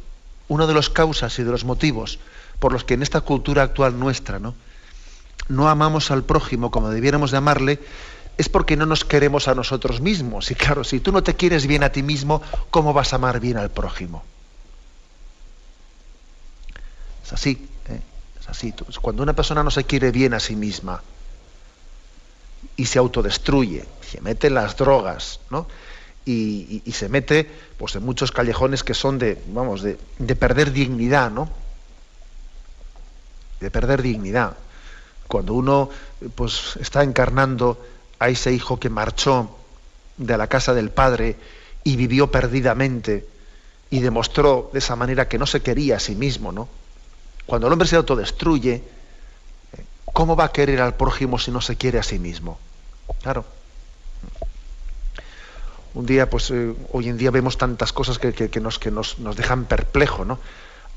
uno 0.48 0.68
de 0.68 0.74
los 0.74 0.90
causas 0.90 1.40
y 1.40 1.44
de 1.44 1.52
los 1.52 1.64
motivos 1.64 2.20
por 2.60 2.74
los 2.74 2.84
que 2.84 2.96
en 2.96 3.04
esta 3.04 3.22
cultura 3.22 3.64
actual 3.64 4.00
nuestra, 4.00 4.40
¿no? 4.40 4.56
no 5.50 5.70
amamos 5.70 6.12
al 6.12 6.24
prójimo 6.24 6.72
como 6.72 6.90
debiéramos 6.90 7.32
de 7.32 7.38
amarle, 7.38 7.80
es 8.38 8.50
porque 8.50 8.76
no 8.76 8.86
nos 8.86 9.04
queremos 9.04 9.48
a 9.48 9.56
nosotros 9.56 10.02
mismos. 10.02 10.52
Y 10.52 10.56
claro, 10.56 10.84
si 10.84 11.00
tú 11.00 11.12
no 11.12 11.24
te 11.24 11.36
quieres 11.36 11.66
bien 11.66 11.84
a 11.84 11.92
ti 11.92 12.04
mismo, 12.04 12.42
¿cómo 12.70 12.94
vas 12.94 13.14
a 13.14 13.16
amar 13.16 13.40
bien 13.40 13.58
al 13.58 13.72
prójimo? 13.72 14.24
Es 17.26 17.34
así, 17.34 17.68
¿eh? 17.90 18.02
es 18.40 18.50
así. 18.50 18.74
Cuando 19.02 19.24
una 19.24 19.34
persona 19.34 19.64
no 19.64 19.72
se 19.72 19.86
quiere 19.86 20.12
bien 20.12 20.34
a 20.34 20.40
sí 20.40 20.56
misma 20.56 21.02
y 22.76 22.86
se 22.86 23.00
autodestruye, 23.00 23.86
se 24.02 24.22
mete 24.22 24.48
en 24.48 24.54
las 24.54 24.78
drogas, 24.78 25.40
¿no? 25.50 25.68
Y, 26.26 26.84
se 26.92 27.08
mete 27.08 27.50
pues, 27.78 27.96
en 27.96 28.04
muchos 28.04 28.34
callejones 28.34 28.84
que 28.84 28.94
son 28.94 29.18
de, 29.18 29.42
vamos, 29.48 29.82
de, 29.82 29.98
de 30.20 30.36
perder 30.36 30.74
dignidad, 30.74 31.32
¿no? 31.32 31.50
De 33.60 33.72
perder 33.72 34.02
dignidad. 34.02 34.58
Cuando 35.28 35.54
uno 35.54 35.90
pues, 36.36 36.78
está 36.80 37.04
encarnando 37.04 37.84
a 38.20 38.30
ese 38.30 38.52
hijo 38.52 38.80
que 38.80 38.90
marchó 38.90 39.58
de 40.18 40.38
la 40.38 40.48
casa 40.48 40.74
del 40.74 40.90
padre 40.90 41.36
y 41.84 41.96
vivió 41.96 42.32
perdidamente 42.32 43.28
y 43.90 44.00
demostró 44.00 44.70
de 44.74 44.80
esa 44.80 44.96
manera 44.96 45.28
que 45.28 45.38
no 45.38 45.46
se 45.46 45.62
quería 45.62 45.98
a 45.98 46.00
sí 46.00 46.16
mismo, 46.16 46.52
¿no? 46.52 46.68
Cuando 47.46 47.68
el 47.68 47.74
hombre 47.74 47.88
se 47.88 47.96
autodestruye, 47.96 48.84
¿cómo 50.12 50.36
va 50.36 50.46
a 50.46 50.52
querer 50.52 50.82
al 50.82 50.96
prójimo 50.96 51.40
si 51.40 51.52
no 51.52 51.62
se 51.62 51.78
quiere 51.78 51.98
a 52.00 52.04
sí 52.04 52.20
mismo? 52.20 52.60
Claro. 53.22 53.46
Un 55.94 56.06
día, 56.06 56.30
pues 56.30 56.52
eh, 56.52 56.74
hoy 56.92 57.08
en 57.08 57.18
día 57.18 57.32
vemos 57.32 57.58
tantas 57.58 57.94
cosas 57.94 58.20
que, 58.20 58.60
nos, 58.60 58.78
que 58.78 58.92
nos, 58.92 59.20
nos, 59.20 59.36
dejan 59.36 59.66
perplejo, 59.66 60.26
¿no? 60.26 60.40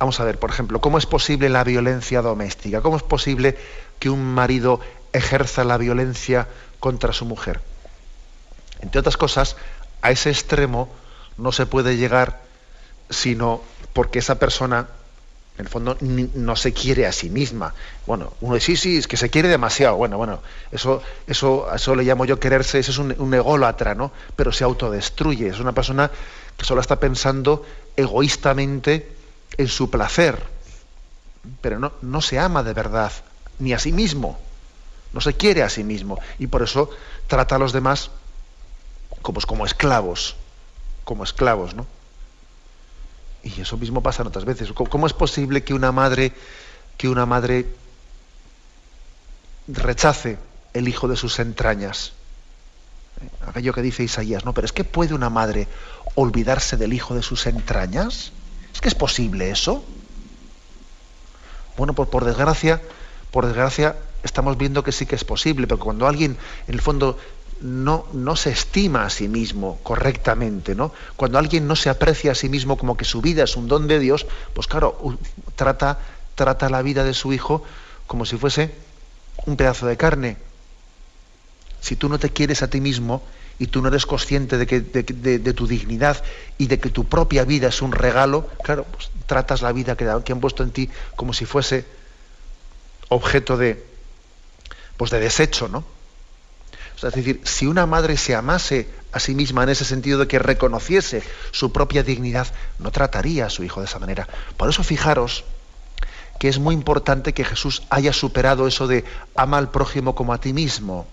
Vamos 0.01 0.19
a 0.19 0.25
ver, 0.25 0.39
por 0.39 0.51
ejemplo, 0.51 0.81
¿cómo 0.81 0.99
es 0.99 1.07
posible 1.07 1.49
la 1.49 1.63
violencia 1.63 2.23
doméstica? 2.23 2.81
¿Cómo 2.81 2.97
es 2.97 3.03
posible 3.03 3.57
que 4.01 4.11
un 4.11 4.25
marido 4.35 4.81
ejerza 5.13 5.63
la 5.65 5.77
violencia 5.77 6.49
contra 6.81 7.13
su 7.13 7.25
mujer. 7.25 7.61
Entre 8.81 8.99
otras 8.99 9.17
cosas, 9.17 9.57
a 10.03 10.11
ese 10.11 10.31
extremo 10.31 10.89
no 11.37 11.53
se 11.53 11.67
puede 11.67 11.97
llegar 11.97 12.41
sino 13.11 13.61
porque 13.93 14.21
esa 14.21 14.39
persona, 14.39 14.89
en 15.59 15.67
el 15.67 15.69
fondo, 15.69 15.97
no 16.01 16.57
se 16.57 16.73
quiere 16.73 17.07
a 17.07 17.13
sí 17.13 17.29
misma. 17.29 17.75
Bueno, 18.07 18.33
uno 18.41 18.55
dice, 18.55 18.67
sí, 18.67 18.77
sí, 18.77 18.99
es 18.99 19.09
que 19.09 19.17
se 19.17 19.31
quiere 19.31 19.49
demasiado. 19.49 19.97
Bueno, 19.97 20.17
bueno, 20.17 20.41
eso, 20.71 21.03
eso, 21.27 21.69
eso 21.75 21.95
le 21.97 22.05
llamo 22.05 22.25
yo 22.25 22.39
quererse, 22.39 22.79
eso 22.79 22.93
es 22.93 22.99
un, 22.99 23.15
un 23.19 23.35
ególatra, 23.35 23.95
¿no? 23.95 24.13
Pero 24.37 24.53
se 24.53 24.65
autodestruye. 24.65 25.49
Es 25.49 25.59
una 25.59 25.73
persona 25.73 26.11
que 26.57 26.65
solo 26.65 26.81
está 26.81 27.01
pensando 27.01 27.67
egoístamente 27.97 29.20
en 29.57 29.69
su 29.69 29.91
placer, 29.91 30.43
pero 31.61 31.79
no, 31.79 31.93
no 32.03 32.21
se 32.21 32.39
ama 32.39 32.63
de 32.63 32.73
verdad, 32.73 33.13
ni 33.59 33.73
a 33.73 33.79
sí 33.79 33.93
mismo 33.93 34.39
no 35.13 35.21
se 35.21 35.35
quiere 35.35 35.63
a 35.63 35.69
sí 35.69 35.85
mismo 35.85 36.19
y 36.39 36.47
por 36.47 36.63
eso 36.63 36.91
trata 37.27 37.57
a 37.57 37.59
los 37.59 37.73
demás 37.73 38.11
como, 39.23 39.41
como 39.41 39.67
esclavos, 39.67 40.37
como 41.05 41.25
esclavos, 41.25 41.75
¿no? 41.75 41.87
Y 43.43 43.61
eso 43.61 43.77
mismo 43.77 44.03
pasa 44.03 44.23
en 44.23 44.29
otras 44.29 44.45
veces. 44.45 44.73
¿Cómo 44.73 45.07
es 45.07 45.13
posible 45.13 45.65
que 45.65 45.75
una 45.75 45.93
madre, 45.93 46.33
que 46.99 47.09
una 47.09 47.27
madre 47.27 47.67
rechace 49.67 50.39
el 50.75 50.89
hijo 50.89 51.09
de 51.09 51.17
sus 51.17 51.39
entrañas? 51.39 52.13
Eh, 53.21 53.29
aquello 53.47 53.73
que 53.73 53.83
dice 53.83 54.03
Isaías, 54.03 54.45
no, 54.45 54.53
pero 54.53 54.67
es 54.67 54.73
que 54.73 54.85
puede 54.85 55.15
una 55.15 55.31
madre 55.31 55.69
olvidarse 56.15 56.77
del 56.77 56.93
hijo 56.93 57.15
de 57.15 57.23
sus 57.23 57.47
entrañas. 57.47 58.33
¿Es 58.81 58.83
que 58.83 58.89
es 58.89 58.95
posible 58.95 59.51
eso? 59.51 59.85
Bueno, 61.77 61.93
pues 61.93 62.09
por 62.09 62.25
desgracia, 62.25 62.81
por 63.31 63.45
desgracia, 63.45 63.95
estamos 64.23 64.57
viendo 64.57 64.83
que 64.83 64.91
sí 64.91 65.05
que 65.05 65.17
es 65.17 65.25
posible, 65.25 65.67
pero 65.67 65.79
cuando 65.79 66.07
alguien, 66.07 66.39
en 66.67 66.75
el 66.75 66.81
fondo, 66.81 67.19
no, 67.61 68.07
no 68.15 68.37
se 68.37 68.49
estima 68.49 69.05
a 69.05 69.11
sí 69.11 69.29
mismo 69.29 69.79
correctamente, 69.83 70.75
¿no? 70.75 70.95
Cuando 71.17 71.39
alguien 71.39 71.67
no 71.67 71.77
se 71.77 71.91
aprecia 71.91 72.33
a 72.33 72.35
sí 72.35 72.49
mismo 72.49 72.79
como 72.79 72.97
que 72.97 73.05
su 73.05 73.21
vida 73.21 73.45
es 73.45 73.55
un 73.55 73.69
don 73.69 73.87
de 73.87 73.99
Dios, 73.99 74.27
pues 74.55 74.67
claro, 74.67 75.19
trata, 75.57 75.99
trata 76.35 76.71
la 76.71 76.81
vida 76.81 77.05
de 77.05 77.13
su 77.13 77.35
hijo 77.35 77.63
como 78.07 78.25
si 78.25 78.39
fuese 78.39 78.75
un 79.45 79.59
pedazo 79.59 79.89
de 79.89 79.99
carne. 79.99 80.39
Si 81.83 81.97
tú 81.97 82.09
no 82.09 82.19
te 82.19 82.31
quieres 82.31 82.63
a 82.63 82.71
ti 82.71 82.81
mismo 82.81 83.21
y 83.61 83.67
tú 83.67 83.83
no 83.83 83.89
eres 83.89 84.07
consciente 84.07 84.57
de, 84.57 84.67
que, 84.67 84.81
de, 84.81 85.53
tu 85.53 85.67
dignidad 85.67 86.21
y 86.59 86.67
de 86.67 86.81
que 86.81 86.89
tu 86.89 87.05
propia 87.05 87.45
vida 87.45 87.69
es 87.69 87.83
un 87.83 87.93
regalo, 87.93 88.49
claro, 88.65 88.85
pues 88.91 89.11
tratas 89.27 89.61
la 89.61 89.71
vida 89.71 89.97
que, 89.97 90.09
que 90.25 90.33
han 90.33 90.41
puesto 90.41 90.63
en 90.63 90.71
ti 90.73 90.91
como 91.15 91.33
si 91.33 91.45
fuese 91.45 91.85
objeto 93.11 93.59
de, 93.59 93.85
pues 94.97 95.11
de 95.11 95.21
desecho, 95.21 95.69
¿no? 95.69 95.85
es 96.97 97.15
decir, 97.15 97.41
si 97.45 97.67
una 97.67 97.87
madre 97.87 98.17
se 98.17 98.35
amase 98.35 98.89
a 99.13 99.21
sí 99.21 99.35
misma 99.35 99.63
en 99.63 99.71
ese 99.71 99.85
sentido 99.85 100.19
de 100.19 100.29
que 100.29 100.39
reconociese 100.39 101.23
su 101.51 101.73
propia 101.73 102.03
dignidad, 102.03 102.47
no 102.79 102.91
trataría 102.91 103.47
a 103.47 103.51
su 103.51 103.65
hijo 103.65 103.81
de 103.81 103.87
esa 103.87 103.99
manera. 103.99 104.29
Por 104.57 104.69
eso 104.69 104.83
fijaros 104.83 105.45
que 106.39 106.49
es 106.49 106.59
muy 106.59 106.75
importante 106.75 107.35
que 107.35 107.45
Jesús 107.45 107.83
haya 107.91 108.13
superado 108.13 108.67
eso 108.67 108.87
de 108.87 109.05
ama 109.35 109.59
al 109.59 109.71
prójimo 109.71 110.15
como 110.15 110.33
a 110.33 110.41
ti 110.41 110.53
mismo. 110.53 111.07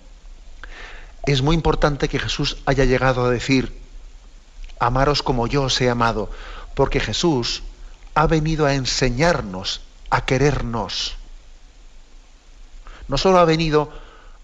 Es 1.28 1.42
muy 1.42 1.54
importante 1.54 2.08
que 2.08 2.18
Jesús 2.18 2.56
haya 2.64 2.86
llegado 2.86 3.22
a 3.22 3.30
decir, 3.30 3.78
amaros 4.78 5.22
como 5.22 5.46
yo 5.46 5.64
os 5.64 5.78
he 5.78 5.90
amado, 5.90 6.30
porque 6.74 7.00
Jesús 7.00 7.62
ha 8.14 8.26
venido 8.26 8.64
a 8.64 8.72
enseñarnos 8.72 9.82
a 10.08 10.24
querernos. 10.24 11.16
No 13.08 13.18
solo 13.18 13.40
ha 13.40 13.44
venido 13.44 13.92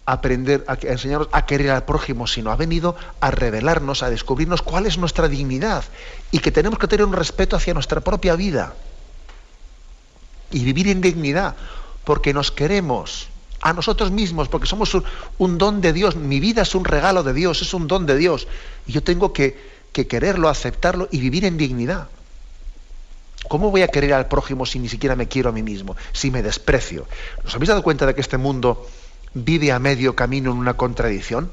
a 0.04 0.12
aprender, 0.12 0.62
a 0.68 0.74
enseñarnos 0.74 1.30
a 1.32 1.46
querer 1.46 1.70
al 1.70 1.86
prójimo, 1.86 2.26
sino 2.26 2.50
ha 2.50 2.56
venido 2.56 2.96
a 3.18 3.30
revelarnos, 3.30 4.02
a 4.02 4.10
descubrirnos 4.10 4.60
cuál 4.60 4.84
es 4.84 4.98
nuestra 4.98 5.28
dignidad 5.28 5.84
y 6.32 6.40
que 6.40 6.52
tenemos 6.52 6.78
que 6.78 6.86
tener 6.86 7.06
un 7.06 7.14
respeto 7.14 7.56
hacia 7.56 7.72
nuestra 7.72 8.02
propia 8.02 8.36
vida 8.36 8.74
y 10.50 10.62
vivir 10.64 10.88
en 10.88 11.00
dignidad, 11.00 11.56
porque 12.04 12.34
nos 12.34 12.52
queremos 12.52 13.28
a 13.64 13.72
nosotros 13.72 14.10
mismos, 14.10 14.48
porque 14.48 14.66
somos 14.66 14.94
un, 15.38 15.56
don 15.56 15.80
de 15.80 15.94
Dios, 15.94 16.16
mi 16.16 16.38
vida 16.38 16.62
es 16.62 16.74
un 16.74 16.84
regalo 16.84 17.22
de 17.22 17.32
Dios, 17.32 17.62
es 17.62 17.72
un 17.72 17.88
don 17.88 18.04
de 18.04 18.14
Dios, 18.14 18.46
y 18.86 18.92
yo 18.92 19.02
tengo 19.02 19.32
que, 19.32 19.58
que 19.90 20.06
quererlo, 20.06 20.50
aceptarlo 20.50 21.08
y 21.10 21.18
vivir 21.18 21.46
en 21.46 21.56
dignidad. 21.56 22.08
¿Cómo 23.48 23.70
voy 23.70 23.80
a 23.80 23.88
querer 23.88 24.12
al 24.12 24.28
prójimo 24.28 24.66
si 24.66 24.78
ni 24.78 24.90
siquiera 24.90 25.16
me 25.16 25.28
quiero 25.28 25.48
a 25.48 25.52
mí 25.52 25.62
mismo, 25.62 25.96
si 26.12 26.30
me 26.30 26.42
desprecio? 26.42 27.08
¿Os 27.42 27.54
habéis 27.54 27.70
dado 27.70 27.82
cuenta 27.82 28.04
de 28.04 28.14
que 28.14 28.20
este 28.20 28.36
mundo 28.36 28.86
vive 29.32 29.72
a 29.72 29.78
medio 29.78 30.14
camino 30.14 30.52
en 30.52 30.58
una 30.58 30.74
contradicción? 30.74 31.50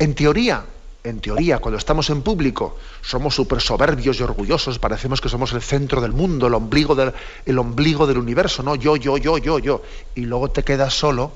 En 0.00 0.16
teoría, 0.16 0.64
en 1.04 1.20
teoría, 1.20 1.58
cuando 1.58 1.76
estamos 1.76 2.08
en 2.08 2.22
público, 2.22 2.78
somos 3.02 3.34
súper 3.34 3.60
soberbios 3.60 4.18
y 4.18 4.22
orgullosos, 4.22 4.78
parecemos 4.78 5.20
que 5.20 5.28
somos 5.28 5.52
el 5.52 5.60
centro 5.60 6.00
del 6.00 6.12
mundo, 6.12 6.46
el 6.46 6.54
ombligo 6.54 6.94
del, 6.96 8.18
universo, 8.18 8.62
¿no? 8.62 8.74
Yo, 8.74 8.96
yo, 8.96 9.18
yo, 9.18 9.36
yo, 9.36 9.58
yo. 9.58 9.82
Y 10.14 10.22
luego 10.22 10.50
te 10.50 10.62
quedas 10.62 10.94
solo 10.94 11.30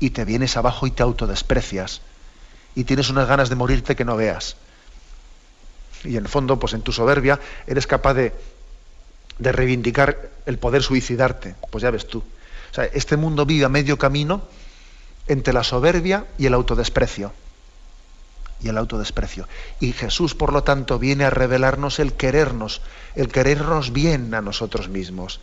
y 0.00 0.10
te 0.10 0.24
vienes 0.24 0.56
abajo 0.56 0.88
y 0.88 0.90
te 0.90 1.04
autodesprecias. 1.04 2.00
Y 2.74 2.82
tienes 2.84 3.08
unas 3.08 3.28
ganas 3.28 3.48
de 3.48 3.54
morirte 3.54 3.94
que 3.94 4.04
no 4.04 4.16
veas. 4.16 4.56
Y 6.02 6.16
en 6.16 6.24
el 6.24 6.28
fondo, 6.28 6.58
pues 6.58 6.72
en 6.72 6.82
tu 6.82 6.90
soberbia, 6.90 7.38
eres 7.68 7.86
capaz 7.86 8.14
de, 8.14 8.32
de 9.38 9.52
reivindicar 9.52 10.28
el 10.44 10.58
poder 10.58 10.82
suicidarte. 10.82 11.54
Pues 11.70 11.82
ya 11.82 11.92
ves 11.92 12.08
tú. 12.08 12.18
O 12.18 12.74
sea, 12.74 12.86
este 12.86 13.16
mundo 13.16 13.46
vive 13.46 13.64
a 13.64 13.68
medio 13.68 13.96
camino 13.96 14.42
entre 15.28 15.54
la 15.54 15.62
soberbia 15.62 16.26
y 16.36 16.46
el 16.46 16.54
autodesprecio. 16.54 17.32
Y 18.64 18.68
el 18.70 18.78
autodesprecio. 18.78 19.46
Y 19.78 19.92
Jesús, 19.92 20.34
por 20.34 20.52
lo 20.52 20.64
tanto, 20.64 20.98
viene 20.98 21.24
a 21.24 21.30
revelarnos 21.30 22.00
el 22.00 22.14
querernos, 22.14 22.80
el 23.14 23.28
querernos 23.28 23.92
bien 23.92 24.34
a 24.34 24.40
nosotros 24.40 24.88
mismos, 24.88 25.38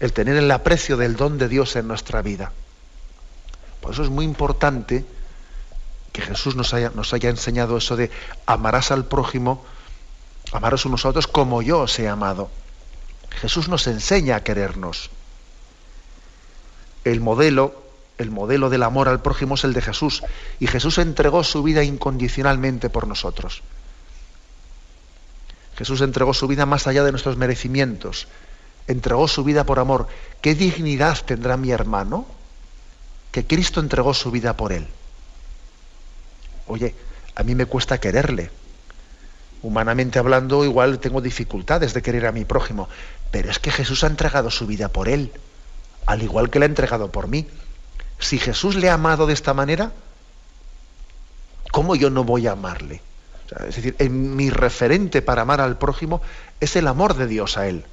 el 0.00 0.14
tener 0.14 0.36
el 0.36 0.50
aprecio 0.50 0.96
del 0.96 1.16
don 1.16 1.36
de 1.36 1.48
Dios 1.48 1.76
en 1.76 1.88
nuestra 1.88 2.22
vida. 2.22 2.52
Por 3.82 3.92
eso 3.92 4.02
es 4.02 4.08
muy 4.08 4.24
importante 4.24 5.04
que 6.12 6.22
Jesús 6.22 6.56
nos 6.56 6.72
haya, 6.72 6.90
nos 6.94 7.12
haya 7.12 7.28
enseñado 7.28 7.76
eso 7.76 7.96
de 7.96 8.10
amarás 8.46 8.90
al 8.92 9.04
prójimo 9.04 9.64
Amaros 10.52 10.86
unos 10.86 11.04
a 11.04 11.10
otros 11.10 11.26
como 11.26 11.62
yo 11.62 11.80
os 11.80 11.98
he 11.98 12.08
amado. 12.08 12.50
Jesús 13.40 13.68
nos 13.68 13.86
enseña 13.86 14.36
a 14.36 14.44
querernos. 14.44 15.10
El 17.04 17.20
modelo, 17.20 17.82
el 18.18 18.30
modelo 18.30 18.70
del 18.70 18.82
amor 18.82 19.08
al 19.08 19.22
prójimo 19.22 19.54
es 19.54 19.64
el 19.64 19.72
de 19.72 19.82
Jesús. 19.82 20.22
Y 20.60 20.66
Jesús 20.66 20.98
entregó 20.98 21.44
su 21.44 21.62
vida 21.62 21.82
incondicionalmente 21.82 22.90
por 22.90 23.06
nosotros. 23.06 23.62
Jesús 25.76 26.00
entregó 26.00 26.34
su 26.34 26.48
vida 26.48 26.66
más 26.66 26.86
allá 26.86 27.04
de 27.04 27.12
nuestros 27.12 27.36
merecimientos. 27.36 28.28
Entregó 28.86 29.28
su 29.28 29.44
vida 29.44 29.64
por 29.64 29.78
amor. 29.78 30.08
¿Qué 30.40 30.54
dignidad 30.54 31.18
tendrá 31.24 31.56
mi 31.56 31.70
hermano? 31.70 32.26
Que 33.30 33.46
Cristo 33.46 33.80
entregó 33.80 34.14
su 34.14 34.30
vida 34.30 34.56
por 34.56 34.72
él. 34.72 34.86
Oye, 36.66 36.94
a 37.34 37.42
mí 37.44 37.54
me 37.54 37.66
cuesta 37.66 37.98
quererle 37.98 38.50
Humanamente 39.62 40.18
hablando, 40.18 40.64
igual 40.64 41.00
tengo 41.00 41.20
dificultades 41.20 41.92
de 41.92 42.02
querer 42.02 42.26
a 42.26 42.32
mi 42.32 42.44
prójimo, 42.44 42.88
pero 43.32 43.50
es 43.50 43.58
que 43.58 43.72
Jesús 43.72 44.04
ha 44.04 44.06
entregado 44.06 44.50
su 44.50 44.66
vida 44.66 44.88
por 44.88 45.08
él, 45.08 45.32
al 46.06 46.22
igual 46.22 46.48
que 46.48 46.60
la 46.60 46.66
ha 46.66 46.68
entregado 46.68 47.10
por 47.10 47.26
mí. 47.26 47.46
Si 48.18 48.38
Jesús 48.38 48.74
le 48.76 48.90
ha 48.90 48.94
amado 48.94 49.26
de 49.26 49.34
esta 49.34 49.54
manera, 49.54 49.92
¿Cómo 51.70 51.94
yo 51.94 52.10
no 52.10 52.24
voy 52.24 52.46
a 52.46 52.52
amarle? 52.52 53.02
es 53.66 53.76
decir, 53.76 54.10
mi 54.10 54.50
referente 54.50 55.22
para 55.22 55.42
amar 55.42 55.62
al 55.62 55.78
prójimo 55.78 56.20
es 56.60 56.76
el 56.76 56.86
amor 56.86 57.14
de 57.14 57.26
Dios 57.26 57.56
a 57.56 57.66
él. 57.66 57.84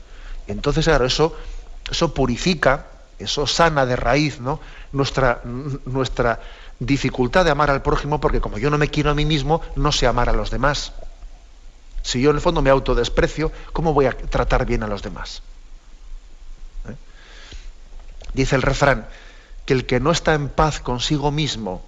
Entonces, 0.47 0.83
claro, 0.83 1.05
eso, 1.05 1.33
eso 1.89 2.13
purifica, 2.13 2.87
eso 3.19 3.47
sana 3.47 3.85
de 3.85 3.95
raíz 3.95 4.41
¿no? 4.41 4.59
nuestra, 4.91 5.41
nuestra 5.85 6.41
dificultad 6.77 7.45
de 7.45 7.51
amar 7.51 7.69
al 7.69 7.81
prójimo, 7.81 8.19
porque 8.19 8.41
como 8.41 8.57
yo 8.57 8.69
no 8.69 8.77
me 8.77 8.89
quiero 8.89 9.11
a 9.11 9.15
mí 9.15 9.23
mismo, 9.23 9.61
no 9.77 9.93
sé 9.93 10.07
amar 10.07 10.27
a 10.27 10.33
los 10.33 10.51
demás. 10.51 10.91
Si 12.01 12.19
yo 12.19 12.31
en 12.31 12.35
el 12.35 12.41
fondo 12.41 12.61
me 12.61 12.69
autodesprecio, 12.69 13.51
¿cómo 13.71 13.93
voy 13.93 14.07
a 14.07 14.11
tratar 14.11 14.65
bien 14.65 14.83
a 14.83 14.87
los 14.87 15.03
demás? 15.03 15.41
¿Eh? 16.89 16.95
Dice 18.33 18.57
el 18.57 18.61
refrán 18.61 19.07
que 19.65 19.73
el 19.73 19.85
que 19.85 19.99
no 19.99 20.11
está 20.11 20.33
en 20.33 20.49
paz 20.49 20.79
consigo 20.79 21.31
mismo 21.31 21.83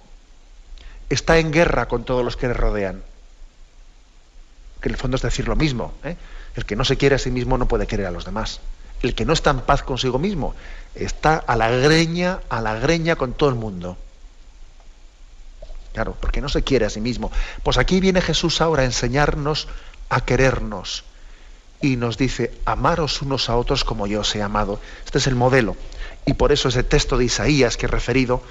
está 1.08 1.38
en 1.38 1.52
guerra 1.52 1.88
con 1.88 2.04
todos 2.04 2.24
los 2.24 2.36
que 2.36 2.48
le 2.48 2.54
rodean. 2.54 3.02
Que 4.80 4.88
en 4.88 4.94
el 4.94 5.00
fondo 5.00 5.16
es 5.16 5.22
decir 5.22 5.48
lo 5.48 5.56
mismo. 5.56 5.94
¿eh? 6.04 6.16
El 6.54 6.64
que 6.64 6.76
no 6.76 6.84
se 6.84 6.96
quiere 6.96 7.14
a 7.14 7.18
sí 7.18 7.30
mismo 7.30 7.58
no 7.58 7.66
puede 7.68 7.86
querer 7.86 8.06
a 8.06 8.10
los 8.10 8.24
demás. 8.24 8.60
El 9.02 9.14
que 9.14 9.24
no 9.24 9.32
está 9.32 9.50
en 9.50 9.60
paz 9.60 9.82
consigo 9.82 10.18
mismo 10.18 10.54
está 10.94 11.36
a 11.36 11.56
la 11.56 11.70
greña, 11.70 12.40
a 12.48 12.60
la 12.60 12.74
greña 12.74 13.16
con 13.16 13.32
todo 13.32 13.48
el 13.48 13.54
mundo. 13.54 13.96
Claro, 15.92 16.16
porque 16.20 16.40
no 16.40 16.48
se 16.48 16.62
quiere 16.62 16.86
a 16.86 16.90
sí 16.90 17.00
mismo. 17.00 17.30
Pues 17.62 17.78
aquí 17.78 18.00
viene 18.00 18.20
Jesús 18.20 18.60
ahora 18.60 18.82
a 18.82 18.86
enseñarnos 18.86 19.68
a 20.08 20.24
querernos. 20.24 21.04
Y 21.80 21.96
nos 21.96 22.18
dice, 22.18 22.52
amaros 22.64 23.22
unos 23.22 23.48
a 23.48 23.56
otros 23.56 23.84
como 23.84 24.06
yo 24.06 24.20
os 24.20 24.34
he 24.34 24.42
amado. 24.42 24.80
Este 25.04 25.18
es 25.18 25.26
el 25.28 25.36
modelo. 25.36 25.76
Y 26.26 26.34
por 26.34 26.52
eso 26.52 26.68
ese 26.68 26.82
texto 26.82 27.16
de 27.16 27.24
Isaías 27.24 27.76
que 27.76 27.86
he 27.86 27.88
referido, 27.88 28.42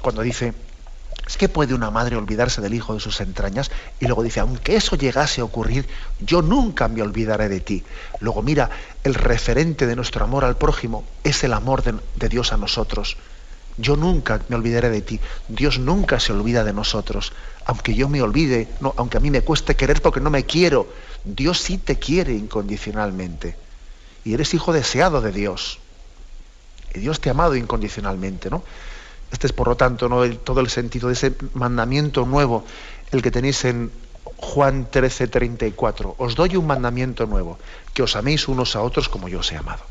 cuando 0.00 0.22
dice, 0.22 0.54
¿es 1.26 1.36
que 1.36 1.48
puede 1.48 1.74
una 1.74 1.90
madre 1.90 2.16
olvidarse 2.16 2.60
del 2.60 2.74
hijo 2.74 2.94
de 2.94 3.00
sus 3.00 3.20
entrañas? 3.20 3.70
Y 4.00 4.06
luego 4.06 4.22
dice, 4.22 4.40
aunque 4.40 4.76
eso 4.76 4.96
llegase 4.96 5.40
a 5.40 5.44
ocurrir, 5.44 5.88
yo 6.20 6.42
nunca 6.42 6.88
me 6.88 7.02
olvidaré 7.02 7.48
de 7.48 7.60
ti. 7.60 7.84
Luego 8.20 8.42
mira, 8.42 8.70
el 9.04 9.14
referente 9.14 9.86
de 9.86 9.96
nuestro 9.96 10.24
amor 10.24 10.44
al 10.44 10.56
prójimo 10.56 11.04
es 11.24 11.44
el 11.44 11.52
amor 11.52 11.82
de, 11.82 11.94
de 12.16 12.28
Dios 12.28 12.52
a 12.52 12.56
nosotros. 12.56 13.16
Yo 13.78 13.96
nunca 13.96 14.40
me 14.48 14.56
olvidaré 14.56 14.90
de 14.90 15.00
ti. 15.00 15.20
Dios 15.48 15.78
nunca 15.78 16.20
se 16.20 16.32
olvida 16.32 16.64
de 16.64 16.72
nosotros. 16.72 17.32
Aunque 17.64 17.94
yo 17.94 18.08
me 18.08 18.20
olvide, 18.20 18.68
aunque 18.96 19.16
a 19.16 19.20
mí 19.20 19.30
me 19.30 19.42
cueste 19.42 19.76
querer 19.76 20.02
porque 20.02 20.20
no 20.20 20.30
me 20.30 20.44
quiero, 20.44 20.86
Dios 21.24 21.58
sí 21.60 21.78
te 21.78 21.98
quiere 21.98 22.34
incondicionalmente. 22.34 23.56
Y 24.24 24.34
eres 24.34 24.52
hijo 24.54 24.72
deseado 24.72 25.20
de 25.20 25.32
Dios. 25.32 25.78
Dios 26.98 27.20
te 27.20 27.28
ha 27.28 27.32
amado 27.32 27.56
incondicionalmente, 27.56 28.50
¿no? 28.50 28.62
Este 29.30 29.46
es, 29.46 29.52
por 29.52 29.68
lo 29.68 29.76
tanto, 29.76 30.08
¿no? 30.08 30.28
todo 30.38 30.60
el 30.60 30.68
sentido 30.68 31.08
de 31.08 31.14
ese 31.14 31.34
mandamiento 31.54 32.26
nuevo, 32.26 32.64
el 33.12 33.22
que 33.22 33.30
tenéis 33.30 33.64
en 33.64 33.90
Juan 34.36 34.88
13, 34.90 35.28
34. 35.28 36.16
Os 36.18 36.34
doy 36.34 36.56
un 36.56 36.66
mandamiento 36.66 37.26
nuevo, 37.26 37.58
que 37.94 38.02
os 38.02 38.14
améis 38.16 38.48
unos 38.48 38.76
a 38.76 38.82
otros 38.82 39.08
como 39.08 39.28
yo 39.28 39.40
os 39.40 39.50
he 39.52 39.56
amado. 39.56 39.82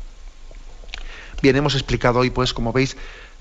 Bien, 1.42 1.56
hemos 1.56 1.74
explicado 1.74 2.20
hoy, 2.20 2.30
pues, 2.30 2.54
como 2.54 2.72
veis, 2.72 2.96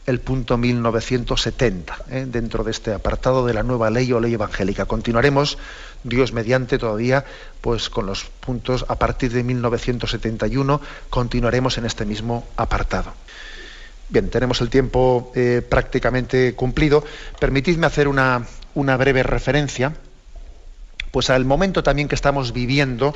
el 0.07 0.19
punto 0.19 0.57
1970, 0.57 2.05
¿eh? 2.09 2.25
dentro 2.27 2.63
de 2.63 2.71
este 2.71 2.93
apartado 2.93 3.45
de 3.45 3.53
la 3.53 3.61
nueva 3.61 3.91
ley 3.91 4.11
o 4.11 4.19
ley 4.19 4.33
evangélica. 4.33 4.85
Continuaremos, 4.85 5.59
Dios 6.03 6.33
mediante, 6.33 6.79
todavía, 6.79 7.25
pues 7.61 7.89
con 7.89 8.07
los 8.07 8.23
puntos 8.23 8.85
a 8.87 8.95
partir 8.95 9.31
de 9.31 9.43
1971, 9.43 10.81
continuaremos 11.09 11.77
en 11.77 11.85
este 11.85 12.05
mismo 12.05 12.47
apartado. 12.57 13.13
Bien, 14.11 14.29
tenemos 14.29 14.59
el 14.59 14.69
tiempo 14.69 15.31
eh, 15.35 15.65
prácticamente 15.67 16.53
cumplido. 16.53 17.01
Permitidme 17.39 17.87
hacer 17.87 18.09
una, 18.09 18.45
breve 18.75 19.23
referencia 19.23 19.93
pues 21.11 21.29
al 21.29 21.43
momento 21.43 21.83
también 21.83 22.07
que 22.07 22.15
estamos 22.15 22.53
viviendo, 22.53 23.13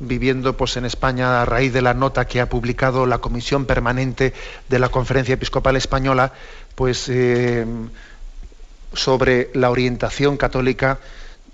viviendo 0.00 0.54
pues 0.56 0.76
en 0.76 0.84
España 0.84 1.40
a 1.40 1.44
raíz 1.46 1.72
de 1.72 1.80
la 1.80 1.94
nota 1.94 2.26
que 2.26 2.42
ha 2.42 2.48
publicado 2.48 3.06
la 3.06 3.18
Comisión 3.18 3.64
Permanente 3.64 4.34
de 4.68 4.78
la 4.78 4.90
Conferencia 4.90 5.34
Episcopal 5.34 5.76
Española, 5.76 6.32
pues 6.74 7.08
eh, 7.08 7.64
sobre 8.92 9.50
la 9.54 9.70
orientación 9.70 10.36
católica 10.36 10.98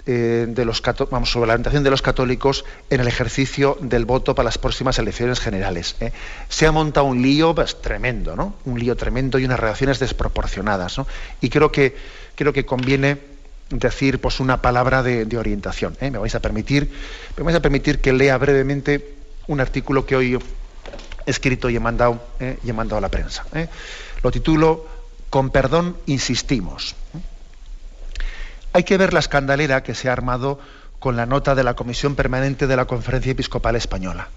eh, 0.06 0.44
de 0.46 0.66
los 0.66 0.82
vamos, 1.10 1.30
sobre 1.30 1.46
la 1.46 1.54
orientación 1.54 1.82
de 1.82 1.88
los 1.88 2.02
católicos 2.02 2.66
en 2.90 3.00
el 3.00 3.08
ejercicio 3.08 3.78
del 3.80 4.04
voto 4.04 4.34
para 4.34 4.44
las 4.44 4.58
próximas 4.58 4.98
elecciones 4.98 5.40
generales. 5.40 5.96
¿eh? 6.00 6.12
Se 6.50 6.66
ha 6.66 6.72
montado 6.72 7.06
un 7.06 7.22
lío 7.22 7.54
pues, 7.54 7.80
tremendo, 7.80 8.36
¿no? 8.36 8.54
Un 8.66 8.78
lío 8.78 8.96
tremendo 8.96 9.38
y 9.38 9.46
unas 9.46 9.58
reacciones 9.58 9.98
desproporcionadas, 10.00 10.98
¿no? 10.98 11.06
Y 11.40 11.48
creo 11.48 11.72
que 11.72 11.96
creo 12.34 12.52
que 12.52 12.66
conviene 12.66 13.16
decir 13.70 14.20
pues 14.20 14.40
una 14.40 14.60
palabra 14.60 15.02
de, 15.02 15.38
orientación. 15.38 15.96
¿eh? 16.02 16.10
Me 16.10 16.18
vais 16.18 16.34
a 16.34 16.40
permitir, 16.40 16.92
me 17.38 17.42
vais 17.42 17.56
a 17.56 17.62
permitir 17.62 18.00
que 18.00 18.12
lea 18.12 18.36
brevemente 18.36 19.14
un 19.46 19.60
artículo 19.62 20.04
que 20.04 20.16
hoy 20.16 20.34
he 20.34 21.30
escrito 21.30 21.70
y 21.70 21.76
he 21.76 21.80
mandado, 21.80 22.22
y 22.62 22.68
he 22.68 22.72
mandado 22.74 22.98
a 22.98 23.00
la 23.00 23.08
prensa. 23.08 23.46
Lo 24.22 24.30
titulo 24.30 24.86
Con 25.30 25.48
perdón 25.48 25.96
insistimos. 26.04 26.94
Hay 28.76 28.82
que 28.82 28.98
ver 28.98 29.12
la 29.12 29.20
escandalera 29.20 29.84
que 29.84 29.94
se 29.94 30.08
ha 30.08 30.12
armado 30.12 30.58
con 30.98 31.16
la 31.16 31.26
nota 31.26 31.54
de 31.54 31.62
la 31.62 31.74
Comisión 31.74 32.16
Permanente 32.16 32.66
de 32.66 32.74
la 32.74 32.86
Conferencia 32.86 33.30
Episcopal 33.30 33.76
Española. 33.76 34.30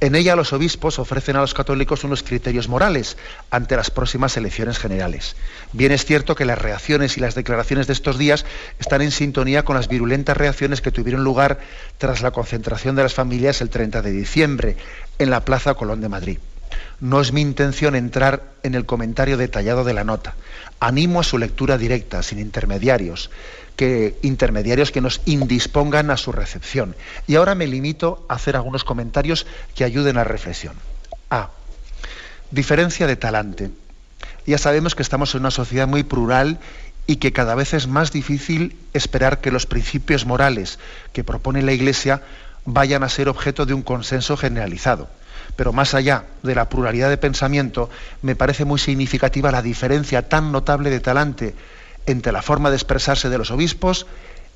En 0.00 0.14
ella 0.14 0.36
los 0.36 0.52
obispos 0.52 0.98
ofrecen 0.98 1.36
a 1.36 1.40
los 1.40 1.54
católicos 1.54 2.04
unos 2.04 2.22
criterios 2.22 2.68
morales 2.68 3.16
ante 3.50 3.74
las 3.74 3.90
próximas 3.90 4.36
elecciones 4.36 4.78
generales. 4.78 5.36
Bien 5.72 5.90
es 5.90 6.04
cierto 6.04 6.34
que 6.34 6.44
las 6.44 6.58
reacciones 6.58 7.16
y 7.16 7.20
las 7.20 7.34
declaraciones 7.34 7.86
de 7.86 7.94
estos 7.94 8.18
días 8.18 8.44
están 8.78 9.00
en 9.00 9.10
sintonía 9.10 9.64
con 9.64 9.74
las 9.74 9.88
virulentas 9.88 10.36
reacciones 10.36 10.82
que 10.82 10.92
tuvieron 10.92 11.24
lugar 11.24 11.58
tras 11.96 12.20
la 12.20 12.30
concentración 12.30 12.94
de 12.94 13.04
las 13.04 13.14
familias 13.14 13.62
el 13.62 13.70
30 13.70 14.02
de 14.02 14.10
diciembre 14.10 14.76
en 15.18 15.30
la 15.30 15.46
Plaza 15.46 15.72
Colón 15.72 16.02
de 16.02 16.10
Madrid. 16.10 16.38
No 17.00 17.20
es 17.20 17.32
mi 17.32 17.40
intención 17.40 17.94
entrar 17.94 18.52
en 18.62 18.74
el 18.74 18.86
comentario 18.86 19.36
detallado 19.36 19.84
de 19.84 19.94
la 19.94 20.04
nota. 20.04 20.34
Animo 20.80 21.20
a 21.20 21.24
su 21.24 21.38
lectura 21.38 21.78
directa, 21.78 22.22
sin 22.22 22.38
intermediarios 22.38 23.30
que 23.76 24.18
intermediarios 24.22 24.90
que 24.90 25.00
nos 25.00 25.20
indispongan 25.24 26.10
a 26.10 26.16
su 26.16 26.32
recepción. 26.32 26.94
Y 27.26 27.36
ahora 27.36 27.54
me 27.54 27.66
limito 27.66 28.24
a 28.28 28.34
hacer 28.34 28.56
algunos 28.56 28.84
comentarios 28.84 29.46
que 29.74 29.84
ayuden 29.84 30.18
a 30.18 30.24
reflexión. 30.24 30.74
A. 31.30 31.50
Diferencia 32.50 33.06
de 33.06 33.16
talante. 33.16 33.70
Ya 34.46 34.58
sabemos 34.58 34.94
que 34.94 35.02
estamos 35.02 35.34
en 35.34 35.40
una 35.40 35.50
sociedad 35.50 35.88
muy 35.88 36.02
plural 36.02 36.58
y 37.06 37.16
que 37.16 37.32
cada 37.32 37.54
vez 37.54 37.74
es 37.74 37.86
más 37.86 38.12
difícil 38.12 38.76
esperar 38.92 39.40
que 39.40 39.50
los 39.50 39.66
principios 39.66 40.26
morales 40.26 40.78
que 41.12 41.24
propone 41.24 41.62
la 41.62 41.72
Iglesia 41.72 42.22
vayan 42.64 43.02
a 43.02 43.08
ser 43.08 43.28
objeto 43.28 43.66
de 43.66 43.74
un 43.74 43.82
consenso 43.82 44.36
generalizado. 44.36 45.08
Pero 45.56 45.72
más 45.72 45.94
allá 45.94 46.24
de 46.42 46.54
la 46.54 46.68
pluralidad 46.68 47.10
de 47.10 47.16
pensamiento, 47.18 47.90
me 48.22 48.36
parece 48.36 48.64
muy 48.64 48.78
significativa 48.78 49.52
la 49.52 49.62
diferencia 49.62 50.28
tan 50.28 50.52
notable 50.52 50.90
de 50.90 51.00
talante 51.00 51.54
entre 52.06 52.32
la 52.32 52.42
forma 52.42 52.70
de 52.70 52.76
expresarse 52.76 53.28
de 53.28 53.38
los 53.38 53.50
obispos 53.50 54.06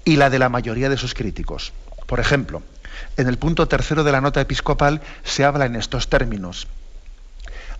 y 0.05 0.17
la 0.17 0.31
de 0.31 0.39
la 0.39 0.49
mayoría 0.49 0.89
de 0.89 0.97
sus 0.97 1.15
críticos. 1.15 1.73
Por 2.07 2.21
ejemplo, 2.21 2.63
en 3.17 3.29
el 3.29 3.39
punto 3.39 3.69
tercero 3.69 4.05
de 4.05 4.13
la 4.13 4.21
nota 4.21 4.41
episcopal 4.41 5.01
se 5.25 5.45
habla 5.45 5.67
en 5.67 5.77
estos 5.77 6.09
términos. 6.09 6.69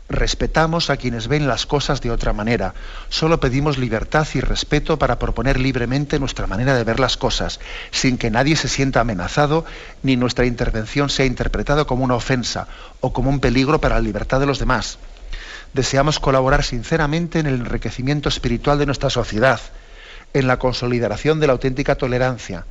Respetamos 0.09 0.89
a 0.91 0.97
quienes 0.97 1.27
ven 1.27 1.49
las 1.49 1.67
cosas 1.67 2.01
de 2.01 2.11
otra 2.11 2.33
manera. 2.33 2.75
Solo 3.09 3.41
pedimos 3.41 3.77
libertad 3.77 4.27
y 4.35 4.41
respeto 4.41 4.99
para 4.99 5.19
proponer 5.19 5.59
libremente 5.59 6.19
nuestra 6.19 6.47
manera 6.47 6.77
de 6.77 6.85
ver 6.85 7.01
las 7.01 7.17
cosas, 7.17 7.61
sin 7.91 8.17
que 8.17 8.31
nadie 8.31 8.57
se 8.57 8.69
sienta 8.69 9.01
amenazado 9.01 9.65
ni 10.03 10.17
nuestra 10.17 10.47
intervención 10.47 11.11
sea 11.11 11.27
interpretada 11.27 11.85
como 11.85 12.05
una 12.05 12.15
ofensa 12.15 12.69
o 13.01 13.13
como 13.13 13.31
un 13.31 13.41
peligro 13.41 13.81
para 13.81 13.97
la 13.97 14.01
libertad 14.01 14.39
de 14.41 14.47
los 14.47 14.59
demás 14.59 14.99
deseamos 15.77 16.19
colaborar 16.19 16.65
sinceramente 16.65 17.39
en 17.39 17.47
el 17.47 17.57
enriquecimiento 17.57 18.29
espiritual 18.29 18.79
de 18.79 18.87
nuestra 18.87 19.11
sociedad, 19.11 19.61
en 20.33 20.47
la 20.47 20.59
consolidación 20.59 21.39
de 21.39 21.47
la 21.47 21.53
auténtica 21.53 21.95
tolerancia. 21.95 22.65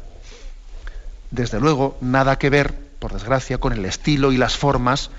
Desde 1.32 1.60
luego, 1.60 1.98
nada 2.02 2.38
que 2.38 2.50
ver, 2.50 2.74
por 3.00 3.14
desgracia, 3.14 3.60
con 3.60 3.74
el 3.74 3.86
estilo 3.86 4.32
y 4.32 4.38
las 4.38 4.58
formas 4.58 5.12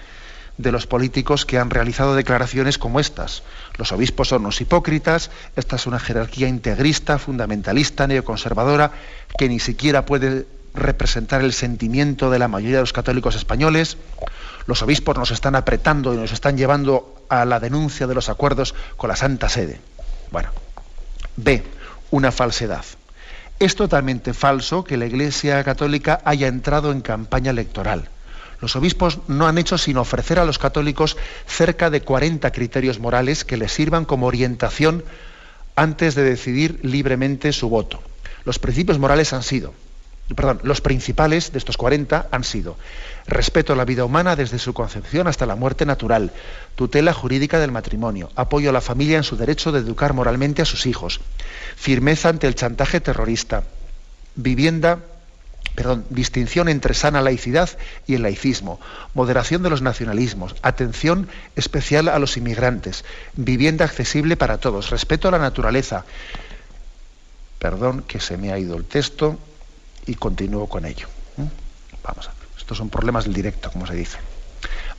de 0.58 0.72
los 0.72 0.86
políticos 0.86 1.44
que 1.44 1.58
han 1.58 1.70
realizado 1.70 2.14
declaraciones 2.14 2.78
como 2.78 3.00
estas. 3.00 3.42
Los 3.76 3.92
obispos 3.92 4.28
son 4.28 4.42
unos 4.42 4.60
hipócritas, 4.60 5.30
esta 5.54 5.76
es 5.76 5.86
una 5.86 5.98
jerarquía 5.98 6.48
integrista, 6.48 7.18
fundamentalista, 7.18 8.06
neoconservadora, 8.06 8.92
que 9.38 9.48
ni 9.48 9.60
siquiera 9.60 10.06
puede 10.06 10.46
representar 10.74 11.42
el 11.42 11.52
sentimiento 11.52 12.30
de 12.30 12.38
la 12.38 12.48
mayoría 12.48 12.76
de 12.76 12.82
los 12.82 12.92
católicos 12.92 13.34
españoles. 13.34 13.96
Los 14.66 14.82
obispos 14.82 15.16
nos 15.16 15.30
están 15.30 15.54
apretando 15.54 16.14
y 16.14 16.16
nos 16.16 16.32
están 16.32 16.56
llevando 16.56 17.14
a 17.28 17.44
la 17.44 17.60
denuncia 17.60 18.06
de 18.06 18.14
los 18.14 18.28
acuerdos 18.28 18.74
con 18.96 19.08
la 19.08 19.16
Santa 19.16 19.48
Sede. 19.48 19.80
Bueno, 20.30 20.50
B, 21.36 21.62
una 22.10 22.32
falsedad. 22.32 22.84
Es 23.58 23.74
totalmente 23.74 24.34
falso 24.34 24.84
que 24.84 24.98
la 24.98 25.06
Iglesia 25.06 25.64
Católica 25.64 26.20
haya 26.24 26.46
entrado 26.46 26.92
en 26.92 27.00
campaña 27.00 27.50
electoral. 27.50 28.10
Los 28.60 28.76
obispos 28.76 29.20
no 29.28 29.46
han 29.46 29.58
hecho 29.58 29.78
sino 29.78 30.00
ofrecer 30.00 30.38
a 30.38 30.44
los 30.44 30.58
católicos 30.58 31.16
cerca 31.46 31.90
de 31.90 32.00
40 32.00 32.50
criterios 32.52 32.98
morales 32.98 33.44
que 33.44 33.56
les 33.56 33.72
sirvan 33.72 34.04
como 34.04 34.26
orientación 34.26 35.04
antes 35.74 36.14
de 36.14 36.22
decidir 36.22 36.80
libremente 36.82 37.52
su 37.52 37.68
voto. 37.68 38.02
Los 38.44 38.58
principios 38.58 38.98
morales 38.98 39.32
han 39.32 39.42
sido, 39.42 39.74
perdón, 40.34 40.60
los 40.62 40.80
principales 40.80 41.52
de 41.52 41.58
estos 41.58 41.76
40 41.76 42.28
han 42.30 42.44
sido 42.44 42.76
respeto 43.26 43.72
a 43.72 43.76
la 43.76 43.84
vida 43.84 44.04
humana 44.04 44.36
desde 44.36 44.58
su 44.58 44.72
concepción 44.72 45.26
hasta 45.26 45.46
la 45.46 45.56
muerte 45.56 45.84
natural, 45.84 46.32
tutela 46.76 47.12
jurídica 47.12 47.58
del 47.58 47.72
matrimonio, 47.72 48.30
apoyo 48.36 48.70
a 48.70 48.72
la 48.72 48.80
familia 48.80 49.18
en 49.18 49.24
su 49.24 49.36
derecho 49.36 49.72
de 49.72 49.80
educar 49.80 50.14
moralmente 50.14 50.62
a 50.62 50.66
sus 50.66 50.86
hijos, 50.86 51.20
firmeza 51.76 52.30
ante 52.30 52.46
el 52.46 52.54
chantaje 52.54 53.00
terrorista, 53.00 53.64
vivienda 54.34 55.00
perdón, 55.76 56.04
distinción 56.10 56.68
entre 56.68 56.94
sana 56.94 57.20
laicidad 57.20 57.68
y 58.06 58.14
el 58.14 58.22
laicismo, 58.22 58.80
moderación 59.14 59.62
de 59.62 59.70
los 59.70 59.82
nacionalismos, 59.82 60.56
atención 60.62 61.28
especial 61.54 62.08
a 62.08 62.18
los 62.18 62.36
inmigrantes, 62.36 63.04
vivienda 63.34 63.84
accesible 63.84 64.36
para 64.36 64.58
todos, 64.58 64.90
respeto 64.90 65.28
a 65.28 65.30
la 65.30 65.38
naturaleza. 65.38 66.04
Perdón 67.58 68.02
que 68.02 68.20
se 68.20 68.36
me 68.36 68.52
ha 68.52 68.58
ido 68.58 68.76
el 68.76 68.84
texto 68.84 69.38
y 70.06 70.14
continúo 70.14 70.66
con 70.66 70.86
ello. 70.86 71.08
¿Mm? 71.36 71.44
Vamos 72.02 72.28
a 72.28 72.32
ver. 72.32 72.48
Estos 72.56 72.78
son 72.78 72.88
problemas 72.88 73.24
del 73.24 73.34
directo, 73.34 73.70
como 73.70 73.86
se 73.86 73.94
dice. 73.94 74.18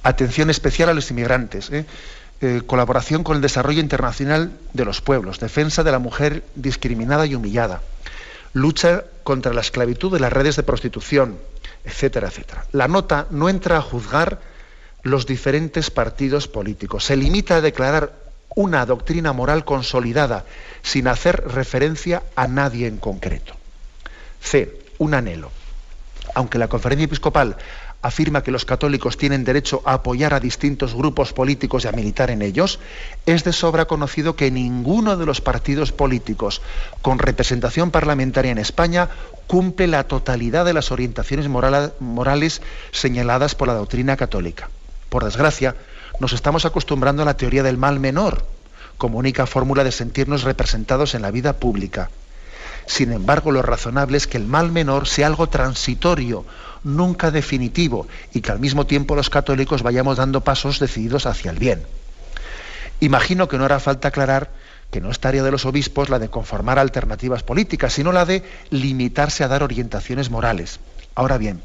Atención 0.03 0.49
especial 0.49 0.89
a 0.89 0.93
los 0.93 1.09
inmigrantes. 1.09 1.69
¿eh? 1.71 1.86
Eh, 2.39 2.61
colaboración 2.65 3.23
con 3.23 3.36
el 3.36 3.41
desarrollo 3.41 3.82
internacional 3.82 4.51
de 4.73 4.86
los 4.86 5.01
pueblos, 5.01 5.39
defensa 5.39 5.84
de 5.84 5.91
la 5.91 5.97
mujer 5.97 6.43
discriminada 6.53 7.25
y 7.25 7.34
humillada, 7.34 7.82
lucha 8.53 9.05
contra 9.28 9.51
la 9.53 9.59
esclavitud 9.59 10.13
de 10.13 10.21
las 10.21 10.32
redes 10.32 10.55
de 10.55 10.63
prostitución, 10.63 11.38
etcétera, 11.84 12.30
etcétera. 12.30 12.65
La 12.71 12.88
nota 12.88 13.28
no 13.30 13.49
entra 13.49 13.75
a 13.75 13.82
juzgar 13.82 14.39
los 15.03 15.25
diferentes 15.25 15.91
partidos 15.91 16.47
políticos, 16.47 17.03
se 17.03 17.17
limita 17.17 17.57
a 17.57 17.61
declarar 17.61 18.13
una 18.55 18.86
doctrina 18.86 19.34
moral 19.34 19.65
consolidada 19.65 20.45
sin 20.82 21.09
hacer 21.09 21.43
referencia 21.45 22.23
a 22.38 22.47
nadie 22.47 22.88
en 22.88 22.99
concreto. 22.99 23.53
C. 24.39 24.80
Un 24.97 25.13
anhelo. 25.13 25.51
Aunque 26.34 26.57
la 26.57 26.69
conferencia 26.69 27.03
episcopal 27.03 27.57
afirma 28.01 28.43
que 28.43 28.51
los 28.51 28.65
católicos 28.65 29.17
tienen 29.17 29.43
derecho 29.43 29.81
a 29.85 29.93
apoyar 29.93 30.33
a 30.33 30.39
distintos 30.39 30.93
grupos 30.93 31.33
políticos 31.33 31.83
y 31.83 31.87
a 31.87 31.91
militar 31.91 32.29
en 32.29 32.41
ellos, 32.41 32.79
es 33.25 33.43
de 33.43 33.53
sobra 33.53 33.85
conocido 33.85 34.35
que 34.35 34.51
ninguno 34.51 35.17
de 35.17 35.25
los 35.25 35.41
partidos 35.41 35.91
políticos 35.91 36.61
con 37.01 37.19
representación 37.19 37.91
parlamentaria 37.91 38.51
en 38.51 38.59
España 38.59 39.09
cumple 39.47 39.87
la 39.87 40.03
totalidad 40.05 40.65
de 40.65 40.73
las 40.73 40.91
orientaciones 40.91 41.47
morales 41.49 42.61
señaladas 42.91 43.55
por 43.55 43.67
la 43.67 43.73
doctrina 43.73 44.15
católica. 44.17 44.69
Por 45.09 45.23
desgracia, 45.23 45.75
nos 46.19 46.33
estamos 46.33 46.65
acostumbrando 46.65 47.21
a 47.21 47.25
la 47.25 47.37
teoría 47.37 47.63
del 47.63 47.77
mal 47.77 47.99
menor 47.99 48.45
como 48.97 49.19
única 49.19 49.45
fórmula 49.45 49.83
de 49.83 49.91
sentirnos 49.91 50.43
representados 50.43 51.13
en 51.15 51.21
la 51.21 51.31
vida 51.31 51.53
pública. 51.53 52.09
Sin 52.88 53.11
embargo, 53.11 53.51
lo 53.51 53.61
razonable 53.61 54.17
es 54.17 54.27
que 54.27 54.38
el 54.38 54.47
mal 54.47 54.71
menor 54.71 55.07
sea 55.07 55.27
algo 55.27 55.47
transitorio, 55.47 56.45
nunca 56.83 57.31
definitivo, 57.31 58.07
y 58.33 58.41
que 58.41 58.51
al 58.51 58.59
mismo 58.59 58.88
tiempo 58.88 59.15
los 59.15 59.29
católicos 59.29 59.83
vayamos 59.83 60.17
dando 60.17 60.41
pasos 60.41 60.79
decididos 60.79 61.25
hacia 61.25 61.51
el 61.51 61.59
bien. 61.59 61.83
Imagino 63.01 63.47
que 63.47 63.57
no 63.57 63.65
hará 63.65 63.79
falta 63.79 64.07
aclarar 64.07 64.49
que 64.89 65.01
no 65.01 65.11
es 65.11 65.19
tarea 65.19 65.43
de 65.43 65.51
los 65.51 65.65
obispos 65.65 66.09
la 66.09 66.17
de 66.17 66.29
conformar 66.29 66.79
alternativas 66.79 67.43
políticas, 67.43 67.91
sino 67.91 68.13
la 68.13 68.25
de 68.25 68.43
limitarse 68.69 69.43
a 69.43 69.49
dar 69.49 69.63
orientaciones 69.63 70.29
morales. 70.29 70.79
Ahora 71.13 71.38
bien, 71.38 71.61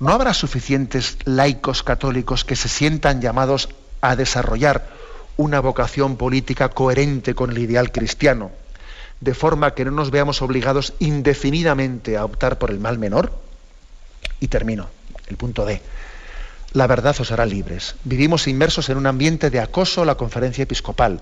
¿no 0.00 0.10
habrá 0.10 0.34
suficientes 0.34 1.16
laicos 1.24 1.84
católicos 1.84 2.44
que 2.44 2.56
se 2.56 2.68
sientan 2.68 3.20
llamados 3.20 3.68
a 4.00 4.16
desarrollar 4.16 4.88
una 5.36 5.60
vocación 5.60 6.16
política 6.16 6.70
coherente 6.70 7.34
con 7.34 7.50
el 7.50 7.58
ideal 7.58 7.92
cristiano, 7.92 8.50
de 9.20 9.34
forma 9.34 9.74
que 9.74 9.84
no 9.84 9.90
nos 9.90 10.10
veamos 10.10 10.42
obligados 10.42 10.94
indefinidamente 10.98 12.16
a 12.16 12.24
optar 12.24 12.58
por 12.58 12.70
el 12.70 12.80
mal 12.80 12.98
menor? 12.98 13.32
Y 14.40 14.48
termino, 14.48 14.88
el 15.28 15.36
punto 15.36 15.64
D. 15.64 15.80
La 16.72 16.86
verdad 16.86 17.16
os 17.18 17.32
hará 17.32 17.46
libres. 17.46 17.96
Vivimos 18.04 18.46
inmersos 18.46 18.88
en 18.88 18.96
un 18.96 19.06
ambiente 19.06 19.50
de 19.50 19.60
acoso 19.60 20.02
a 20.02 20.06
la 20.06 20.14
conferencia 20.14 20.62
episcopal. 20.62 21.20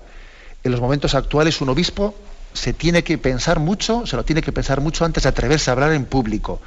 En 0.63 0.71
los 0.71 0.81
momentos 0.81 1.15
actuales 1.15 1.59
un 1.61 1.69
obispo 1.69 2.15
se 2.53 2.73
tiene 2.73 3.03
que 3.03 3.17
pensar 3.17 3.59
mucho, 3.59 4.05
se 4.05 4.15
lo 4.15 4.23
tiene 4.23 4.41
que 4.41 4.51
pensar 4.51 4.81
mucho 4.81 5.05
antes 5.05 5.23
de 5.23 5.29
atreverse 5.29 5.69
a 5.69 5.73
hablar 5.73 5.93
en 5.93 6.05
público. 6.05 6.61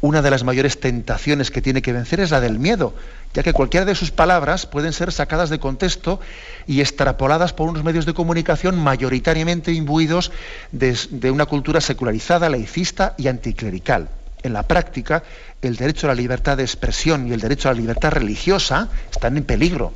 Una 0.00 0.22
de 0.22 0.30
las 0.30 0.44
mayores 0.44 0.80
tentaciones 0.80 1.50
que 1.50 1.62
tiene 1.62 1.82
que 1.82 1.92
vencer 1.92 2.20
es 2.20 2.30
la 2.30 2.40
del 2.40 2.58
miedo, 2.58 2.94
ya 3.34 3.42
que 3.42 3.52
cualquiera 3.52 3.84
de 3.84 3.94
sus 3.94 4.10
palabras 4.10 4.64
pueden 4.66 4.92
ser 4.92 5.12
sacadas 5.12 5.50
de 5.50 5.58
contexto 5.58 6.20
y 6.66 6.80
extrapoladas 6.80 7.52
por 7.52 7.68
unos 7.68 7.84
medios 7.84 8.06
de 8.06 8.14
comunicación 8.14 8.78
mayoritariamente 8.78 9.72
imbuidos 9.72 10.32
de, 10.72 10.96
de 11.10 11.30
una 11.30 11.46
cultura 11.46 11.80
secularizada, 11.80 12.48
laicista 12.48 13.14
y 13.18 13.28
anticlerical 13.28 14.08
en 14.44 14.52
la 14.52 14.62
práctica, 14.62 15.24
el 15.62 15.76
derecho 15.76 16.06
a 16.06 16.08
la 16.08 16.14
libertad 16.14 16.56
de 16.56 16.62
expresión 16.62 17.26
y 17.26 17.32
el 17.32 17.40
derecho 17.40 17.68
a 17.68 17.72
la 17.72 17.80
libertad 17.80 18.12
religiosa 18.12 18.88
están 19.10 19.36
en 19.36 19.44
peligro. 19.44 19.92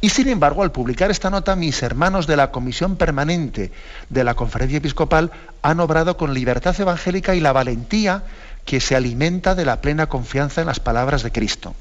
Y 0.00 0.10
sin 0.10 0.28
embargo, 0.28 0.62
al 0.62 0.70
publicar 0.70 1.10
esta 1.10 1.28
nota, 1.28 1.56
mis 1.56 1.82
hermanos 1.82 2.28
de 2.28 2.36
la 2.36 2.52
Comisión 2.52 2.96
Permanente 2.96 3.72
de 4.08 4.24
la 4.24 4.34
Conferencia 4.34 4.78
Episcopal 4.78 5.32
han 5.60 5.80
obrado 5.80 6.16
con 6.16 6.34
libertad 6.34 6.80
evangélica 6.80 7.34
y 7.34 7.40
la 7.40 7.52
valentía 7.52 8.22
que 8.64 8.80
se 8.80 8.94
alimenta 8.94 9.56
de 9.56 9.64
la 9.64 9.80
plena 9.80 10.06
confianza 10.06 10.60
en 10.60 10.68
las 10.68 10.78
palabras 10.78 11.24
de 11.24 11.32
Cristo. 11.32 11.74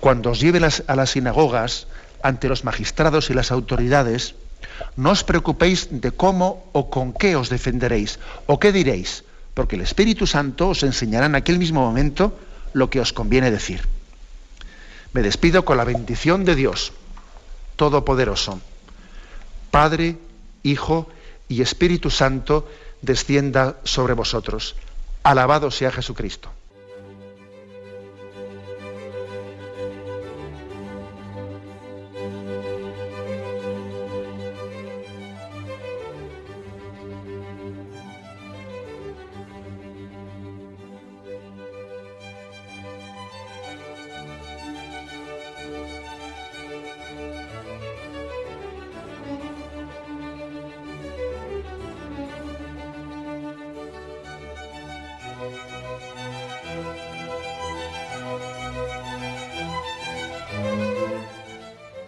Cuando 0.00 0.30
os 0.30 0.40
lleven 0.40 0.64
a 0.64 0.96
las 0.96 1.10
sinagogas 1.10 1.86
ante 2.22 2.48
los 2.48 2.64
magistrados 2.64 3.30
y 3.30 3.34
las 3.34 3.52
autoridades, 3.52 4.34
no 4.96 5.10
os 5.10 5.24
preocupéis 5.24 5.88
de 5.90 6.10
cómo 6.10 6.64
o 6.72 6.90
con 6.90 7.12
qué 7.12 7.36
os 7.36 7.48
defenderéis 7.48 8.18
o 8.46 8.58
qué 8.58 8.72
diréis, 8.72 9.24
porque 9.54 9.76
el 9.76 9.82
Espíritu 9.82 10.26
Santo 10.26 10.68
os 10.68 10.82
enseñará 10.82 11.26
en 11.26 11.34
aquel 11.34 11.58
mismo 11.58 11.80
momento 11.80 12.32
lo 12.72 12.88
que 12.88 13.00
os 13.00 13.12
conviene 13.12 13.50
decir. 13.50 13.84
Me 15.12 15.22
despido 15.22 15.64
con 15.64 15.76
la 15.76 15.84
bendición 15.84 16.44
de 16.44 16.54
Dios 16.54 16.92
Todopoderoso. 17.76 18.60
Padre, 19.70 20.18
Hijo 20.62 21.08
y 21.48 21.62
Espíritu 21.62 22.10
Santo 22.10 22.68
descienda 23.00 23.76
sobre 23.84 24.12
vosotros. 24.12 24.76
Alabado 25.22 25.70
sea 25.70 25.90
Jesucristo. 25.90 26.50